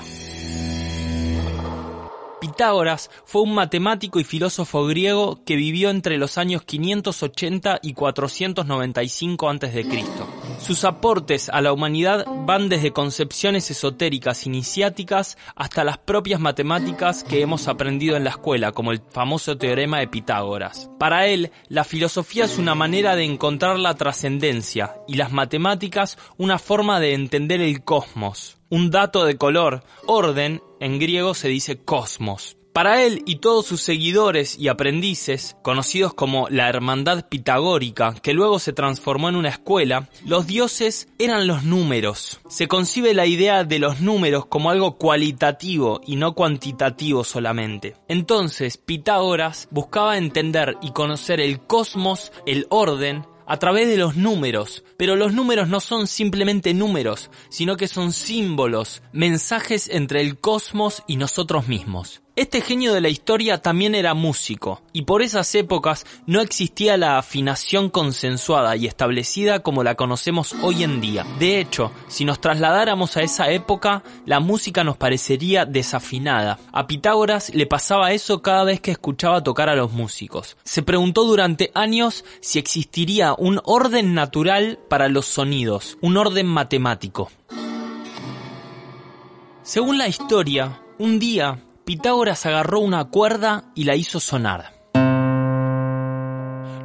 Pitágoras 2.41 3.11
fue 3.25 3.43
un 3.43 3.55
matemático 3.55 4.21
y 4.21 4.25
filósofo 4.25 4.87
griego 4.87 5.41
que 5.45 5.57
vivió 5.57 5.91
entre 5.91 6.19
los 6.19 6.39
años 6.39 6.63
580 6.63 7.81
y 7.83 7.95
495 7.95 9.49
a.C. 9.49 10.05
Sus 10.61 10.85
aportes 10.85 11.49
a 11.49 11.61
la 11.61 11.73
humanidad 11.73 12.25
van 12.47 12.69
desde 12.69 12.93
concepciones 12.93 13.71
esotéricas 13.71 14.47
iniciáticas 14.47 15.37
hasta 15.57 15.85
las 15.85 15.99
propias 15.99 16.41
matemáticas 16.41 17.25
que 17.25 17.41
hemos 17.41 17.67
aprendido 17.67 18.17
en 18.17 18.25
la 18.25 18.31
escuela, 18.31 18.73
como 18.73 18.93
el 18.93 19.01
famoso 19.11 19.59
teorema 19.59 19.99
de 19.99 20.09
Pitágoras. 20.09 20.91
Para 20.99 21.27
él, 21.27 21.51
la 21.69 21.85
filosofía 21.85 22.45
es 22.45 22.59
una 22.59 22.75
manera 22.75 23.17
de 23.17 23.25
encontrar 23.25 23.79
la 23.79 23.95
trascendencia 23.95 24.95
y 25.09 25.15
las 25.15 25.33
matemáticas 25.33 26.19
una 26.37 26.59
forma 26.59 27.01
de 27.01 27.15
entender 27.15 27.61
el 27.61 27.83
cosmos. 27.83 28.58
Un 28.71 28.91
dato 28.91 29.25
de 29.25 29.39
color, 29.39 29.83
orden, 30.07 30.63
en 30.79 30.99
griego 30.99 31.33
se 31.33 31.49
dice 31.49 31.83
cosmos. 31.83 32.59
Para 32.75 33.03
él 33.03 33.23
y 33.25 33.37
todos 33.37 33.67
sus 33.67 33.81
seguidores 33.81 34.59
y 34.59 34.69
aprendices, 34.69 35.57
conocidos 35.63 36.13
como 36.13 36.49
la 36.51 36.69
Hermandad 36.69 37.27
Pitagórica, 37.29 38.15
que 38.23 38.35
luego 38.35 38.59
se 38.59 38.75
transformó 38.75 39.31
en 39.31 39.37
una 39.37 39.49
escuela, 39.49 40.11
los 40.25 40.47
dioses 40.47 41.09
eran 41.19 41.47
los 41.47 41.65
números. 41.65 42.41
Se 42.49 42.69
concibe 42.69 43.15
la 43.15 43.27
idea 43.27 43.65
de 43.65 43.79
los 43.79 44.01
números 44.01 44.47
como 44.47 44.71
algo 44.71 44.99
cualitativo 44.99 46.03
y 46.07 46.17
no 46.17 46.35
cuantitativo 46.35 47.25
solamente. 47.25 47.97
Entonces, 48.07 48.77
Pitágoras 48.77 49.67
buscaba 49.71 50.19
entender 50.19 50.77
y 50.83 50.93
conocer 50.93 51.41
el 51.41 51.61
cosmos, 51.61 52.33
el 52.47 52.67
orden, 52.69 53.25
a 53.49 53.57
través 53.59 53.89
de 53.89 53.97
los 53.97 54.15
números, 54.15 54.85
pero 54.99 55.17
los 55.17 55.33
números 55.33 55.69
no 55.69 55.81
son 55.81 56.07
simplemente 56.07 56.75
números, 56.75 57.31
sino 57.49 57.77
que 57.77 57.89
son 57.89 58.13
símbolos, 58.13 59.03
mensajes 59.13 59.89
entre 59.89 60.21
el 60.21 60.39
cosmos 60.39 61.03
y 61.09 61.17
nosotros 61.17 61.67
mismos. 61.67 62.21
Este 62.39 62.61
genio 62.61 62.95
de 62.95 63.01
la 63.01 63.09
historia 63.09 63.63
también 63.63 63.97
era 63.97 64.15
músico, 64.15 64.81
y 64.93 65.03
por 65.03 65.23
esas 65.23 65.53
épocas 65.57 66.07
no 66.25 66.41
existía 66.41 66.97
la 66.97 67.19
afinación 67.19 67.91
consensuada 67.91 68.77
y 68.77 68.87
establecida 68.87 69.59
como 69.65 69.83
la 69.83 69.97
conocemos 69.97 70.55
hoy 70.63 70.85
en 70.85 71.01
día. 71.01 71.27
De 71.41 71.59
hecho, 71.59 71.91
si 72.07 72.25
nos 72.25 72.41
trasladáramos 72.41 73.17
a 73.17 73.23
esa 73.23 73.51
época, 73.51 74.05
la 74.25 74.39
música 74.39 74.85
nos 74.85 74.97
parecería 74.97 75.65
desafinada. 75.65 76.61
A 76.71 76.87
Pitágoras 76.87 77.53
le 77.53 77.67
pasaba 77.67 78.13
eso 78.13 78.41
cada 78.41 78.63
vez 78.63 78.81
que 78.81 78.93
escuchaba 78.93 79.43
tocar 79.43 79.69
a 79.69 79.75
los 79.75 79.91
músicos. 79.91 80.57
Se 80.63 80.85
preguntó 80.85 81.25
durante 81.25 81.73
años 81.75 82.25
si 82.41 82.61
existiría 82.61 83.35
un 83.37 83.61
orden 83.65 84.15
natural 84.15 84.79
para 84.89 85.09
los 85.09 85.27
sonidos, 85.27 85.99
un 86.03 86.17
orden 86.17 86.47
matemático. 86.47 87.33
Según 89.65 89.99
la 89.99 90.07
historia, 90.07 90.81
un 91.01 91.19
día 91.19 91.65
Pitágoras 91.89 92.45
agarró 92.45 92.81
una 92.81 93.07
cuerda 93.07 93.73
y 93.75 93.85
la 93.85 93.97
hizo 93.97 94.21
sonar. 94.21 94.75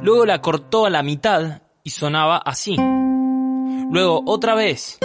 Luego 0.00 0.24
la 0.24 0.40
cortó 0.40 0.86
a 0.86 0.90
la 0.90 1.02
mitad 1.02 1.60
y 1.82 1.90
sonaba 1.90 2.38
así. 2.38 2.74
Luego 2.78 4.22
otra 4.24 4.54
vez. 4.54 4.98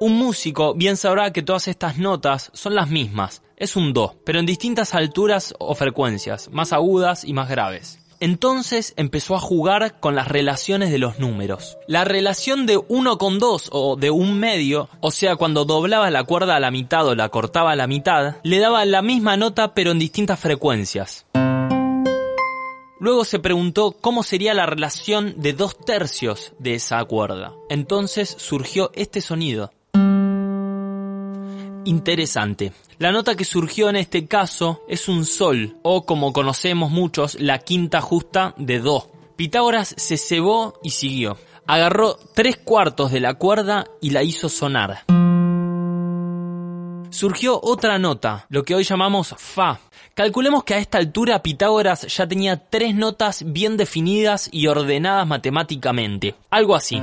Un 0.00 0.16
músico 0.16 0.72
bien 0.72 0.96
sabrá 0.96 1.34
que 1.34 1.42
todas 1.42 1.68
estas 1.68 1.98
notas 1.98 2.50
son 2.54 2.74
las 2.74 2.88
mismas, 2.88 3.42
es 3.58 3.76
un 3.76 3.92
do, 3.92 4.16
pero 4.24 4.38
en 4.38 4.46
distintas 4.46 4.94
alturas 4.94 5.54
o 5.58 5.74
frecuencias, 5.74 6.48
más 6.50 6.72
agudas 6.72 7.26
y 7.26 7.34
más 7.34 7.50
graves. 7.50 7.99
Entonces 8.20 8.92
empezó 8.98 9.34
a 9.34 9.40
jugar 9.40 9.98
con 9.98 10.14
las 10.14 10.28
relaciones 10.28 10.90
de 10.90 10.98
los 10.98 11.18
números. 11.18 11.78
La 11.88 12.04
relación 12.04 12.66
de 12.66 12.76
1 12.76 13.16
con 13.16 13.38
2 13.38 13.70
o 13.72 13.96
de 13.96 14.10
un 14.10 14.38
medio, 14.38 14.90
o 15.00 15.10
sea, 15.10 15.36
cuando 15.36 15.64
doblaba 15.64 16.10
la 16.10 16.24
cuerda 16.24 16.56
a 16.56 16.60
la 16.60 16.70
mitad 16.70 17.06
o 17.06 17.14
la 17.14 17.30
cortaba 17.30 17.72
a 17.72 17.76
la 17.76 17.86
mitad, 17.86 18.36
le 18.42 18.58
daba 18.58 18.84
la 18.84 19.00
misma 19.00 19.38
nota 19.38 19.72
pero 19.72 19.92
en 19.92 19.98
distintas 19.98 20.38
frecuencias. 20.38 21.24
Luego 22.98 23.24
se 23.24 23.38
preguntó 23.38 23.92
cómo 23.92 24.22
sería 24.22 24.52
la 24.52 24.66
relación 24.66 25.32
de 25.38 25.54
dos 25.54 25.78
tercios 25.78 26.52
de 26.58 26.74
esa 26.74 27.02
cuerda. 27.06 27.54
Entonces 27.70 28.36
surgió 28.38 28.90
este 28.92 29.22
sonido. 29.22 29.72
Interesante. 31.86 32.74
La 33.00 33.12
nota 33.12 33.34
que 33.34 33.46
surgió 33.46 33.88
en 33.88 33.96
este 33.96 34.26
caso 34.26 34.82
es 34.86 35.08
un 35.08 35.24
sol, 35.24 35.78
o 35.82 36.04
como 36.04 36.34
conocemos 36.34 36.90
muchos, 36.90 37.40
la 37.40 37.58
quinta 37.60 38.02
justa 38.02 38.54
de 38.58 38.78
do. 38.78 39.10
Pitágoras 39.36 39.94
se 39.96 40.18
cebó 40.18 40.74
y 40.82 40.90
siguió. 40.90 41.38
Agarró 41.66 42.18
tres 42.34 42.58
cuartos 42.58 43.10
de 43.10 43.20
la 43.20 43.32
cuerda 43.32 43.86
y 44.02 44.10
la 44.10 44.22
hizo 44.22 44.50
sonar. 44.50 45.04
Surgió 47.08 47.58
otra 47.62 47.98
nota, 47.98 48.44
lo 48.50 48.64
que 48.64 48.74
hoy 48.74 48.84
llamamos 48.84 49.34
fa. 49.38 49.80
Calculemos 50.12 50.64
que 50.64 50.74
a 50.74 50.78
esta 50.78 50.98
altura 50.98 51.42
Pitágoras 51.42 52.02
ya 52.14 52.28
tenía 52.28 52.68
tres 52.68 52.94
notas 52.94 53.50
bien 53.50 53.78
definidas 53.78 54.50
y 54.52 54.66
ordenadas 54.66 55.26
matemáticamente. 55.26 56.34
Algo 56.50 56.76
así. 56.76 57.00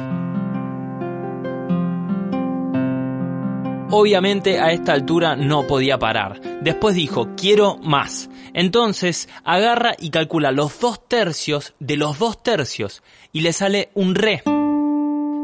Obviamente 3.89 4.59
a 4.59 4.73
esta 4.73 4.91
altura 4.91 5.37
no 5.37 5.65
podía 5.65 5.97
parar. 5.97 6.41
Después 6.61 6.93
dijo, 6.93 7.29
quiero 7.37 7.77
más. 7.77 8.29
Entonces 8.53 9.29
agarra 9.45 9.95
y 9.97 10.09
calcula 10.09 10.51
los 10.51 10.79
dos 10.81 11.07
tercios 11.07 11.73
de 11.79 11.95
los 11.95 12.19
dos 12.19 12.43
tercios 12.43 13.01
y 13.31 13.41
le 13.41 13.53
sale 13.53 13.89
un 13.93 14.15
re. 14.15 14.43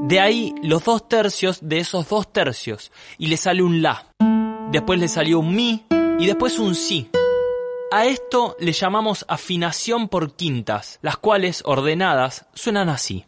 De 0.03 0.19
ahí 0.19 0.53
los 0.61 0.83
dos 0.83 1.07
tercios 1.07 1.59
de 1.61 1.79
esos 1.79 2.09
dos 2.09 2.33
tercios 2.33 2.91
y 3.17 3.27
le 3.27 3.37
sale 3.37 3.63
un 3.63 3.81
la. 3.81 4.07
Después 4.71 4.99
le 4.99 5.07
salió 5.07 5.39
un 5.39 5.55
mi 5.55 5.85
y 6.19 6.25
después 6.25 6.59
un 6.59 6.75
si. 6.75 7.09
A 7.91 8.07
esto 8.07 8.57
le 8.59 8.73
llamamos 8.73 9.23
afinación 9.29 10.09
por 10.09 10.35
quintas, 10.35 10.99
las 11.01 11.15
cuales 11.15 11.61
ordenadas 11.63 12.47
suenan 12.55 12.89
así. 12.89 13.25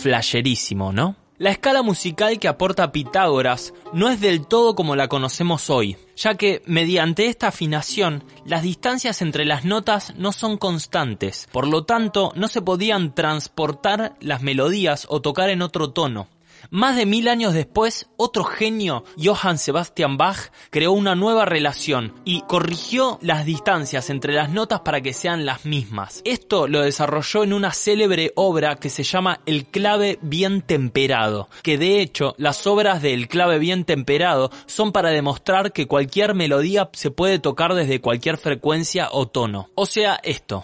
Flasherísimo, 0.00 0.92
¿no? 0.92 1.16
La 1.40 1.50
escala 1.50 1.82
musical 1.82 2.38
que 2.38 2.48
aporta 2.48 2.92
Pitágoras 2.92 3.72
no 3.94 4.10
es 4.10 4.20
del 4.20 4.46
todo 4.46 4.74
como 4.74 4.94
la 4.94 5.08
conocemos 5.08 5.70
hoy, 5.70 5.96
ya 6.14 6.34
que 6.34 6.62
mediante 6.66 7.28
esta 7.28 7.48
afinación 7.48 8.24
las 8.44 8.62
distancias 8.62 9.22
entre 9.22 9.46
las 9.46 9.64
notas 9.64 10.14
no 10.16 10.32
son 10.32 10.58
constantes, 10.58 11.48
por 11.50 11.66
lo 11.66 11.84
tanto 11.84 12.32
no 12.36 12.48
se 12.48 12.60
podían 12.60 13.14
transportar 13.14 14.16
las 14.20 14.42
melodías 14.42 15.06
o 15.08 15.22
tocar 15.22 15.48
en 15.48 15.62
otro 15.62 15.92
tono. 15.92 16.28
Más 16.72 16.96
de 16.96 17.04
mil 17.04 17.26
años 17.26 17.52
después, 17.52 18.08
otro 18.16 18.44
genio, 18.44 19.02
Johann 19.20 19.58
Sebastian 19.58 20.16
Bach, 20.16 20.52
creó 20.70 20.92
una 20.92 21.16
nueva 21.16 21.44
relación 21.44 22.14
y 22.24 22.42
corrigió 22.42 23.18
las 23.22 23.44
distancias 23.44 24.08
entre 24.08 24.34
las 24.34 24.50
notas 24.50 24.80
para 24.80 25.00
que 25.00 25.12
sean 25.12 25.44
las 25.44 25.64
mismas. 25.64 26.22
Esto 26.24 26.68
lo 26.68 26.82
desarrolló 26.82 27.42
en 27.42 27.54
una 27.54 27.72
célebre 27.72 28.32
obra 28.36 28.76
que 28.76 28.88
se 28.88 29.02
llama 29.02 29.40
El 29.46 29.66
clave 29.66 30.20
bien 30.22 30.62
temperado, 30.62 31.48
que 31.64 31.76
de 31.76 32.00
hecho 32.00 32.36
las 32.38 32.64
obras 32.68 33.02
del 33.02 33.26
clave 33.26 33.58
bien 33.58 33.84
temperado 33.84 34.52
son 34.66 34.92
para 34.92 35.10
demostrar 35.10 35.72
que 35.72 35.88
cualquier 35.88 36.34
melodía 36.34 36.88
se 36.92 37.10
puede 37.10 37.40
tocar 37.40 37.74
desde 37.74 38.00
cualquier 38.00 38.36
frecuencia 38.36 39.08
o 39.10 39.26
tono. 39.26 39.70
O 39.74 39.86
sea, 39.86 40.20
esto. 40.22 40.62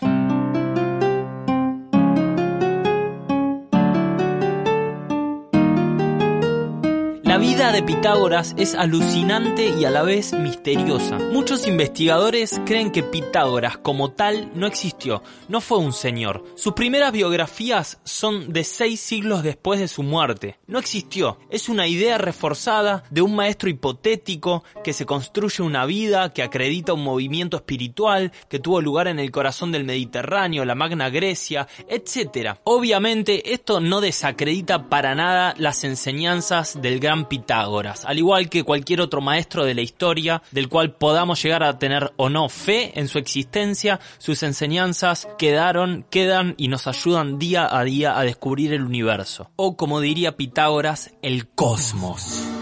La 7.37 7.43
vida 7.43 7.71
de 7.71 7.83
Pitágoras 7.83 8.55
es 8.57 8.75
alucinante 8.75 9.69
y 9.69 9.85
a 9.85 9.91
la 9.91 10.03
vez 10.03 10.33
misteriosa. 10.33 11.19
Muchos 11.19 11.67
investigadores 11.67 12.59
creen 12.65 12.91
que 12.91 13.03
Pitágoras 13.03 13.77
como 13.77 14.13
tal 14.13 14.51
no 14.55 14.67
existió, 14.67 15.23
no 15.47 15.61
fue 15.61 15.77
un 15.77 15.93
señor. 15.93 16.43
Sus 16.55 16.73
primeras 16.73 17.13
biografías 17.13 18.01
son 18.05 18.55
de 18.55 18.65
seis 18.65 19.01
siglos 19.01 19.43
después 19.43 19.79
de 19.79 19.89
su 19.89 20.03
muerte. 20.03 20.59
No 20.67 20.79
existió, 20.79 21.39
es 21.51 21.69
una 21.69 21.87
idea 21.87 22.17
reforzada 22.17 23.05
de 23.11 23.21
un 23.21 23.37
maestro 23.37 23.69
hipotético 23.69 24.65
que 24.83 24.95
se 24.95 25.05
construye 25.05 25.63
una 25.63 25.85
vida, 25.85 26.33
que 26.33 26.43
acredita 26.43 26.95
un 26.95 27.05
movimiento 27.05 27.59
espiritual 27.59 28.33
que 28.49 28.61
tuvo 28.61 28.81
lugar 28.81 29.09
en 29.09 29.19
el 29.19 29.31
corazón 29.31 29.73
del 29.73 29.85
Mediterráneo, 29.85 30.65
la 30.65 30.75
Magna 30.75 31.11
Grecia, 31.11 31.69
etc. 31.87 32.57
Obviamente 32.65 33.53
esto 33.53 33.81
no 33.81 34.01
desacredita 34.01 34.89
para 34.89 35.15
nada 35.15 35.55
las 35.59 35.85
enseñanzas 35.85 36.81
del 36.81 36.99
gran 36.99 37.26
Pitágoras, 37.29 38.05
al 38.05 38.19
igual 38.19 38.49
que 38.49 38.63
cualquier 38.63 39.01
otro 39.01 39.21
maestro 39.21 39.65
de 39.65 39.75
la 39.75 39.83
historia 39.83 40.43
del 40.51 40.69
cual 40.69 40.95
podamos 40.95 41.43
llegar 41.43 41.63
a 41.63 41.79
tener 41.79 42.13
o 42.17 42.29
no 42.29 42.49
fe 42.49 42.99
en 42.99 43.09
su 43.09 43.19
existencia, 43.19 44.01
sus 44.19 44.43
enseñanzas 44.43 45.29
quedaron, 45.39 46.05
quedan 46.11 46.55
y 46.57 46.69
nos 46.69 46.87
ayudan 46.87 47.39
día 47.39 47.69
a 47.71 47.85
día 47.85 48.19
a 48.19 48.23
descubrir 48.23 48.73
el 48.73 48.83
universo, 48.83 49.51
o 49.57 49.77
como 49.77 50.01
diría 50.01 50.37
Pitágoras, 50.37 51.13
el 51.23 51.49
cosmos. 51.49 52.56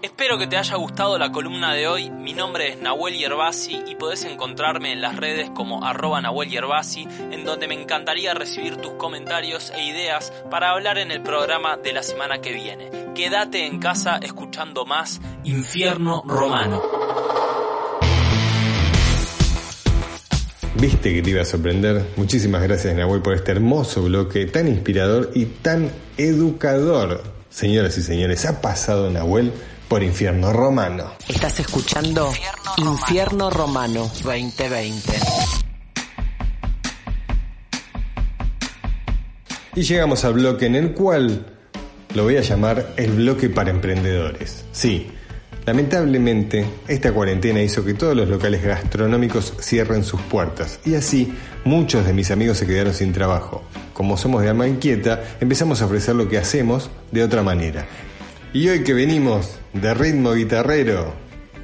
Espero 0.00 0.38
que 0.38 0.46
te 0.46 0.56
haya 0.56 0.76
gustado 0.76 1.18
la 1.18 1.32
columna 1.32 1.74
de 1.74 1.88
hoy. 1.88 2.08
Mi 2.08 2.32
nombre 2.32 2.68
es 2.68 2.80
Nahuel 2.80 3.18
Yerbasi 3.18 3.82
y 3.88 3.96
podés 3.96 4.24
encontrarme 4.24 4.92
en 4.92 5.00
las 5.00 5.16
redes 5.16 5.50
como 5.50 5.84
arroba 5.84 6.20
Nahuel 6.20 6.48
Yerbasi, 6.48 7.08
en 7.32 7.44
donde 7.44 7.66
me 7.66 7.74
encantaría 7.74 8.32
recibir 8.32 8.76
tus 8.76 8.92
comentarios 8.92 9.72
e 9.74 9.84
ideas 9.84 10.32
para 10.52 10.70
hablar 10.70 10.98
en 10.98 11.10
el 11.10 11.20
programa 11.20 11.76
de 11.78 11.92
la 11.92 12.04
semana 12.04 12.40
que 12.40 12.52
viene. 12.52 12.90
Quédate 13.16 13.66
en 13.66 13.80
casa 13.80 14.18
escuchando 14.22 14.86
más 14.86 15.20
Infierno 15.42 16.22
Romano. 16.24 16.80
Viste 20.76 21.12
que 21.12 21.22
te 21.22 21.30
iba 21.30 21.42
a 21.42 21.44
sorprender. 21.44 22.06
Muchísimas 22.16 22.62
gracias 22.62 22.94
Nahuel 22.94 23.20
por 23.20 23.34
este 23.34 23.50
hermoso 23.50 24.04
bloque 24.04 24.46
tan 24.46 24.68
inspirador 24.68 25.32
y 25.34 25.46
tan 25.46 25.90
educador. 26.16 27.24
Señoras 27.50 27.98
y 27.98 28.02
señores, 28.02 28.46
ha 28.46 28.60
pasado 28.60 29.10
Nahuel 29.10 29.52
por 29.88 30.02
Infierno 30.02 30.52
Romano. 30.52 31.12
Estás 31.26 31.60
escuchando 31.60 32.30
Infierno 32.76 33.48
Romano 33.48 34.10
2020. 34.22 35.12
Y 39.74 39.82
llegamos 39.82 40.24
al 40.24 40.34
bloque 40.34 40.66
en 40.66 40.74
el 40.74 40.92
cual 40.92 41.46
lo 42.14 42.24
voy 42.24 42.36
a 42.36 42.42
llamar 42.42 42.92
el 42.96 43.12
bloque 43.12 43.48
para 43.48 43.70
emprendedores. 43.70 44.64
Sí, 44.72 45.06
lamentablemente 45.64 46.66
esta 46.86 47.12
cuarentena 47.12 47.62
hizo 47.62 47.84
que 47.84 47.94
todos 47.94 48.14
los 48.14 48.28
locales 48.28 48.62
gastronómicos 48.62 49.54
cierren 49.60 50.04
sus 50.04 50.20
puertas 50.22 50.80
y 50.84 50.96
así 50.96 51.32
muchos 51.64 52.04
de 52.04 52.12
mis 52.12 52.30
amigos 52.30 52.58
se 52.58 52.66
quedaron 52.66 52.92
sin 52.92 53.12
trabajo. 53.12 53.62
Como 53.94 54.16
somos 54.18 54.42
de 54.42 54.50
alma 54.50 54.68
inquieta, 54.68 55.22
empezamos 55.40 55.80
a 55.80 55.86
ofrecer 55.86 56.14
lo 56.14 56.28
que 56.28 56.38
hacemos 56.38 56.90
de 57.10 57.22
otra 57.22 57.42
manera. 57.42 57.86
Y 58.52 58.66
hoy 58.68 58.82
que 58.82 58.94
venimos 58.94 59.58
de 59.80 59.94
ritmo 59.94 60.32
guitarrero, 60.32 61.12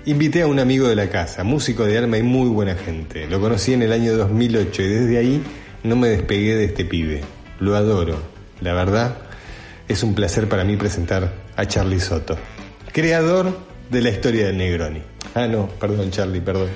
invité 0.05 0.43
a 0.43 0.47
un 0.47 0.61
amigo 0.61 0.87
de 0.87 0.95
la 0.95 1.11
casa, 1.11 1.43
músico 1.43 1.85
de 1.85 1.99
alma 1.99 2.17
y 2.17 2.23
muy 2.23 2.49
buena 2.49 2.77
gente. 2.77 3.27
Lo 3.27 3.41
conocí 3.41 3.73
en 3.73 3.83
el 3.83 3.93
año 3.93 4.17
2008 4.17 4.83
y 4.83 4.89
desde 4.89 5.19
ahí 5.19 5.43
no 5.83 5.97
me 5.97 6.09
despegué 6.09 6.55
de 6.55 6.67
este 6.67 6.85
pibe. 6.85 7.23
Lo 7.59 7.75
adoro. 7.75 8.19
La 8.61 8.73
verdad, 8.73 9.17
es 9.89 10.03
un 10.05 10.15
placer 10.15 10.49
para 10.49 10.65
mí 10.65 10.77
presentar 10.77 11.33
a 11.57 11.67
Charlie 11.67 11.99
Soto, 11.99 12.37
creador 12.93 13.59
de 13.91 14.01
la 14.01 14.11
historia 14.11 14.47
del 14.47 14.59
Negroni. 14.59 15.03
Ah, 15.35 15.49
no, 15.49 15.69
perdón 15.69 16.11
Charlie, 16.13 16.41
perdón. 16.41 16.69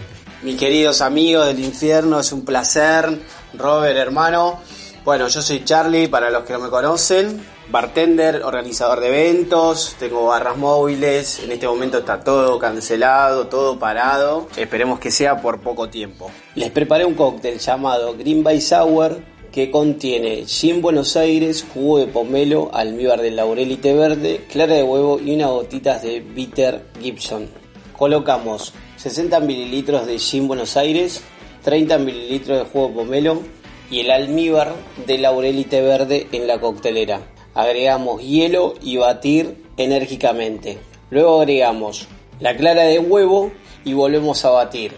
Mis 0.43 0.57
queridos 0.57 1.01
amigos 1.01 1.47
del 1.47 1.61
infierno, 1.61 2.18
es 2.18 2.32
un 2.32 2.45
placer. 2.45 3.16
Robert, 3.55 3.97
hermano. 3.97 4.61
Bueno, 5.05 5.28
yo 5.28 5.41
soy 5.41 5.64
Charlie, 5.64 6.09
para 6.09 6.30
los 6.30 6.43
que 6.43 6.53
no 6.53 6.59
me 6.59 6.68
conocen. 6.68 7.41
Bartender, 7.71 8.45
organizador 8.45 9.01
de 9.01 9.09
eventos, 9.09 9.95
tengo 9.99 10.25
barras 10.25 10.57
móviles. 10.57 11.41
En 11.45 11.53
este 11.53 11.69
momento 11.69 11.99
está 11.99 12.21
todo 12.25 12.59
cancelado, 12.59 13.49
todo 13.49 13.79
parado. 13.79 14.49
Esperemos 14.57 14.99
que 14.99 15.11
sea 15.11 15.43
por 15.43 15.61
poco 15.61 15.91
tiempo. 15.91 16.31
Les 16.55 16.71
preparé 16.71 17.05
un 17.05 17.12
cóctel 17.12 17.59
llamado 17.59 18.16
Green 18.16 18.43
by 18.43 18.59
Sour 18.59 19.21
que 19.53 19.71
contiene 19.71 20.47
gin 20.47 20.81
Buenos 20.81 21.14
Aires, 21.19 21.66
jugo 21.75 21.99
de 21.99 22.07
pomelo, 22.07 22.71
almíbar 22.73 23.21
de 23.21 23.33
laurel 23.33 23.71
y 23.71 23.77
té 23.77 23.93
verde, 23.93 24.47
clara 24.51 24.75
de 24.75 24.83
huevo 24.83 25.21
y 25.21 25.35
unas 25.35 25.51
gotitas 25.51 26.01
de 26.01 26.21
bitter 26.21 26.87
Gibson. 27.03 27.51
Colocamos 27.99 28.73
60 28.97 29.41
mililitros 29.41 30.07
de 30.07 30.19
gin 30.19 30.49
Buenos 30.49 30.79
Aires, 30.79 31.23
30 31.64 31.99
mililitros 31.99 32.61
de 32.61 32.64
jugo 32.64 32.89
de 32.89 32.95
pomelo 32.95 33.43
y 33.91 34.01
el 34.01 34.11
almíbar 34.11 34.73
de 35.07 35.19
laurel 35.19 35.59
y 35.59 35.64
té 35.64 35.83
verde 35.83 36.29
en 36.33 36.47
la 36.47 36.59
coctelera. 36.59 37.21
Agregamos 37.55 38.22
hielo 38.22 38.74
y 38.82 38.96
batir 38.96 39.64
enérgicamente. 39.76 40.78
Luego 41.11 41.40
agregamos 41.40 42.09
la 42.40 42.57
clara 42.57 42.82
de 42.82 42.99
huevo 42.99 43.53
y 43.84 43.94
volvemos 43.94 44.44
a 44.44 44.51
batir. 44.51 44.92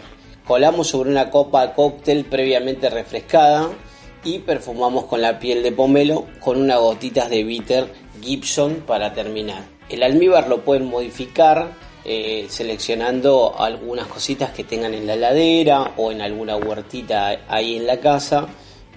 Colamos 0.45 0.87
sobre 0.87 1.09
una 1.09 1.29
copa 1.29 1.65
de 1.65 1.73
cóctel 1.73 2.25
previamente 2.25 2.89
refrescada 2.89 3.69
y 4.23 4.39
perfumamos 4.39 5.05
con 5.05 5.21
la 5.21 5.39
piel 5.39 5.63
de 5.63 5.71
pomelo 5.71 6.27
con 6.39 6.59
unas 6.59 6.79
gotitas 6.79 7.29
de 7.29 7.43
bitter 7.43 7.87
Gibson 8.21 8.83
para 8.85 9.13
terminar. 9.13 9.63
El 9.89 10.03
almíbar 10.03 10.47
lo 10.47 10.63
pueden 10.63 10.89
modificar 10.89 11.71
eh, 12.03 12.47
seleccionando 12.49 13.55
algunas 13.59 14.07
cositas 14.07 14.51
que 14.51 14.63
tengan 14.63 14.93
en 14.93 15.05
la 15.05 15.13
heladera 15.13 15.93
o 15.97 16.11
en 16.11 16.21
alguna 16.21 16.55
huertita 16.55 17.41
ahí 17.47 17.77
en 17.77 17.85
la 17.85 17.99
casa. 17.99 18.47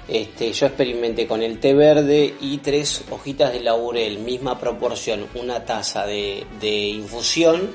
Este, 0.07 0.53
yo 0.53 0.67
experimenté 0.67 1.27
con 1.27 1.43
el 1.43 1.59
té 1.59 1.73
verde 1.73 2.35
y 2.41 2.59
tres 2.59 3.05
hojitas 3.11 3.53
de 3.53 3.61
laurel, 3.61 4.19
misma 4.19 4.59
proporción, 4.59 5.27
una 5.35 5.65
taza 5.65 6.05
de, 6.07 6.45
infusión 6.63 7.71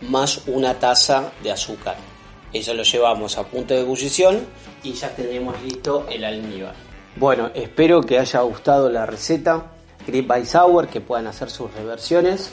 más 0.00 0.42
una 0.46 0.78
taza 0.78 1.32
de 1.42 1.52
azúcar. 1.52 1.96
Eso 2.52 2.74
lo 2.74 2.82
llevamos 2.82 3.36
a 3.38 3.44
punto 3.44 3.74
de 3.74 3.80
ebullición 3.80 4.40
y 4.82 4.92
ya 4.92 5.14
tenemos 5.14 5.60
listo 5.62 6.06
el 6.10 6.24
almíbar. 6.24 6.74
Bueno, 7.16 7.50
espero 7.54 8.02
que 8.02 8.18
haya 8.18 8.40
gustado 8.40 8.90
la 8.90 9.06
receta. 9.06 9.72
Grip 10.06 10.26
by 10.26 10.44
Sour, 10.44 10.88
que 10.88 11.00
puedan 11.00 11.26
hacer 11.26 11.50
sus 11.50 11.72
reversiones. 11.74 12.50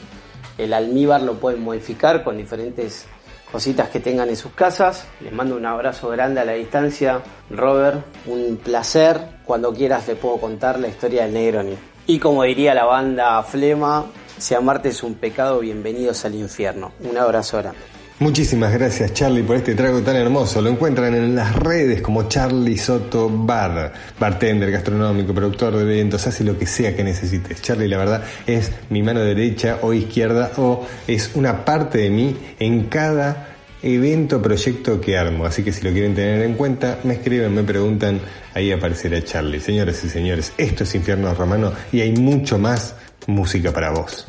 El 0.57 0.73
almíbar 0.73 1.21
lo 1.21 1.39
pueden 1.39 1.61
modificar 1.61 2.23
con 2.23 2.38
diferentes 2.38 3.05
cositas 3.52 3.89
que 3.89 3.99
tengan 3.99 4.30
en 4.30 4.36
sus 4.36 4.54
casas. 4.54 5.06
Les 5.20 5.34
mando 5.34 5.56
un 5.56 5.66
abrazo 5.66 6.10
grande 6.10 6.41
a 6.41 6.45
la 6.45 6.54
distancia. 6.54 7.22
Robert, 7.49 8.04
un 8.26 8.58
placer. 8.58 9.20
Cuando 9.45 9.74
quieras 9.74 10.06
te 10.06 10.16
puedo 10.16 10.38
contar 10.38 10.80
la 10.80 10.88
historia 10.88 11.24
del 11.24 11.34
Negroni. 11.34 11.76
Y 12.08 12.20
como 12.20 12.43
diría 12.43 12.74
la 12.74 12.86
banda 12.86 13.41
Flema, 13.43 14.06
si 14.38 14.56
amarte 14.56 14.89
es 14.89 15.04
un 15.04 15.16
pecado, 15.16 15.60
bienvenidos 15.60 16.26
al 16.26 16.36
infierno. 16.36 16.93
Un 17.02 17.18
abrazo 17.18 17.58
grande. 17.58 17.91
Muchísimas 18.22 18.72
gracias 18.72 19.15
Charlie 19.15 19.41
por 19.41 19.55
este 19.55 19.74
trago 19.74 19.99
tan 20.01 20.15
hermoso. 20.15 20.61
Lo 20.61 20.69
encuentran 20.69 21.15
en 21.15 21.36
las 21.36 21.55
redes 21.55 22.03
como 22.03 22.30
Charlie 22.30 22.78
Soto 22.78 23.28
Bar, 23.28 23.91
bartender, 24.19 24.69
gastronómico, 24.69 25.34
productor 25.34 25.76
de 25.76 25.82
eventos, 25.82 26.28
hace 26.28 26.43
lo 26.43 26.55
que 26.55 26.67
sea 26.67 26.95
que 26.95 27.03
necesites. 27.03 27.63
Charlie, 27.63 27.88
la 27.88 27.97
verdad, 27.97 28.24
es 28.45 28.72
mi 28.91 29.01
mano 29.01 29.22
derecha 29.22 29.80
o 29.82 29.91
izquierda 29.91 30.51
o 30.57 30.86
es 31.07 31.32
una 31.34 31.65
parte 31.65 31.97
de 31.97 32.11
mí 32.11 32.38
en 32.59 32.84
cada 32.84 33.55
evento, 33.82 34.39
proyecto 34.39 35.01
que 35.01 35.17
armo. 35.17 35.47
Así 35.47 35.63
que 35.63 35.74
si 35.74 35.82
lo 35.82 35.91
quieren 35.91 36.13
tener 36.13 36.43
en 36.43 36.53
cuenta, 36.53 36.99
me 37.03 37.15
escriben, 37.15 37.55
me 37.55 37.63
preguntan, 37.63 38.22
ahí 38.53 38.72
aparecerá 38.72 39.24
Charlie. 39.24 39.59
Señoras 39.59 40.03
y 40.03 40.09
señores, 40.09 40.53
esto 40.59 40.84
es 40.84 40.93
Infierno 40.93 41.34
Romano 41.34 41.74
y 41.91 42.01
hay 42.01 42.11
mucho 42.11 42.59
más 42.59 42.93
música 43.26 43.74
para 43.74 43.89
vos. 43.89 44.28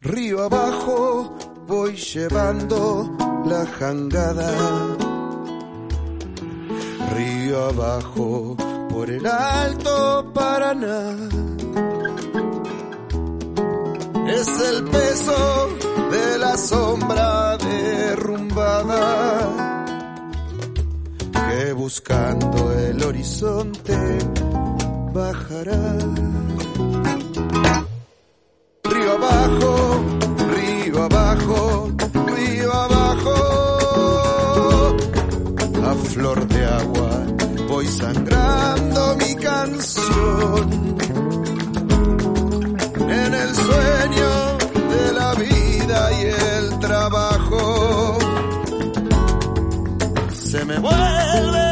Río 0.00 0.44
abajo 0.44 1.55
voy 1.66 1.96
llevando 1.96 3.16
la 3.44 3.66
jangada. 3.66 4.52
Río 7.14 7.64
abajo 7.66 8.56
por 8.90 9.10
el 9.10 9.26
alto 9.26 10.32
Paraná. 10.32 11.16
es 14.28 14.48
el 14.60 14.84
peso 14.84 15.68
de 16.10 16.38
la 16.38 16.56
sombra 16.56 17.56
derrumbada 17.58 18.98
que 21.32 21.72
buscando 21.72 22.72
el 22.72 23.02
horizonte 23.02 23.96
bajará. 25.12 25.96
Río 28.84 29.12
abajo, 29.12 29.95
sangrando 37.86 39.16
mi 39.16 39.34
canción 39.36 40.96
en 42.96 43.34
el 43.34 43.54
sueño 43.54 44.58
de 44.90 45.12
la 45.12 45.34
vida 45.34 46.12
y 46.12 46.22
el 46.26 46.78
trabajo. 46.78 48.18
Se 50.32 50.64
me 50.64 50.78
vuelve 50.78 51.65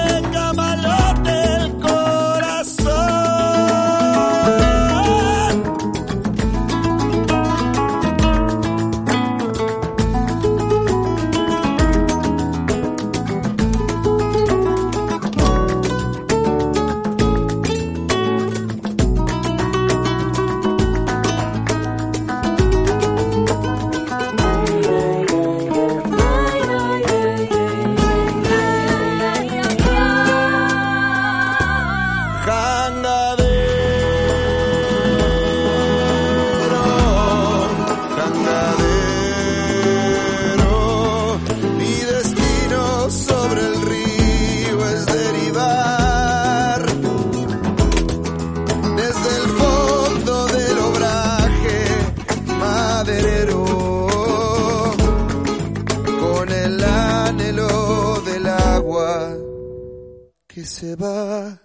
que 60.85 61.64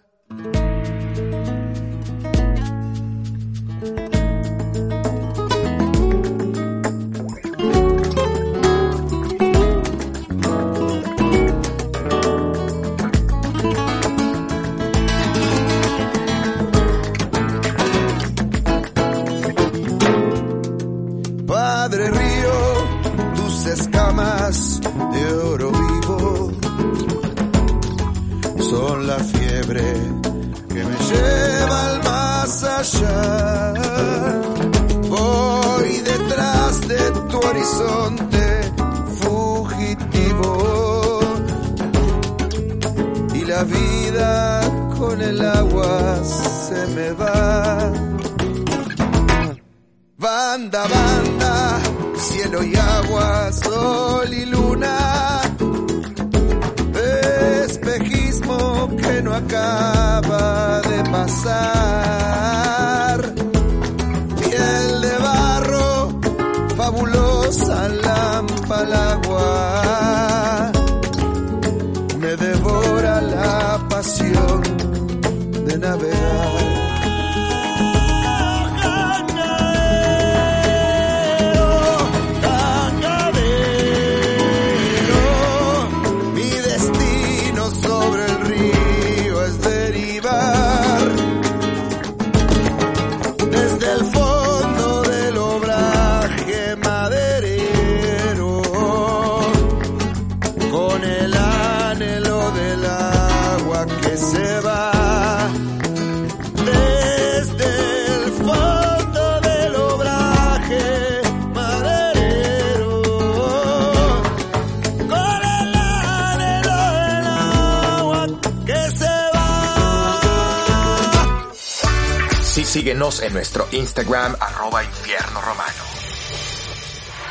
Sí, 122.49 122.65
síguenos 122.65 123.21
en 123.21 123.31
nuestro 123.33 123.67
Instagram, 123.71 124.35
arroba 124.39 124.83
infierno 124.83 125.39
romano. 125.39 125.83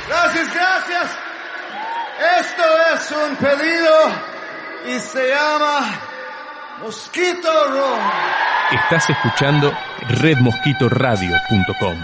Gracias, 0.08 0.54
gracias. 0.54 1.10
Esto 2.38 2.62
es 2.94 3.10
un 3.10 3.34
pedido 3.36 4.12
y 4.86 4.98
se 5.00 5.28
llama 5.28 6.00
Mosquito 6.80 7.50
Rojo. 7.68 7.98
Estás 8.70 9.10
escuchando 9.10 9.76
redmosquitoradio.com. 10.08 11.98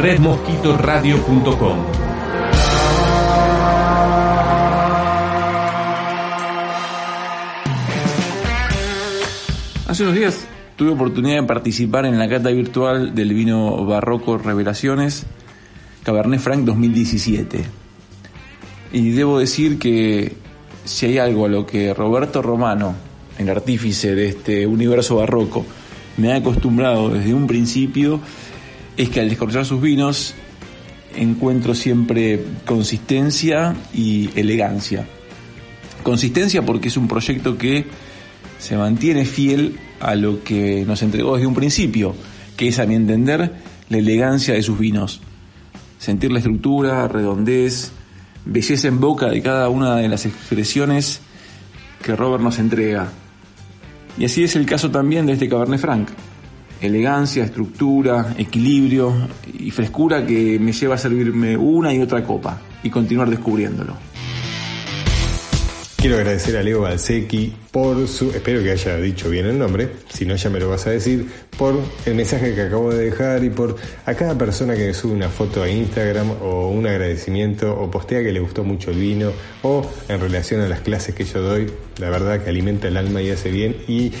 redmosquitoradio.com. 0.00 2.07
Hace 9.88 10.02
unos 10.02 10.16
días 10.16 10.46
tuve 10.76 10.90
oportunidad 10.90 11.36
de 11.36 11.44
participar 11.44 12.04
en 12.04 12.18
la 12.18 12.28
cata 12.28 12.50
virtual 12.50 13.14
del 13.14 13.32
vino 13.32 13.86
barroco 13.86 14.36
Revelaciones 14.36 15.24
Cabernet 16.02 16.40
Franc 16.40 16.66
2017. 16.66 17.64
Y 18.92 19.10
debo 19.12 19.38
decir 19.38 19.78
que 19.78 20.36
si 20.84 21.06
hay 21.06 21.16
algo 21.16 21.46
a 21.46 21.48
lo 21.48 21.64
que 21.64 21.94
Roberto 21.94 22.42
Romano, 22.42 22.96
el 23.38 23.48
artífice 23.48 24.14
de 24.14 24.28
este 24.28 24.66
universo 24.66 25.16
barroco, 25.16 25.64
me 26.18 26.34
ha 26.34 26.36
acostumbrado 26.36 27.08
desde 27.08 27.32
un 27.32 27.46
principio, 27.46 28.20
es 28.98 29.08
que 29.08 29.20
al 29.20 29.30
descorchar 29.30 29.64
sus 29.64 29.80
vinos 29.80 30.34
encuentro 31.16 31.74
siempre 31.74 32.44
consistencia 32.66 33.74
y 33.94 34.28
elegancia. 34.38 35.06
Consistencia 36.02 36.60
porque 36.60 36.88
es 36.88 36.98
un 36.98 37.08
proyecto 37.08 37.56
que 37.56 37.86
se 38.58 38.76
mantiene 38.76 39.24
fiel 39.24 39.78
a 40.00 40.14
lo 40.14 40.42
que 40.42 40.84
nos 40.86 41.02
entregó 41.02 41.34
desde 41.34 41.46
un 41.46 41.54
principio, 41.54 42.14
que 42.56 42.68
es 42.68 42.78
a 42.78 42.86
mi 42.86 42.94
entender 42.94 43.52
la 43.88 43.98
elegancia 43.98 44.54
de 44.54 44.62
sus 44.62 44.78
vinos. 44.78 45.20
Sentir 45.98 46.30
la 46.30 46.38
estructura, 46.38 47.08
redondez, 47.08 47.92
belleza 48.44 48.88
en 48.88 49.00
boca 49.00 49.28
de 49.28 49.42
cada 49.42 49.68
una 49.68 49.96
de 49.96 50.08
las 50.08 50.26
expresiones 50.26 51.20
que 52.02 52.16
Robert 52.16 52.42
nos 52.42 52.58
entrega. 52.58 53.08
Y 54.18 54.24
así 54.24 54.42
es 54.42 54.56
el 54.56 54.66
caso 54.66 54.90
también 54.90 55.26
de 55.26 55.34
este 55.34 55.48
Cabernet 55.48 55.80
Franc. 55.80 56.08
Elegancia, 56.80 57.44
estructura, 57.44 58.34
equilibrio 58.38 59.12
y 59.58 59.70
frescura 59.70 60.24
que 60.24 60.58
me 60.60 60.72
lleva 60.72 60.94
a 60.94 60.98
servirme 60.98 61.56
una 61.56 61.92
y 61.92 62.00
otra 62.00 62.22
copa 62.24 62.60
y 62.82 62.90
continuar 62.90 63.30
descubriéndolo. 63.30 63.94
Quiero 66.00 66.14
agradecer 66.14 66.56
a 66.56 66.62
Leo 66.62 66.82
Balsecchi 66.82 67.52
por 67.72 68.06
su, 68.06 68.30
espero 68.30 68.62
que 68.62 68.70
haya 68.70 68.98
dicho 68.98 69.28
bien 69.28 69.46
el 69.46 69.58
nombre, 69.58 69.88
si 70.08 70.24
no 70.24 70.36
ya 70.36 70.48
me 70.48 70.60
lo 70.60 70.68
vas 70.68 70.86
a 70.86 70.90
decir, 70.90 71.28
por 71.58 71.74
el 72.06 72.14
mensaje 72.14 72.54
que 72.54 72.62
acabo 72.62 72.94
de 72.94 73.06
dejar 73.06 73.42
y 73.42 73.50
por 73.50 73.74
a 74.06 74.14
cada 74.14 74.38
persona 74.38 74.76
que 74.76 74.94
sube 74.94 75.14
una 75.14 75.28
foto 75.28 75.60
a 75.60 75.68
Instagram 75.68 76.40
o 76.40 76.68
un 76.68 76.86
agradecimiento 76.86 77.76
o 77.76 77.90
postea 77.90 78.22
que 78.22 78.30
le 78.30 78.38
gustó 78.38 78.62
mucho 78.62 78.92
el 78.92 78.98
vino 79.00 79.32
o 79.62 79.84
en 80.08 80.20
relación 80.20 80.60
a 80.60 80.68
las 80.68 80.82
clases 80.82 81.16
que 81.16 81.24
yo 81.24 81.42
doy, 81.42 81.66
la 81.98 82.10
verdad 82.10 82.44
que 82.44 82.48
alimenta 82.48 82.86
el 82.86 82.96
alma 82.96 83.20
y 83.20 83.30
hace 83.30 83.50
bien 83.50 83.78
y 83.88 84.12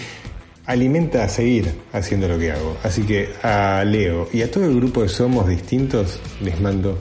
alimenta 0.66 1.22
a 1.22 1.28
seguir 1.28 1.70
haciendo 1.92 2.26
lo 2.26 2.40
que 2.40 2.50
hago. 2.50 2.76
Así 2.82 3.02
que 3.02 3.28
a 3.44 3.84
Leo 3.84 4.28
y 4.32 4.42
a 4.42 4.50
todo 4.50 4.64
el 4.64 4.74
grupo 4.74 5.02
de 5.02 5.08
Somos 5.10 5.46
Distintos 5.46 6.18
les 6.40 6.60
mando 6.60 6.98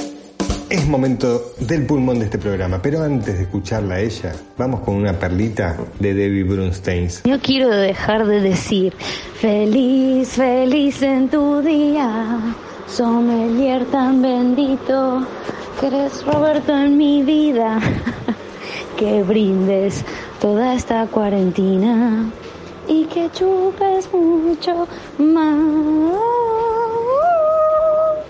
Es 0.71 0.87
momento 0.89 1.53
del 1.61 1.85
pulmón 1.87 2.19
de 2.19 2.25
este 2.25 2.39
programa, 2.39 2.81
pero 2.81 3.03
antes 3.03 3.37
de 3.37 3.43
escucharla 3.43 3.97
a 3.97 4.01
ella, 4.01 4.33
vamos 4.57 4.81
con 4.81 4.97
una 4.97 5.13
perlita 5.13 5.77
de 6.01 6.15
Debbie 6.15 6.43
Brunsteins. 6.43 7.23
No 7.27 7.39
quiero 7.39 7.69
dejar 7.69 8.27
de 8.27 8.41
decir 8.41 8.95
feliz, 9.41 10.29
feliz 10.31 11.03
en 11.03 11.29
tu 11.29 11.61
día, 11.61 12.41
sommelier 12.89 13.85
tan 13.87 14.23
bendito, 14.23 15.27
que 15.79 15.87
eres 15.89 16.25
Roberto 16.25 16.75
en 16.75 16.97
mi 16.97 17.23
vida, 17.23 17.79
que 18.97 19.23
brindes 19.23 20.03
toda 20.41 20.75
esta 20.75 21.07
cuarentena 21.07 22.31
y 22.89 23.05
que 23.05 23.31
chupes 23.31 24.09
mucho 24.13 24.89
más. 25.19 26.64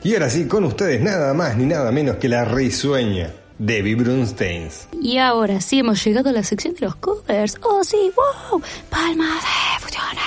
Y 0.05 0.13
ahora 0.13 0.29
sí, 0.29 0.47
con 0.47 0.65
ustedes 0.65 1.01
nada 1.01 1.33
más 1.33 1.57
ni 1.57 1.65
nada 1.65 1.91
menos 1.91 2.17
que 2.17 2.29
la 2.29 2.45
risueña 2.45 3.31
Debbie 3.59 3.95
Brunsteins. 3.95 4.87
Y 5.01 5.17
ahora 5.17 5.63
sí 5.63 5.79
hemos 5.79 6.05
llegado 6.05 6.29
a 6.29 6.33
la 6.33 6.43
sección 6.43 6.75
de 6.75 6.81
los 6.81 6.97
covers. 6.97 7.57
Oh 7.63 7.83
sí, 7.83 8.13
wow, 8.15 8.61
palmas 8.91 9.43
de 9.43 9.81
fusiones. 9.81 10.23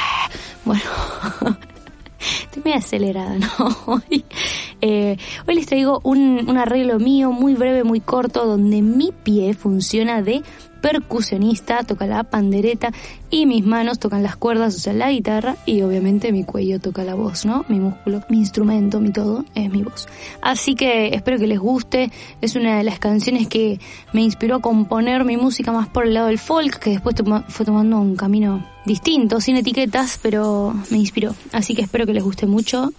Bueno, 0.65 0.83
estoy 2.19 2.63
muy 2.63 2.73
acelerada, 2.73 3.37
¿no? 3.37 4.01
Eh, 4.79 5.17
hoy 5.47 5.55
les 5.55 5.65
traigo 5.65 6.01
un, 6.03 6.47
un 6.47 6.55
arreglo 6.55 6.99
mío 6.99 7.31
muy 7.31 7.55
breve, 7.55 7.83
muy 7.83 7.99
corto, 7.99 8.45
donde 8.45 8.83
mi 8.83 9.11
pie 9.11 9.55
funciona 9.55 10.21
de 10.21 10.43
percusionista, 10.81 11.83
toca 11.83 12.07
la 12.07 12.23
pandereta 12.23 12.91
y 13.29 13.45
mis 13.45 13.65
manos 13.65 13.99
tocan 13.99 14.23
las 14.23 14.35
cuerdas, 14.35 14.75
o 14.75 14.79
sea, 14.79 14.93
la 14.93 15.11
guitarra 15.11 15.57
y 15.65 15.81
obviamente 15.81 16.31
mi 16.31 16.43
cuello 16.43 16.79
toca 16.79 17.03
la 17.03 17.15
voz, 17.15 17.45
¿no? 17.45 17.65
Mi 17.67 17.79
músculo, 17.79 18.21
mi 18.29 18.37
instrumento, 18.37 18.99
mi 18.99 19.11
todo 19.11 19.43
es 19.55 19.71
mi 19.71 19.83
voz. 19.83 20.07
Así 20.41 20.75
que 20.75 21.13
espero 21.13 21.37
que 21.37 21.47
les 21.47 21.59
guste, 21.59 22.11
es 22.41 22.55
una 22.55 22.77
de 22.77 22.83
las 22.83 22.99
canciones 22.99 23.47
que 23.47 23.79
me 24.13 24.21
inspiró 24.21 24.55
a 24.55 24.61
componer 24.61 25.25
mi 25.25 25.37
música 25.37 25.71
más 25.71 25.87
por 25.89 26.05
el 26.05 26.13
lado 26.13 26.27
del 26.27 26.39
folk, 26.39 26.79
que 26.79 26.91
después 26.91 27.15
fue 27.49 27.65
tomando 27.65 27.99
un 27.99 28.15
camino 28.15 28.65
distinto, 28.85 29.41
sin 29.41 29.57
etiquetas, 29.57 30.19
pero 30.21 30.73
me 30.89 30.97
inspiró. 30.97 31.35
Así 31.51 31.75
que 31.75 31.81
espero 31.81 32.05
que 32.05 32.13
les 32.13 32.23
guste 32.23 32.47
mucho. 32.47 32.91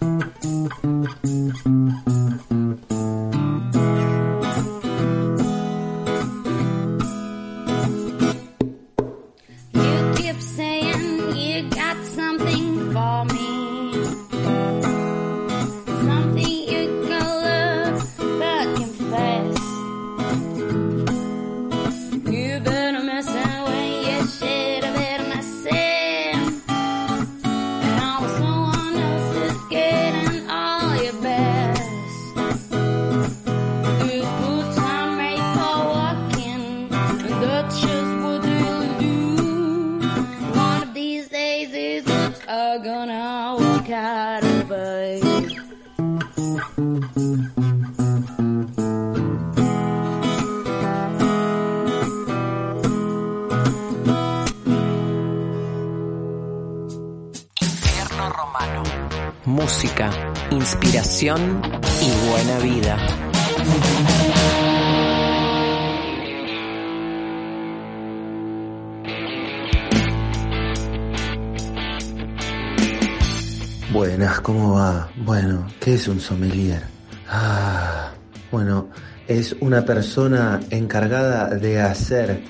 Un 76.11 76.21
sommelier? 76.21 76.83
Ah, 77.29 78.13
bueno, 78.51 78.89
es 79.27 79.55
una 79.61 79.85
persona 79.85 80.61
encargada 80.71 81.55
de 81.55 81.81
hacer 81.81 82.43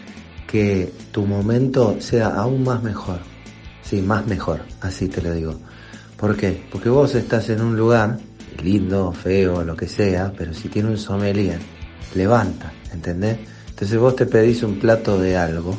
que 0.46 0.92
tu 1.12 1.26
momento 1.26 1.96
sea 2.00 2.28
aún 2.28 2.62
más 2.62 2.82
mejor. 2.82 3.18
Sí, 3.82 4.00
más 4.00 4.26
mejor, 4.26 4.60
así 4.80 5.08
te 5.08 5.22
lo 5.22 5.32
digo. 5.32 5.54
¿Por 6.16 6.36
qué? 6.36 6.62
Porque 6.70 6.88
vos 6.88 7.14
estás 7.14 7.48
en 7.50 7.60
un 7.60 7.76
lugar, 7.76 8.18
lindo, 8.62 9.12
feo, 9.12 9.62
lo 9.64 9.76
que 9.76 9.88
sea, 9.88 10.32
pero 10.36 10.52
si 10.54 10.68
tiene 10.68 10.90
un 10.90 10.98
sommelier, 10.98 11.58
levanta, 12.14 12.72
¿entendés? 12.92 13.38
Entonces 13.68 13.98
vos 13.98 14.16
te 14.16 14.26
pedís 14.26 14.62
un 14.62 14.78
plato 14.78 15.18
de 15.18 15.36
algo 15.36 15.76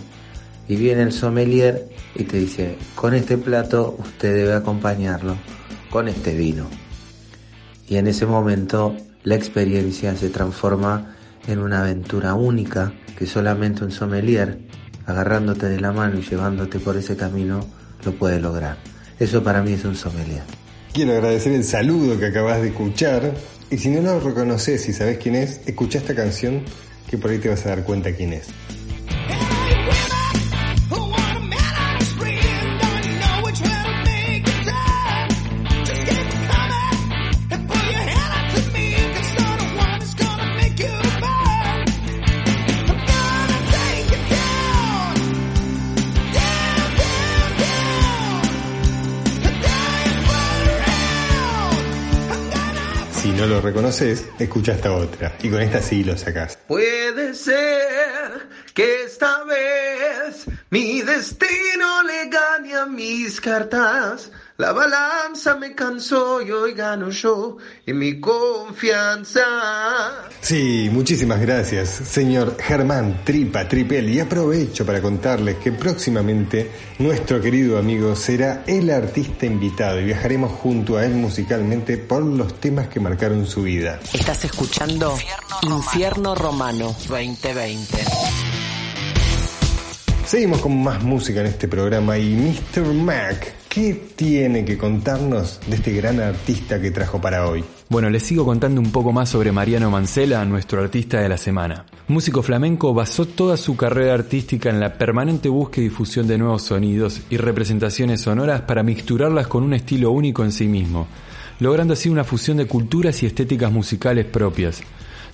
y 0.67 0.75
viene 0.75 1.03
el 1.03 1.11
sommelier 1.11 1.89
y 2.15 2.23
te 2.23 2.37
dice, 2.37 2.77
con 2.95 3.13
este 3.13 3.37
plato 3.37 3.95
usted 3.99 4.33
debe 4.35 4.53
acompañarlo 4.53 5.35
con 5.89 6.07
este 6.07 6.35
vino. 6.35 6.67
Y 7.89 7.97
en 7.97 8.07
ese 8.07 8.27
momento 8.27 8.95
la 9.23 9.35
experiencia 9.35 10.15
se 10.15 10.29
transforma 10.29 11.15
en 11.47 11.59
una 11.59 11.81
aventura 11.81 12.35
única 12.35 12.93
que 13.17 13.25
solamente 13.25 13.83
un 13.83 13.91
sommelier, 13.91 14.59
agarrándote 15.07 15.67
de 15.67 15.81
la 15.81 15.91
mano 15.91 16.19
y 16.19 16.21
llevándote 16.21 16.79
por 16.79 16.95
ese 16.95 17.17
camino, 17.17 17.65
lo 18.05 18.13
puede 18.13 18.39
lograr. 18.39 18.77
Eso 19.19 19.43
para 19.43 19.63
mí 19.63 19.73
es 19.73 19.83
un 19.83 19.95
sommelier. 19.95 20.43
Quiero 20.93 21.13
agradecer 21.13 21.53
el 21.53 21.63
saludo 21.63 22.19
que 22.19 22.27
acabas 22.27 22.61
de 22.61 22.69
escuchar. 22.69 23.33
Y 23.71 23.77
si 23.77 23.89
no 23.89 24.01
lo 24.01 24.19
reconoces 24.19 24.87
y 24.87 24.93
sabes 24.93 25.17
quién 25.17 25.35
es, 25.35 25.61
escucha 25.65 25.97
esta 25.97 26.15
canción 26.15 26.61
que 27.09 27.17
por 27.17 27.31
ahí 27.31 27.39
te 27.39 27.49
vas 27.49 27.65
a 27.65 27.69
dar 27.69 27.83
cuenta 27.83 28.13
quién 28.13 28.33
es. 28.33 28.47
Reconoces, 53.61 54.25
escucha 54.39 54.73
esta 54.73 54.93
otra. 54.93 55.35
Y 55.41 55.49
con 55.49 55.61
esta 55.61 55.81
sí 55.81 56.03
lo 56.03 56.17
sacás. 56.17 56.57
Puede 56.67 57.33
ser 57.33 58.47
que 58.73 59.03
esta 59.03 59.43
vez 59.43 60.45
mi 60.69 61.01
destino 61.01 62.03
le 62.03 62.29
gane 62.29 62.75
a 62.75 62.85
mis 62.85 63.41
cartas. 63.41 64.31
La 64.59 64.73
balanza 64.73 65.55
me 65.55 65.73
cansó 65.73 66.41
y 66.41 66.51
hoy 66.51 66.73
gano 66.73 67.11
yo 67.11 67.55
en 67.85 67.97
mi 67.97 68.19
confianza. 68.19 69.39
Sí, 70.41 70.89
muchísimas 70.91 71.39
gracias, 71.39 71.87
señor 71.87 72.57
Germán 72.59 73.21
Tripa 73.23 73.65
Tripel. 73.69 74.09
Y 74.09 74.19
aprovecho 74.19 74.85
para 74.85 75.01
contarles 75.01 75.59
que 75.59 75.71
próximamente 75.71 76.69
nuestro 76.97 77.39
querido 77.39 77.77
amigo 77.77 78.17
será 78.17 78.65
el 78.67 78.89
artista 78.89 79.45
invitado 79.45 80.01
y 80.01 80.03
viajaremos 80.03 80.51
junto 80.51 80.97
a 80.97 81.05
él 81.05 81.13
musicalmente 81.13 81.97
por 81.97 82.21
los 82.21 82.59
temas 82.59 82.89
que 82.89 82.99
marcaron 82.99 83.47
su 83.47 83.63
vida. 83.63 84.01
Estás 84.11 84.43
escuchando 84.43 85.17
Infierno 85.61 86.35
Romano 86.35 86.93
2020. 87.07 87.97
Seguimos 90.29 90.61
con 90.61 90.83
más 90.83 91.01
música 91.01 91.39
en 91.39 91.47
este 91.47 91.67
programa 91.67 92.17
y 92.19 92.35
Mr. 92.35 92.93
Mac, 92.93 93.55
¿qué 93.69 93.93
tiene 94.15 94.65
que 94.65 94.77
contarnos 94.77 95.59
de 95.67 95.75
este 95.75 95.93
gran 95.93 96.19
artista 96.19 96.81
que 96.81 96.91
trajo 96.91 97.21
para 97.21 97.47
hoy? 97.47 97.63
Bueno, 97.87 98.09
les 98.09 98.23
sigo 98.23 98.43
contando 98.43 98.81
un 98.81 98.91
poco 98.91 99.11
más 99.11 99.29
sobre 99.29 99.51
Mariano 99.51 99.91
Mancela, 99.91 100.43
nuestro 100.45 100.81
artista 100.81 101.21
de 101.21 101.29
la 101.29 101.37
semana. 101.37 101.85
Músico 102.07 102.41
flamenco 102.41 102.93
basó 102.93 103.25
toda 103.25 103.55
su 103.57 103.75
carrera 103.77 104.15
artística 104.15 104.69
en 104.69 104.79
la 104.79 104.97
permanente 104.97 105.49
búsqueda 105.49 105.85
y 105.85 105.89
difusión 105.89 106.27
de 106.27 106.37
nuevos 106.37 106.63
sonidos 106.63 107.21
y 107.29 107.37
representaciones 107.37 108.21
sonoras 108.21 108.61
para 108.61 108.83
mixturarlas 108.83 109.47
con 109.47 109.63
un 109.63 109.73
estilo 109.75 110.11
único 110.11 110.43
en 110.43 110.51
sí 110.51 110.67
mismo, 110.67 111.07
logrando 111.59 111.93
así 111.93 112.09
una 112.09 112.23
fusión 112.23 112.57
de 112.57 112.65
culturas 112.65 113.21
y 113.21 113.27
estéticas 113.27 113.71
musicales 113.71 114.25
propias. 114.25 114.81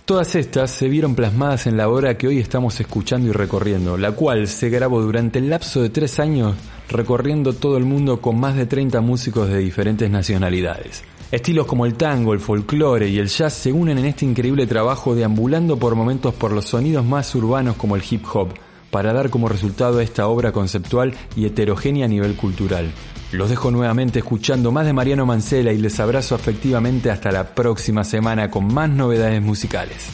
Todas 0.05 0.35
estas 0.35 0.69
se 0.69 0.87
vieron 0.87 1.15
plasmadas 1.15 1.65
en 1.65 1.77
la 1.77 1.89
obra 1.89 2.15
que 2.15 2.27
hoy 2.27 2.37
estamos 2.37 2.79
escuchando 2.79 3.27
y 3.27 3.31
recorriendo, 3.31 3.97
la 3.97 4.11
cual 4.11 4.47
se 4.47 4.69
grabó 4.69 5.01
durante 5.01 5.39
el 5.39 5.49
lapso 5.49 5.81
de 5.81 5.89
tres 5.89 6.19
años 6.19 6.53
recorriendo 6.87 7.53
todo 7.53 7.75
el 7.75 7.85
mundo 7.85 8.21
con 8.21 8.39
más 8.39 8.55
de 8.55 8.67
30 8.67 9.01
músicos 9.01 9.49
de 9.49 9.57
diferentes 9.57 10.07
nacionalidades. 10.07 11.03
Estilos 11.31 11.65
como 11.65 11.87
el 11.87 11.95
tango, 11.95 12.33
el 12.33 12.39
folclore 12.39 13.09
y 13.09 13.17
el 13.17 13.29
jazz 13.29 13.53
se 13.53 13.71
unen 13.71 13.97
en 13.97 14.05
este 14.05 14.25
increíble 14.25 14.67
trabajo 14.67 15.15
deambulando 15.15 15.77
por 15.77 15.95
momentos 15.95 16.35
por 16.35 16.51
los 16.51 16.65
sonidos 16.65 17.03
más 17.03 17.33
urbanos 17.33 17.75
como 17.75 17.95
el 17.95 18.03
hip 18.07 18.25
hop, 18.31 18.49
para 18.91 19.11
dar 19.11 19.31
como 19.31 19.49
resultado 19.49 20.01
esta 20.01 20.27
obra 20.27 20.51
conceptual 20.51 21.15
y 21.35 21.47
heterogénea 21.47 22.05
a 22.05 22.09
nivel 22.09 22.35
cultural. 22.35 22.91
Los 23.35 23.49
dejo 23.49 23.69
nuevamente 23.69 24.19
escuchando 24.19 24.71
más 24.71 24.85
de 24.85 24.93
Mariano 24.93 25.25
Mancela 25.25 25.73
y 25.73 25.77
les 25.77 25.99
abrazo 25.99 26.35
afectivamente 26.35 27.11
hasta 27.11 27.33
la 27.33 27.53
próxima 27.53 28.05
semana 28.05 28.49
con 28.49 28.73
más 28.73 28.89
novedades 28.89 29.41
musicales. 29.41 30.05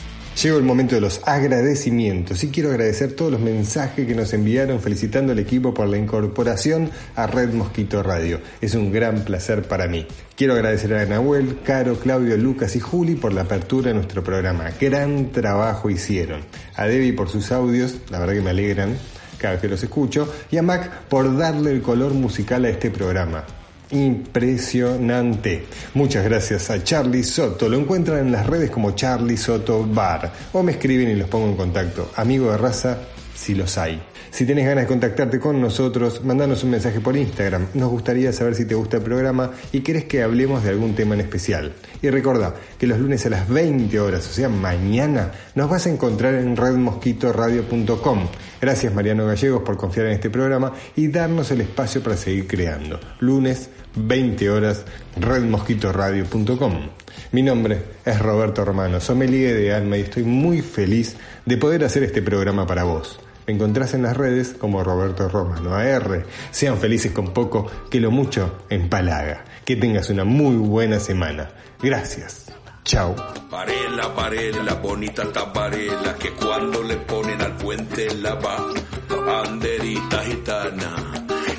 Llegó 0.41 0.57
el 0.57 0.63
momento 0.63 0.95
de 0.95 1.01
los 1.01 1.21
agradecimientos 1.27 2.43
y 2.43 2.47
quiero 2.47 2.71
agradecer 2.71 3.11
todos 3.11 3.31
los 3.31 3.39
mensajes 3.39 4.07
que 4.07 4.15
nos 4.15 4.33
enviaron 4.33 4.79
felicitando 4.79 5.33
al 5.33 5.39
equipo 5.39 5.71
por 5.71 5.87
la 5.87 5.99
incorporación 5.99 6.89
a 7.15 7.27
Red 7.27 7.53
Mosquito 7.53 8.01
Radio. 8.01 8.39
Es 8.59 8.73
un 8.73 8.91
gran 8.91 9.23
placer 9.23 9.67
para 9.67 9.87
mí. 9.87 10.07
Quiero 10.35 10.53
agradecer 10.53 10.91
a 10.95 11.05
Nahuel, 11.05 11.59
Caro, 11.63 11.99
Claudio, 11.99 12.37
Lucas 12.37 12.75
y 12.75 12.79
Juli 12.79 13.13
por 13.13 13.33
la 13.33 13.41
apertura 13.41 13.89
de 13.89 13.93
nuestro 13.93 14.23
programa. 14.23 14.71
Gran 14.79 15.31
trabajo 15.31 15.91
hicieron. 15.91 16.41
A 16.75 16.87
Debbie 16.87 17.13
por 17.13 17.29
sus 17.29 17.51
audios, 17.51 17.97
la 18.09 18.17
verdad 18.17 18.33
que 18.33 18.41
me 18.41 18.49
alegran 18.49 18.97
cada 19.41 19.53
vez 19.53 19.61
que 19.61 19.67
los 19.67 19.83
escucho, 19.83 20.31
y 20.51 20.57
a 20.57 20.61
Mac 20.61 21.05
por 21.09 21.35
darle 21.35 21.71
el 21.71 21.81
color 21.81 22.13
musical 22.13 22.63
a 22.65 22.69
este 22.69 22.91
programa. 22.91 23.43
Impresionante. 23.91 25.65
Muchas 25.95 26.23
gracias 26.23 26.69
a 26.69 26.81
Charlie 26.81 27.23
Soto. 27.23 27.67
Lo 27.67 27.77
encuentran 27.77 28.19
en 28.19 28.31
las 28.31 28.47
redes 28.47 28.69
como 28.69 28.91
Charlie 28.91 29.35
Soto 29.35 29.85
Bar. 29.85 30.31
O 30.53 30.63
me 30.63 30.71
escriben 30.73 31.09
y 31.09 31.15
los 31.15 31.27
pongo 31.27 31.47
en 31.47 31.57
contacto. 31.57 32.11
Amigo 32.15 32.51
de 32.51 32.57
raza, 32.57 32.99
si 33.35 33.53
los 33.53 33.77
hay. 33.77 34.10
Si 34.31 34.45
tienes 34.45 34.65
ganas 34.65 34.85
de 34.85 34.87
contactarte 34.87 35.41
con 35.41 35.59
nosotros, 35.59 36.23
mandanos 36.23 36.63
un 36.63 36.69
mensaje 36.69 37.01
por 37.01 37.17
Instagram. 37.17 37.67
Nos 37.73 37.89
gustaría 37.89 38.31
saber 38.31 38.55
si 38.55 38.63
te 38.63 38.75
gusta 38.75 38.97
el 38.97 39.03
programa 39.03 39.51
y 39.73 39.81
querés 39.81 40.05
que 40.05 40.23
hablemos 40.23 40.63
de 40.63 40.69
algún 40.69 40.95
tema 40.95 41.15
en 41.15 41.21
especial. 41.21 41.73
Y 42.01 42.09
recordá 42.09 42.55
que 42.79 42.87
los 42.87 42.97
lunes 42.97 43.25
a 43.25 43.29
las 43.29 43.49
20 43.49 43.99
horas, 43.99 44.25
o 44.29 44.31
sea, 44.31 44.47
mañana, 44.47 45.33
nos 45.53 45.69
vas 45.69 45.85
a 45.85 45.89
encontrar 45.89 46.35
en 46.35 46.55
redmosquitoradio.com. 46.55 48.27
Gracias 48.61 48.93
Mariano 48.93 49.25
Gallegos 49.25 49.63
por 49.63 49.75
confiar 49.75 50.05
en 50.05 50.13
este 50.13 50.29
programa 50.29 50.71
y 50.95 51.09
darnos 51.09 51.51
el 51.51 51.59
espacio 51.59 52.01
para 52.01 52.15
seguir 52.15 52.47
creando. 52.47 53.01
Lunes, 53.19 53.69
20 53.95 54.49
horas, 54.49 54.85
redmosquitoradio.com. 55.19 56.89
Mi 57.33 57.43
nombre 57.43 57.81
es 58.05 58.17
Roberto 58.17 58.63
Romano, 58.63 59.01
sommelier 59.01 59.57
de 59.57 59.73
alma 59.73 59.97
y 59.97 60.01
estoy 60.01 60.23
muy 60.23 60.61
feliz 60.61 61.17
de 61.45 61.57
poder 61.57 61.83
hacer 61.83 62.03
este 62.03 62.21
programa 62.21 62.65
para 62.65 62.85
vos. 62.85 63.19
Encontrás 63.51 63.93
en 63.93 64.03
las 64.03 64.15
redes 64.15 64.55
como 64.57 64.83
Roberto 64.83 65.27
Romano 65.27 65.75
AR. 65.75 66.25
Sean 66.51 66.77
felices 66.77 67.11
con 67.11 67.33
poco, 67.33 67.69
que 67.89 67.99
lo 67.99 68.09
mucho 68.09 68.63
empalaga. 68.69 69.43
Que 69.65 69.75
tengas 69.75 70.09
una 70.09 70.23
muy 70.23 70.55
buena 70.55 70.99
semana. 70.99 71.51
Gracias. 71.81 72.45
Chao. 72.83 73.13
Varela, 73.49 74.07
varela, 74.07 74.73
bonita 74.75 75.31
taparela, 75.31 76.15
que 76.15 76.31
cuando 76.31 76.81
le 76.81 76.95
ponen 76.97 77.41
al 77.41 77.57
puente 77.57 78.07
la 78.15 78.35
banderita 78.35 80.23
gitana. 80.23 80.95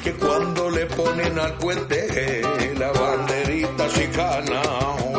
Que 0.03 0.15
cuando 0.15 0.71
le 0.71 0.87
ponen 0.87 1.39
al 1.39 1.55
puente 1.59 2.43
la 2.77 2.91
banderita 2.91 3.89
chicana. 3.89 5.12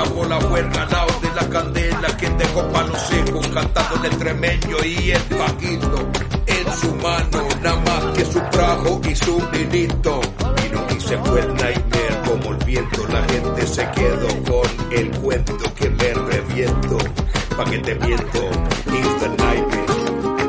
Lejos, 0.00 0.16
ya 0.16 0.24
acabó 0.24 0.24
la 0.24 0.38
huelga, 0.38 0.86
lado 0.86 1.20
de 1.20 1.34
la 1.34 1.48
candela 1.48 2.16
que 2.16 2.30
tengo 2.30 2.68
palo 2.72 2.94
seco, 2.98 3.40
cantando 3.52 3.96
el 3.96 4.06
extremeño 4.06 4.76
y 4.84 5.10
el 5.10 5.22
paquito. 5.22 6.08
En 6.46 6.72
su 6.72 6.94
mano, 6.96 7.48
nada 7.62 7.80
más 7.80 8.16
que 8.16 8.24
su 8.24 8.40
trajo 8.50 9.00
y 9.08 9.14
su 9.14 9.38
vinito. 9.52 10.20
Y 10.96 11.00
se 11.00 11.18
fue 11.18 11.40
el 11.40 11.54
nightmare 11.54 12.22
como 12.26 12.52
el 12.52 12.64
viento, 12.64 13.06
la 13.08 13.24
gente 13.24 13.66
se 13.66 13.90
quedó 13.90 14.28
con 14.44 14.92
el 14.92 15.10
cuento 15.20 15.74
que 15.74 15.90
me 15.90 16.14
reviento. 16.14 16.98
Pa' 17.56 17.64
que 17.64 17.78
te 17.78 17.94
miento, 17.96 18.38
it's 18.86 19.20
the 19.20 19.28
nightmare. 19.28 19.86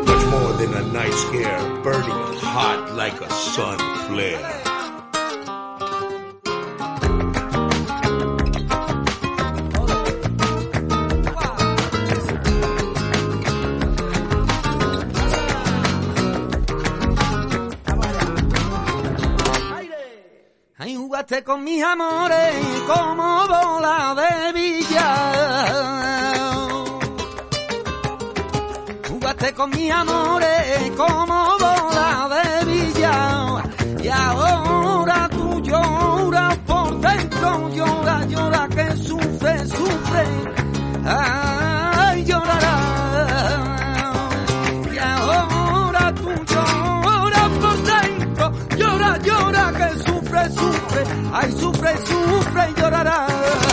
Much 0.06 0.26
more 0.28 0.54
than 0.58 0.74
a 0.74 0.93
night 0.93 1.14
scare, 1.14 1.82
burning 1.84 2.38
hot 2.41 2.95
like 2.95 3.20
a 3.22 3.30
sun 3.30 3.78
flare. 4.08 4.81
Jugaste 21.32 21.46
con 21.46 21.64
mis 21.64 21.82
amores 21.82 22.56
como 22.88 23.48
bola 23.48 24.16
de 24.20 24.52
billar. 24.52 26.36
Jugaste 29.10 29.54
con 29.54 29.70
mis 29.70 29.92
amores 29.92 30.92
como 30.98 31.58
bola 31.58 32.28
de 32.36 32.66
billar. 32.66 33.64
Y 34.04 34.10
ahora 34.10 35.30
tú 35.30 35.62
lloras 35.62 36.58
por 36.68 37.00
dentro, 37.00 37.70
llora, 37.70 38.26
llora 38.26 38.68
que 38.68 38.98
sufre, 38.98 39.66
sufre. 39.68 40.26
Ay, 41.06 41.81
sufre. 50.52 51.04
Ay, 51.34 51.52
sufre, 51.52 51.97
sufre 52.06 52.70
y 52.70 52.80
llorará. 52.80 53.71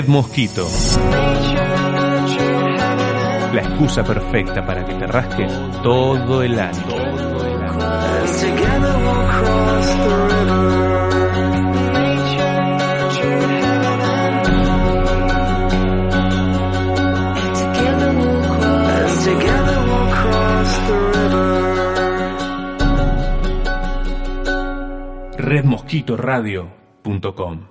Red 0.00 0.08
Mosquito. 0.08 0.66
La 3.52 3.60
excusa 3.60 4.02
perfecta 4.02 4.64
para 4.64 4.82
que 4.82 4.94
te 4.94 5.06
rasques 5.06 5.52
todo 5.82 6.42
el 6.42 6.58
año. 6.58 6.86
redmosquitoradio.com 25.36 27.69